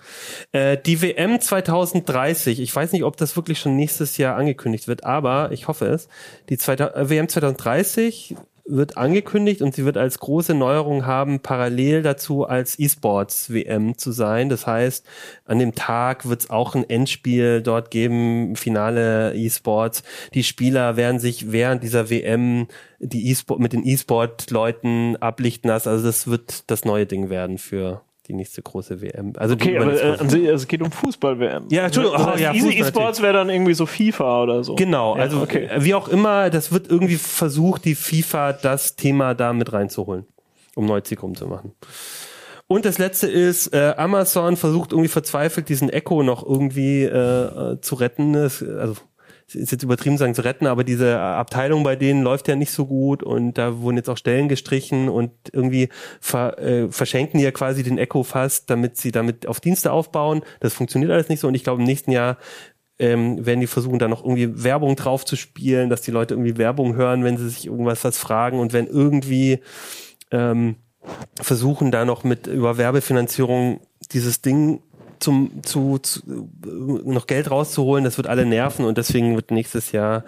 [0.51, 5.05] Äh, die WM 2030, ich weiß nicht, ob das wirklich schon nächstes Jahr angekündigt wird,
[5.05, 6.09] aber ich hoffe es.
[6.49, 8.37] Die zweite, äh, WM 2030
[8.69, 14.13] wird angekündigt und sie wird als große Neuerung haben, parallel dazu als E-Sports WM zu
[14.13, 14.49] sein.
[14.49, 15.07] Das heißt,
[15.47, 20.03] an dem Tag wird es auch ein Endspiel dort geben, Finale E-Sports.
[20.35, 25.89] Die Spieler werden sich während dieser WM die E-Sport mit den E-Sport-Leuten ablichten lassen.
[25.89, 29.33] Also das wird das neue Ding werden für die nächste große WM.
[29.37, 31.69] Also okay, aber äh, also es geht um Fußball-WM.
[31.71, 32.19] Ja, Entschuldigung.
[32.19, 34.75] Das heißt, oh, ja, Easy E-Sports wäre dann irgendwie so FIFA oder so.
[34.75, 35.71] Genau, ja, also okay.
[35.79, 40.27] wie auch immer, das wird irgendwie versucht, die FIFA das Thema da mit reinzuholen,
[40.77, 41.73] um neue Zielgruppen zu machen.
[42.67, 47.81] Und das letzte ist, äh, Amazon versucht irgendwie verzweifelt diesen Echo noch irgendwie äh, äh
[47.81, 48.35] zu retten.
[48.35, 48.97] Das, also
[49.55, 52.87] ist jetzt übertrieben sagen zu retten, aber diese Abteilung bei denen läuft ja nicht so
[52.87, 55.89] gut und da wurden jetzt auch Stellen gestrichen und irgendwie
[56.21, 60.43] ver, äh, verschenken die ja quasi den Echo fast, damit sie damit auf Dienste aufbauen.
[60.61, 62.37] Das funktioniert alles nicht so und ich glaube im nächsten Jahr
[62.99, 66.59] ähm, werden die versuchen, da noch irgendwie Werbung drauf zu spielen, dass die Leute irgendwie
[66.59, 69.61] Werbung hören, wenn sie sich irgendwas was fragen und wenn irgendwie
[70.31, 70.77] ähm,
[71.41, 73.81] versuchen, da noch mit über Werbefinanzierung
[74.13, 74.83] dieses Ding
[75.21, 76.49] zum, zu, zu
[77.05, 80.25] noch Geld rauszuholen, das wird alle nerven und deswegen wird nächstes Jahr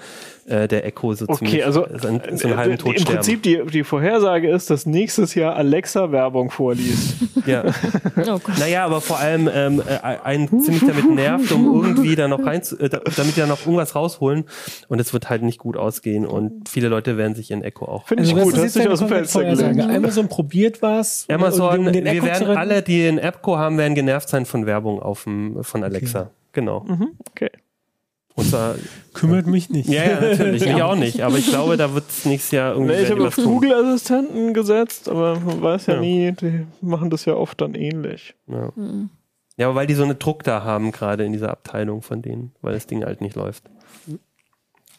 [0.51, 3.43] äh, der Echo so Okay, ziemlich also so einen, so einen halben Tod im Prinzip
[3.43, 7.15] die, die Vorhersage ist, dass nächstes Jahr Alexa Werbung vorliest.
[7.47, 7.65] Ja.
[8.29, 8.39] Oh.
[8.59, 12.63] Naja, aber vor allem ähm, äh, einen ziemlich damit nervt, um irgendwie da noch rein,
[12.63, 14.45] zu, äh, da- damit da noch irgendwas rausholen
[14.89, 18.07] und es wird halt nicht gut ausgehen und viele Leute werden sich in Echo auch.
[18.07, 19.75] Finde ich was gut, ist hast dich aus dem Fenster Vorhersage?
[19.75, 19.95] gelegt.
[19.97, 21.25] Amazon probiert was.
[21.31, 25.01] Amazon, um den wir werden alle, die in Appco haben, werden genervt sein von Werbung
[25.01, 26.31] auf dem, von Alexa.
[26.53, 26.85] Genau.
[27.31, 27.51] Okay.
[28.49, 28.75] Zwar,
[29.15, 29.89] Kümmert mich nicht.
[29.89, 32.95] ja, ja, natürlich, ich auch nicht, aber ich glaube, da wird es nächstes Jahr irgendwie
[32.95, 33.35] Nee, ich habe auf.
[33.37, 36.01] Google-Assistenten gesetzt, aber man weiß ja, Ja.
[36.01, 38.35] nie, die machen das ja oft dann ähnlich.
[38.47, 38.73] Ja.
[39.57, 42.53] ja, aber weil die so einen Druck da haben, gerade in dieser Abteilung von denen,
[42.63, 43.65] weil das Ding halt nicht läuft.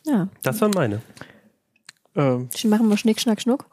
[0.05, 1.01] Ja, Das waren meine.
[2.15, 3.65] Ähm, machen wir Schnick, Schnack, Schnuck.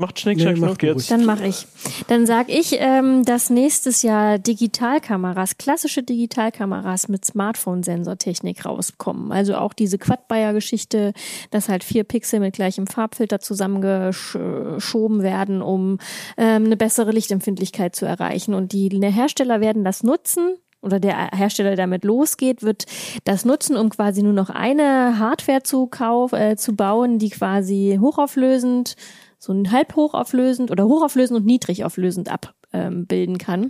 [0.00, 1.10] Macht Schnick, Nee, Schnack, mach Schnuck jetzt.
[1.10, 1.66] Dann mache ich.
[2.08, 9.30] Dann sage ich, ähm, dass nächstes Jahr Digitalkameras, klassische Digitalkameras mit Smartphone-Sensortechnik rauskommen.
[9.32, 11.12] Also auch diese Quad-Buyer-Geschichte,
[11.50, 15.98] dass halt vier Pixel mit gleichem Farbfilter zusammengeschoben werden, um
[16.36, 18.54] ähm, eine bessere Lichtempfindlichkeit zu erreichen.
[18.54, 20.56] Und die Hersteller werden das nutzen.
[20.82, 22.86] Oder der Hersteller, der damit losgeht, wird
[23.24, 27.98] das nutzen, um quasi nur noch eine Hardware zu kauf, äh, zu bauen, die quasi
[28.00, 28.96] hochauflösend
[29.40, 33.68] so ein halb hochauflösend oder hochauflösend und niedrigauflösend abbilden kann.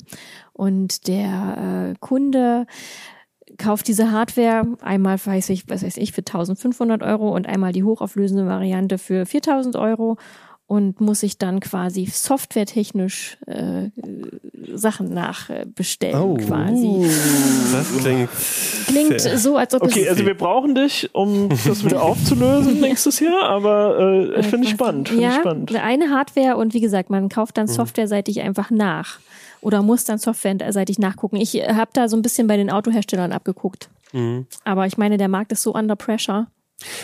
[0.52, 2.66] Und der äh, Kunde
[3.56, 7.84] kauft diese Hardware einmal, weiß ich, was weiß ich, für 1500 Euro und einmal die
[7.84, 10.16] hochauflösende Variante für 4000 Euro
[10.70, 13.90] und muss sich dann quasi softwaretechnisch äh,
[14.72, 16.34] Sachen nachbestellen Oh.
[16.34, 17.10] quasi.
[17.72, 18.28] Das klingt.
[18.86, 22.78] Klingt sehr- so, als ob Okay, es also wir brauchen dich, um das wieder aufzulösen
[22.80, 23.98] nächstes Jahr, aber
[24.36, 25.08] äh, finde ich spannend.
[25.08, 25.74] Finde ich ja, spannend.
[25.74, 27.62] eine Hardware und wie gesagt, man kauft Mhm.
[27.62, 29.18] dann softwareseitig einfach nach
[29.60, 31.34] oder muss dann softwareseitig nachgucken.
[31.36, 33.88] Ich habe da so ein bisschen bei den Autoherstellern abgeguckt.
[34.12, 34.46] Mhm.
[34.64, 36.46] Aber ich meine, der Markt ist so under pressure.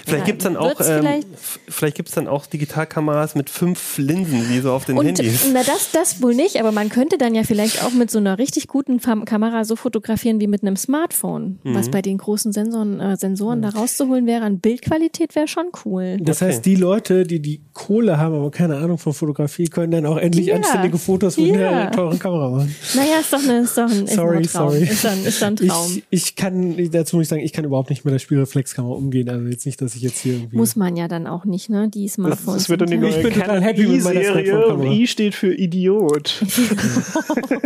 [0.04, 1.26] Vielleicht Ja, gibt's dann auch, ähm, vielleicht-
[1.68, 5.46] vielleicht gibt's dann auch Digitalkameras mit fünf Linsen, wie so auf den Und Handys.
[5.52, 8.38] na das, das wohl nicht, aber man könnte dann ja vielleicht auch mit so einer
[8.38, 11.58] richtig guten Fam- Kamera so fotografieren wie mit einem Smartphone.
[11.62, 11.74] Mhm.
[11.74, 16.16] Was bei den großen Sensoren, äh, Sensoren da rauszuholen wäre an Bildqualität wäre schon cool.
[16.20, 16.52] Das Okay.
[16.52, 20.16] heißt, die Leute, die die Kohle haben, aber keine Ahnung von Fotografie, können dann auch
[20.16, 20.56] endlich Ja.
[20.56, 21.54] anständige Fotos von Ja.
[21.82, 22.74] der teuren Kamera machen.
[22.94, 24.70] Naja, ist doch, eine, ist doch ein, ist Sorry, ein Traum.
[24.70, 24.84] sorry.
[24.84, 25.86] Ist dann, ist dann ein Traum.
[25.90, 29.28] Ich, ich kann, dazu muss ich sagen, ich kann überhaupt nicht mit der Spielreflexkamera umgehen.
[29.28, 30.56] Also jetzt nicht, dass ich jetzt hier irgendwie.
[30.56, 31.88] Muss man ja dann auch nicht, ne?
[31.88, 32.62] Die Das, Smartphones.
[32.62, 34.46] das wird dann die neue Ich bin total happy mit meiner I-Serie.
[34.46, 34.92] Smartphone-Kamera.
[34.92, 36.28] I steht für Idiot.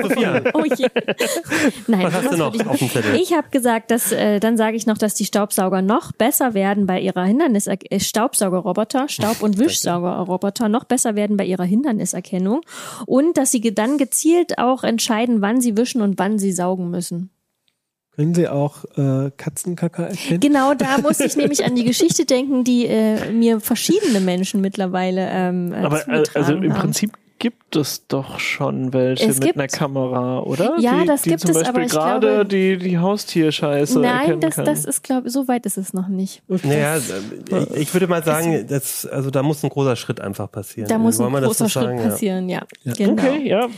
[0.02, 0.86] Sophia, Oh je.
[1.86, 3.14] Nein, was hast du noch auf dem Zettel?
[3.16, 6.86] Ich, habe gesagt, dass äh, dann sage ich noch, dass die Staubsauger noch besser werden
[6.86, 12.62] bei ihrer Hindernis äh, Staubsaugerroboter, Staub- und Wischsaugerroboter noch besser werden bei ihrer Hinderniserkennung
[13.06, 17.30] und dass sie dann gezielt auch entscheiden, wann sie wischen und wann sie saugen müssen.
[18.20, 20.40] Können Sie auch äh, Katzenkaka erkennen?
[20.40, 25.26] Genau da muss ich nämlich an die Geschichte denken, die äh, mir verschiedene Menschen mittlerweile
[25.30, 26.80] ähm, äh, Aber äh, also im haben.
[26.80, 30.76] Prinzip gibt es doch schon welche Es mit gibt- einer Kamera, oder?
[30.78, 33.98] Ja, die, das die gibt zum es, Beispiel aber ich gerade glaube- die, die Haustierscheiße
[33.98, 34.64] Nein, erkennen das, kann.
[34.66, 36.42] das ist, glaube so weit ist es noch nicht.
[36.46, 37.00] Naja, äh,
[37.74, 40.88] ich, ich würde mal sagen, das, also da muss ein großer Schritt einfach passieren.
[40.88, 41.98] Da muss ein großer so Schritt sagen?
[41.98, 42.04] Ja.
[42.04, 42.62] passieren, ja.
[42.84, 43.12] Genau.
[43.12, 43.68] Okay, ja.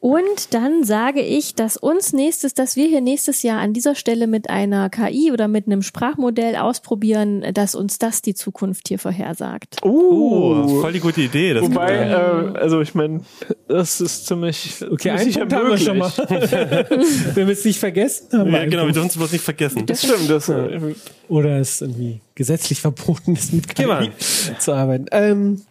[0.00, 4.26] Und dann sage ich, dass uns nächstes, dass wir hier nächstes Jahr an dieser Stelle
[4.26, 9.78] mit einer KI oder mit einem Sprachmodell ausprobieren, dass uns das die Zukunft hier vorhersagt.
[9.82, 11.54] Oh, Uh, voll die gute Idee.
[11.54, 13.20] Das Wobei, äh, also ich meine,
[13.68, 16.10] das ist ziemlich, Okay, ziemlich einen Punkt haben wir schon mal.
[17.34, 18.52] Wenn wir es nicht vergessen haben.
[18.52, 19.86] ja, genau, wir dürfen es bloß nicht vergessen.
[19.86, 20.94] Das stimmt, das, äh,
[21.28, 23.74] Oder es irgendwie gesetzlich verboten ist, mit.
[23.74, 24.10] KI
[24.58, 25.06] zu arbeiten.
[25.12, 25.62] Ähm,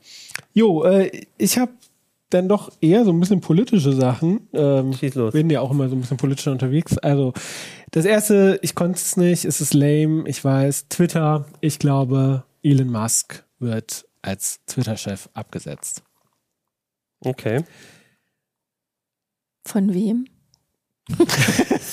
[0.53, 1.71] jo, äh, ich habe
[2.29, 4.47] dann doch eher so ein bisschen politische Sachen.
[4.53, 5.33] Ähm, Schieß los.
[5.33, 6.97] bin ja auch immer so ein bisschen politischer unterwegs.
[6.99, 7.33] Also
[7.91, 10.89] das erste, ich konnte es nicht, es ist lame, ich weiß.
[10.89, 16.03] Twitter, ich glaube, Elon Musk wird als Twitter-Chef abgesetzt.
[17.21, 17.63] Okay.
[19.65, 20.25] Von wem?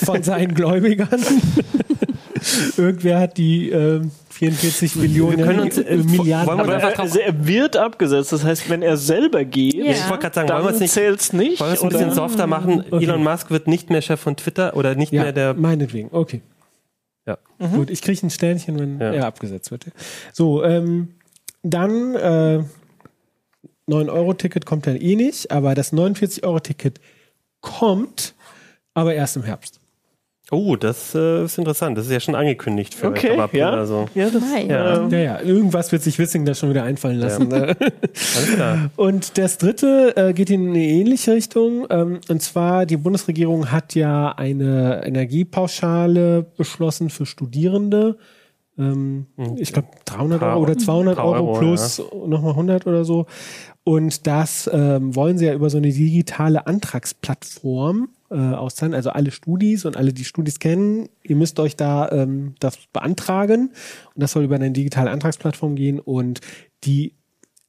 [0.05, 1.21] Von seinen Gläubigern.
[2.77, 6.47] Irgendwer hat die ähm, 44 Millionen Wir können uns, äh, Milliarden.
[6.47, 9.43] wollen wir aber einfach er, drauf- also er wird abgesetzt, das heißt, wenn er selber
[9.43, 9.85] geht, Ja.
[9.91, 11.59] Ich wollte gerade sagen, wollen wir dann es nicht, zählt's nicht.
[11.59, 12.83] wollen wir es ein bisschen softer machen?
[12.91, 13.03] Okay.
[13.03, 15.53] Elon Musk wird nicht mehr Chef von Twitter oder nicht ja, mehr der.
[15.55, 16.41] meinetwegen, okay.
[17.25, 17.37] Ja.
[17.59, 17.73] Mhm.
[17.73, 19.11] Gut, ich kriege ein Sternchen, wenn ja.
[19.13, 19.85] er abgesetzt wird.
[20.31, 21.09] So, ähm,
[21.63, 22.63] dann äh,
[23.89, 26.99] 9-Euro-Ticket kommt dann eh nicht, aber das 49-Euro-Ticket
[27.61, 28.35] kommt,
[28.93, 29.79] aber erst im Herbst.
[30.49, 31.97] Oh, das äh, ist interessant.
[31.97, 33.85] Das ist ja schon angekündigt für okay, April ja.
[33.85, 34.07] so.
[34.15, 35.07] Ja, das, ja.
[35.09, 37.51] Ja, ja, irgendwas wird sich Wissing da schon wieder einfallen lassen.
[37.51, 37.57] Ja.
[37.63, 38.89] Alles klar.
[38.95, 41.85] Und das dritte äh, geht in eine ähnliche Richtung.
[41.89, 48.17] Ähm, und zwar, die Bundesregierung hat ja eine Energiepauschale beschlossen für Studierende.
[48.77, 49.55] Ähm, mhm.
[49.57, 52.05] Ich glaube 300 Euro oder 200 Euro, Euro plus ja.
[52.25, 53.25] nochmal 100 oder so.
[53.87, 58.93] Und das ähm, wollen sie ja über so eine digitale Antragsplattform äh, auszahlen.
[58.93, 63.69] Also alle Studis und alle, die Studis kennen, ihr müsst euch da ähm, das beantragen.
[64.13, 66.41] Und das soll über eine digitale Antragsplattform gehen und
[66.83, 67.13] die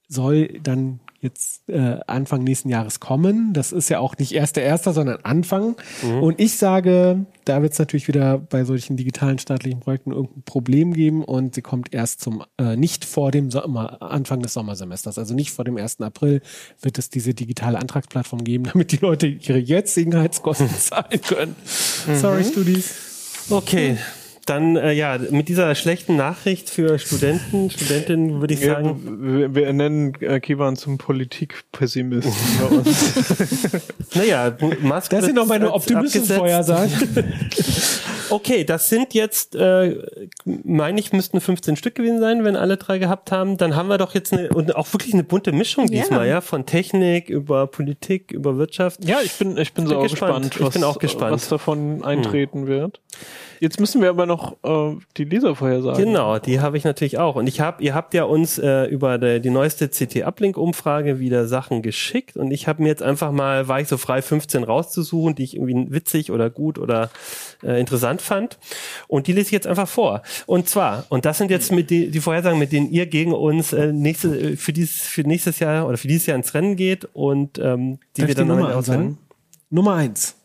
[0.08, 3.52] soll dann jetzt äh, Anfang nächsten Jahres kommen.
[3.52, 5.76] Das ist ja auch nicht erst der erste, sondern Anfang.
[6.02, 6.22] Mhm.
[6.22, 10.92] Und ich sage, da wird es natürlich wieder bei solchen digitalen staatlichen Projekten irgendein Problem
[10.92, 15.34] geben und sie kommt erst zum äh, nicht vor dem Sommer, Anfang des Sommersemesters, also
[15.34, 16.00] nicht vor dem 1.
[16.00, 16.40] April
[16.80, 21.56] wird es diese digitale Antragsplattform geben, damit die Leute ihre jetzigen Heizkosten zahlen können.
[22.06, 22.16] Mhm.
[22.16, 22.94] Sorry, Studis.
[23.50, 23.96] Okay,
[24.48, 29.18] dann äh, ja, mit dieser schlechten Nachricht für Studenten, Studentinnen würde ich sagen.
[29.20, 33.12] Wir, wir nennen äh, Kivan zum Politikpessimisten bei uns.
[34.14, 36.92] naja, Musk Das sind noch meine Optimismusvorhersagen.
[38.30, 39.96] okay, das sind jetzt, äh,
[40.44, 43.56] meine ich, müssten 15 Stück gewesen sein, wenn alle drei gehabt haben.
[43.56, 46.40] Dann haben wir doch jetzt eine, und auch wirklich eine bunte Mischung diesmal, ja, ja
[46.40, 49.04] von Technik über Politik, über Wirtschaft.
[49.04, 51.32] Ja, ich bin, ich bin, ich bin so gespannt, gespannt was, ich bin auch gespannt,
[51.32, 52.66] was davon eintreten hm.
[52.66, 53.00] wird.
[53.60, 56.05] Jetzt müssen wir aber noch äh, die Leservorhersagen.
[56.05, 57.36] Genau, die habe ich natürlich auch.
[57.36, 61.82] Und ich habe, ihr habt ja uns äh, über der, die neueste CT-Uplink-Umfrage wieder Sachen
[61.82, 65.44] geschickt und ich habe mir jetzt einfach mal, war ich so frei, 15 rauszusuchen, die
[65.44, 67.10] ich irgendwie witzig oder gut oder
[67.62, 68.59] äh, interessant fand.
[69.09, 70.22] Und die lese ich jetzt einfach vor.
[70.47, 73.72] Und zwar, und das sind jetzt mit die, die Vorhersagen, mit denen ihr gegen uns
[73.72, 77.59] äh, nächste, für, dieses, für nächstes Jahr oder für dieses Jahr ins Rennen geht und
[77.59, 79.18] ähm, die Darf wir dann Nummer auswählen.
[79.70, 80.36] Nummer eins.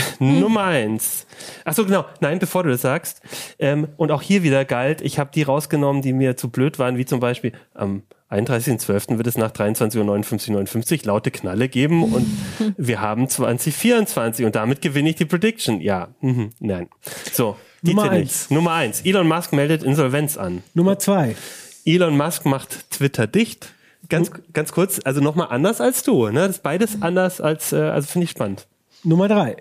[0.18, 1.26] Nummer eins.
[1.64, 2.04] Ach so, genau.
[2.20, 3.22] Nein, bevor du das sagst.
[3.58, 6.96] Ähm, und auch hier wieder galt, ich habe die rausgenommen, die mir zu blöd waren,
[6.96, 9.16] wie zum Beispiel am 31.12.
[9.16, 12.26] wird es nach 23.59 Uhr laute Knalle geben und
[12.76, 15.80] wir haben 2024 und damit gewinne ich die Prediction.
[15.80, 16.88] Ja, mhm, nein.
[17.32, 18.50] So, Nummer eins.
[18.50, 19.00] Nummer eins.
[19.02, 20.62] Elon Musk meldet Insolvenz an.
[20.74, 21.36] Nummer zwei.
[21.86, 23.72] Elon Musk macht Twitter dicht.
[24.08, 26.28] Ganz, ganz kurz, also nochmal anders als du.
[26.28, 26.40] Ne?
[26.40, 28.66] Das ist beides anders als, äh, also finde ich spannend.
[29.04, 29.56] Nummer drei.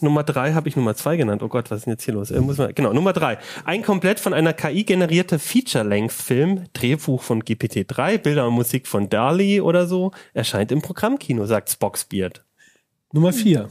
[0.00, 1.42] Nummer drei habe ich Nummer zwei genannt.
[1.42, 2.30] Oh Gott, was ist denn jetzt hier los?
[2.30, 3.38] Äh, muss man, genau, Nummer drei.
[3.64, 9.60] Ein komplett von einer KI generierter Feature-Length-Film, Drehbuch von GPT-3, Bilder und Musik von Dali
[9.60, 12.44] oder so, erscheint im Programmkino, sagt Spocksbeard.
[13.12, 13.68] Nummer vier.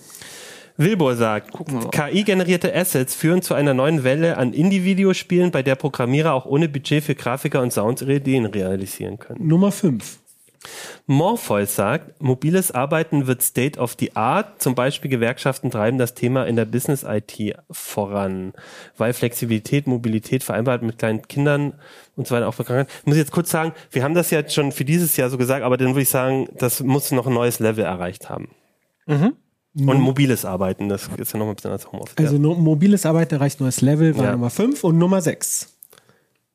[0.79, 1.51] Wilbur sagt,
[1.91, 7.03] KI-generierte Assets führen zu einer neuen Welle an Indie-Videospielen, bei der Programmierer auch ohne Budget
[7.03, 9.45] für Grafiker und Sounds ihre Ideen realisieren können.
[9.45, 10.19] Nummer fünf.
[11.05, 14.61] Morpheus sagt, mobiles Arbeiten wird State of the Art.
[14.61, 18.53] Zum Beispiel Gewerkschaften treiben das Thema in der Business IT voran,
[18.97, 21.73] weil Flexibilität, Mobilität vereinbart mit kleinen Kindern
[22.15, 22.89] und so weiter auch bekannt.
[23.01, 25.63] Ich muss jetzt kurz sagen, wir haben das ja schon für dieses Jahr so gesagt,
[25.63, 28.49] aber dann würde ich sagen, das muss noch ein neues Level erreicht haben.
[29.07, 29.33] Mhm.
[29.75, 32.17] Und mobiles Arbeiten, das ist ja noch ein bisschen als Homeoffice.
[32.17, 32.39] Also ja.
[32.39, 34.31] mobiles Arbeiten erreicht neues Level, war ja.
[34.33, 35.78] Nummer 5 und Nummer 6.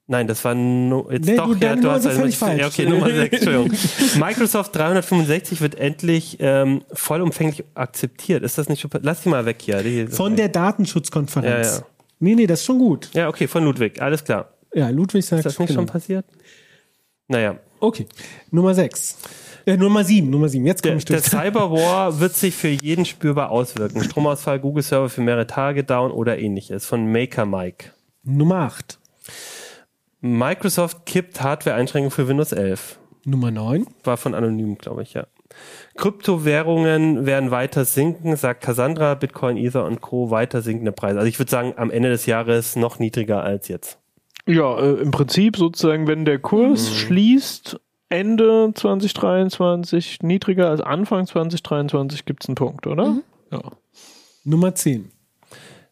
[0.06, 2.60] Nein, das war no, jetzt nee, doch, du, ja, du hast also, falsch.
[2.60, 3.78] Ja, okay, Nummer 6, Entschuldigung.
[4.18, 8.42] Microsoft 365 wird endlich ähm, vollumfänglich akzeptiert.
[8.42, 8.90] Ist das nicht schon?
[9.00, 9.82] Lass die mal weg hier.
[9.82, 11.66] Die, von der Datenschutzkonferenz.
[11.66, 11.86] Ja, ja.
[12.20, 13.10] Nee, nee, das ist schon gut.
[13.14, 14.50] Ja, okay, von Ludwig, alles klar.
[14.74, 15.40] Ja, Ludwig sagt.
[15.40, 15.80] Ist das nicht genau.
[15.80, 16.26] schon passiert?
[17.28, 17.58] Naja.
[17.80, 18.06] Okay.
[18.50, 19.16] Nummer 6.
[19.66, 20.66] Äh, Nummer 7, Nummer 7.
[20.66, 21.22] Jetzt komme ich durch.
[21.22, 24.04] Der Cyberwar wird sich für jeden spürbar auswirken.
[24.04, 26.84] Stromausfall, Google-Server für mehrere Tage down oder ähnliches.
[26.84, 27.92] Von Maker Mike.
[28.22, 28.98] Nummer 8.
[30.24, 32.98] Microsoft kippt Hardware-Einschränkungen für Windows 11.
[33.26, 33.86] Nummer 9.
[34.04, 35.26] War von Anonym, glaube ich, ja.
[35.96, 40.30] Kryptowährungen werden weiter sinken, sagt Cassandra, Bitcoin, Ether und Co.
[40.30, 41.18] weiter sinkende Preise.
[41.18, 43.98] Also ich würde sagen, am Ende des Jahres noch niedriger als jetzt.
[44.46, 46.94] Ja, äh, im Prinzip sozusagen, wenn der Kurs mhm.
[46.94, 53.10] schließt, Ende 2023 niedriger als Anfang 2023 gibt es einen Punkt, oder?
[53.10, 53.22] Mhm.
[53.52, 53.60] Ja.
[54.44, 55.10] Nummer 10.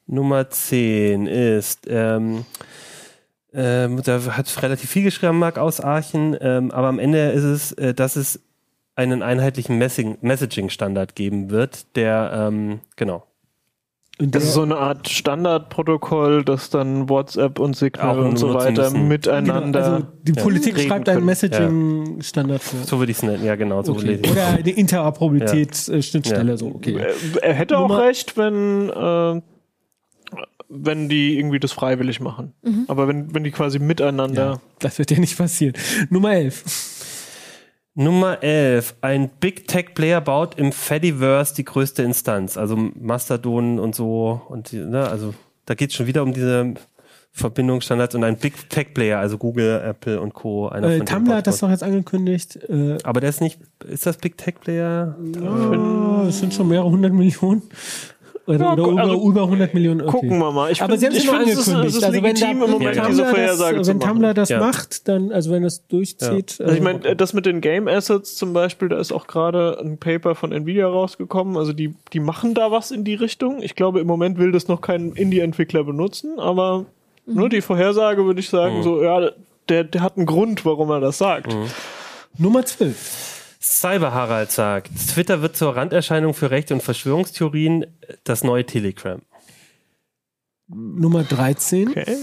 [0.07, 2.47] Nummer 10 ist ähm,
[3.55, 7.73] ähm, da hat relativ viel geschrieben, Marc aus Aachen, ähm, aber am Ende ist es,
[7.73, 8.41] äh, dass es
[8.95, 13.24] einen einheitlichen Messaging-Standard geben wird, der, ähm, genau.
[14.19, 19.09] Das ist so eine Art Standardprotokoll, das dann WhatsApp und Signal und so weiter müssen.
[19.09, 19.81] miteinander.
[19.81, 22.81] Genau, also die ja, Politik schreibt einen Messaging-Standard vor.
[22.85, 23.83] So würde ich es nennen, ja genau.
[23.83, 24.20] So okay.
[24.31, 26.57] Oder eine Interoperabilitätsschnittstelle, ja.
[26.57, 27.01] so okay.
[27.41, 29.41] Er hätte Nummer auch recht, wenn äh,
[30.73, 32.55] wenn die irgendwie das freiwillig machen.
[32.62, 32.85] Mhm.
[32.89, 34.44] Aber wenn, wenn die quasi miteinander.
[34.44, 35.74] Ja, das wird ja nicht passieren.
[36.09, 36.65] Nummer 11.
[37.94, 38.94] Nummer 11.
[39.03, 42.57] Ein Big Tech Player baut im Fediverse die größte Instanz.
[42.57, 44.40] Also Mastodon und so.
[44.49, 45.35] Und, ne, also
[45.66, 46.74] da geht es schon wieder um diese
[47.35, 50.70] Verbindungsstandards und ein Big Tech Player, also Google, Apple und Co.
[50.70, 52.57] Äh, Tumblr hat das doch jetzt angekündigt.
[52.69, 53.59] Äh, Aber der ist nicht,
[53.89, 55.16] ist das Big Tech Player?
[55.40, 57.62] Ja, es sind schon mehrere hundert Millionen.
[58.44, 60.01] Oder, ja, oder über, also, über 100 Millionen.
[60.01, 60.10] Okay.
[60.10, 60.73] Gucken wir mal.
[60.73, 61.97] Ich Aber find, sie haben es schon angekündigt.
[61.97, 64.59] Ist, also wenn, da, im Moment ja, diese Vorhersage das, wenn Tumblr das ja.
[64.59, 66.59] macht, dann, also wenn es durchzieht.
[66.59, 66.64] Ja.
[66.64, 69.98] Also ich meine, das mit den Game Assets zum Beispiel, da ist auch gerade ein
[69.98, 71.56] Paper von Nvidia rausgekommen.
[71.56, 73.62] Also die, die machen da was in die Richtung.
[73.62, 76.86] Ich glaube, im Moment will das noch kein Indie-Entwickler benutzen, aber
[77.27, 77.35] mhm.
[77.35, 78.82] nur die Vorhersage würde ich sagen, mhm.
[78.82, 79.31] so, ja,
[79.69, 81.55] der, der hat einen Grund, warum er das sagt.
[81.55, 81.66] Mhm.
[82.39, 83.32] Nummer 12.
[83.62, 87.86] Cyber Harald sagt, Twitter wird zur Randerscheinung für Rechte und Verschwörungstheorien,
[88.24, 89.22] das neue Telegram.
[90.74, 91.89] Nummer 13.
[91.89, 92.16] Okay.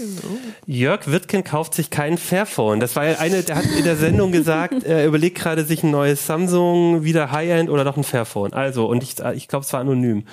[0.66, 2.80] Jörg Wirtgen kauft sich kein Fairphone.
[2.80, 5.90] Das war ja eine, der hat in der Sendung gesagt, er überlegt gerade sich ein
[5.90, 8.52] neues Samsung, wieder High-End oder noch ein Fairphone.
[8.52, 10.24] Also, und ich, ich glaube, es war anonym.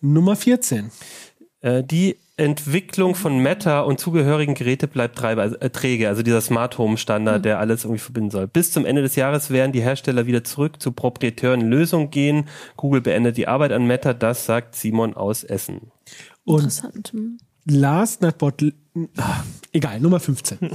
[0.00, 0.90] Nummer 14.
[1.60, 6.78] Äh, die Entwicklung von Meta und zugehörigen Geräte bleibt also, äh, träge, also dieser Smart
[6.78, 7.42] Home Standard, mhm.
[7.42, 8.46] der alles irgendwie verbinden soll.
[8.46, 12.48] Bis zum Ende des Jahres werden die Hersteller wieder zurück zu proprietären Lösungen gehen.
[12.76, 15.92] Google beendet die Arbeit an Meta, das sagt Simon aus Essen.
[16.44, 17.12] Und Interessant.
[17.12, 17.38] Hm.
[17.66, 18.64] Last not but
[19.18, 20.58] ah, egal, Nummer 15.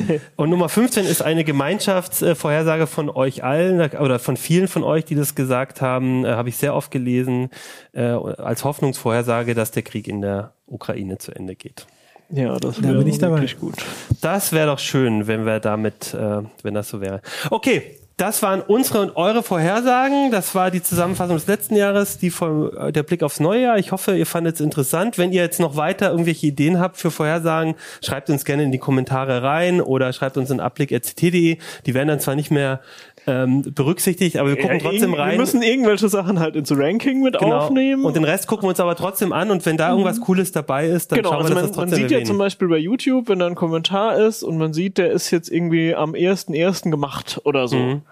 [0.36, 5.16] und Nummer 15 ist eine Gemeinschaftsvorhersage von euch allen oder von vielen von euch, die
[5.16, 7.50] das gesagt haben, äh, habe ich sehr oft gelesen,
[7.92, 11.86] äh, als Hoffnungsvorhersage, dass der Krieg in der Ukraine zu Ende geht.
[12.30, 13.74] Ja, das wäre da wirklich gut.
[14.20, 17.22] Das wäre doch schön, wenn wir damit, äh, wenn das so wäre.
[17.50, 20.32] Okay, das waren unsere und eure Vorhersagen.
[20.32, 23.78] Das war die Zusammenfassung des letzten Jahres, die von, äh, der Blick aufs neue Jahr.
[23.78, 25.18] Ich hoffe, ihr fandet es interessant.
[25.18, 28.78] Wenn ihr jetzt noch weiter irgendwelche Ideen habt für Vorhersagen, schreibt uns gerne in die
[28.78, 31.58] Kommentare rein oder schreibt uns in abblick.ct.de.
[31.86, 32.80] Die werden dann zwar nicht mehr
[33.28, 35.32] ähm, berücksichtigt, aber wir gucken ja, trotzdem rein.
[35.32, 37.58] Wir müssen irgendwelche Sachen halt ins Ranking mit genau.
[37.58, 38.06] aufnehmen.
[38.06, 40.22] Und den Rest gucken wir uns aber trotzdem an und wenn da irgendwas mhm.
[40.22, 42.20] Cooles dabei ist, dann genau, schauen wir also man, das trotzdem Man sieht erwähnen.
[42.20, 45.30] ja zum Beispiel bei YouTube, wenn da ein Kommentar ist und man sieht, der ist
[45.30, 47.76] jetzt irgendwie am ersten ersten gemacht oder so.
[47.76, 48.02] Mhm.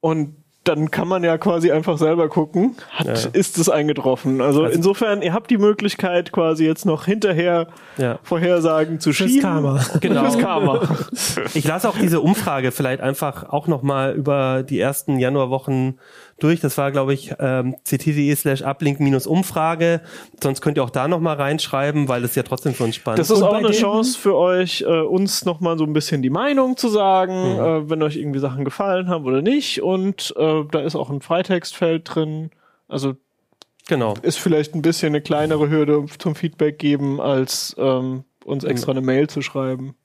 [0.00, 0.36] Und
[0.68, 3.30] dann kann man ja quasi einfach selber gucken, hat, ja.
[3.32, 4.40] ist es eingetroffen.
[4.40, 8.18] Also, also, insofern, ihr habt die Möglichkeit quasi jetzt noch hinterher ja.
[8.22, 9.40] Vorhersagen zu schieben.
[9.40, 9.80] Karma.
[10.00, 10.22] Genau.
[10.22, 10.88] Fürs Karma.
[11.54, 15.98] Ich lasse auch diese Umfrage vielleicht einfach auch nochmal über die ersten Januarwochen
[16.38, 16.60] durch.
[16.60, 20.00] Das war, glaube ich, ähm, ct.de slash uplink-umfrage.
[20.42, 23.30] Sonst könnt ihr auch da nochmal reinschreiben, weil es ja trotzdem für uns spannend ist.
[23.30, 26.76] Das ist auch eine Chance für euch, äh, uns nochmal so ein bisschen die Meinung
[26.76, 27.60] zu sagen, mhm.
[27.60, 29.82] äh, wenn euch irgendwie Sachen gefallen haben oder nicht.
[29.82, 32.50] Und äh, da ist auch ein Freitextfeld drin.
[32.88, 33.14] Also
[33.88, 34.14] genau.
[34.22, 39.00] ist vielleicht ein bisschen eine kleinere Hürde zum Feedback geben, als ähm, uns extra eine
[39.00, 39.96] Mail zu schreiben.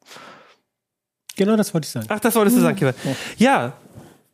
[1.36, 2.08] Genau, das wollte ich sagen.
[2.10, 2.94] Ach, das wolltest du sagen, Kiefer.
[3.38, 3.74] Ja,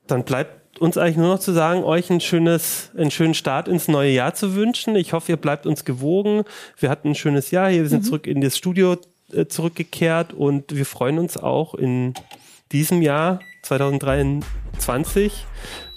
[0.07, 3.87] dann bleibt uns eigentlich nur noch zu sagen, euch ein schönes, einen schönen Start ins
[3.87, 4.95] neue Jahr zu wünschen.
[4.95, 6.43] Ich hoffe, ihr bleibt uns gewogen.
[6.77, 7.81] Wir hatten ein schönes Jahr hier.
[7.81, 8.07] Wir sind mhm.
[8.07, 8.97] zurück in das Studio
[9.33, 12.13] äh, zurückgekehrt und wir freuen uns auch in
[12.71, 15.45] diesem Jahr 2023.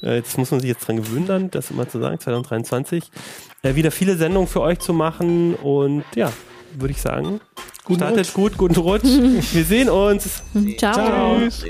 [0.02, 3.11] Äh, jetzt muss man sich jetzt dran gewöhnen, das immer zu sagen, 2023.
[3.62, 6.32] Äh, wieder viele Sendungen für euch zu machen und ja,
[6.74, 7.40] würde ich sagen,
[7.85, 8.35] guten startet Rutsch.
[8.35, 9.05] gut, guten Rutsch.
[9.52, 10.43] wir sehen uns.
[10.78, 10.94] Ciao.
[10.94, 11.39] Ciao.
[11.39, 11.66] Tschüss.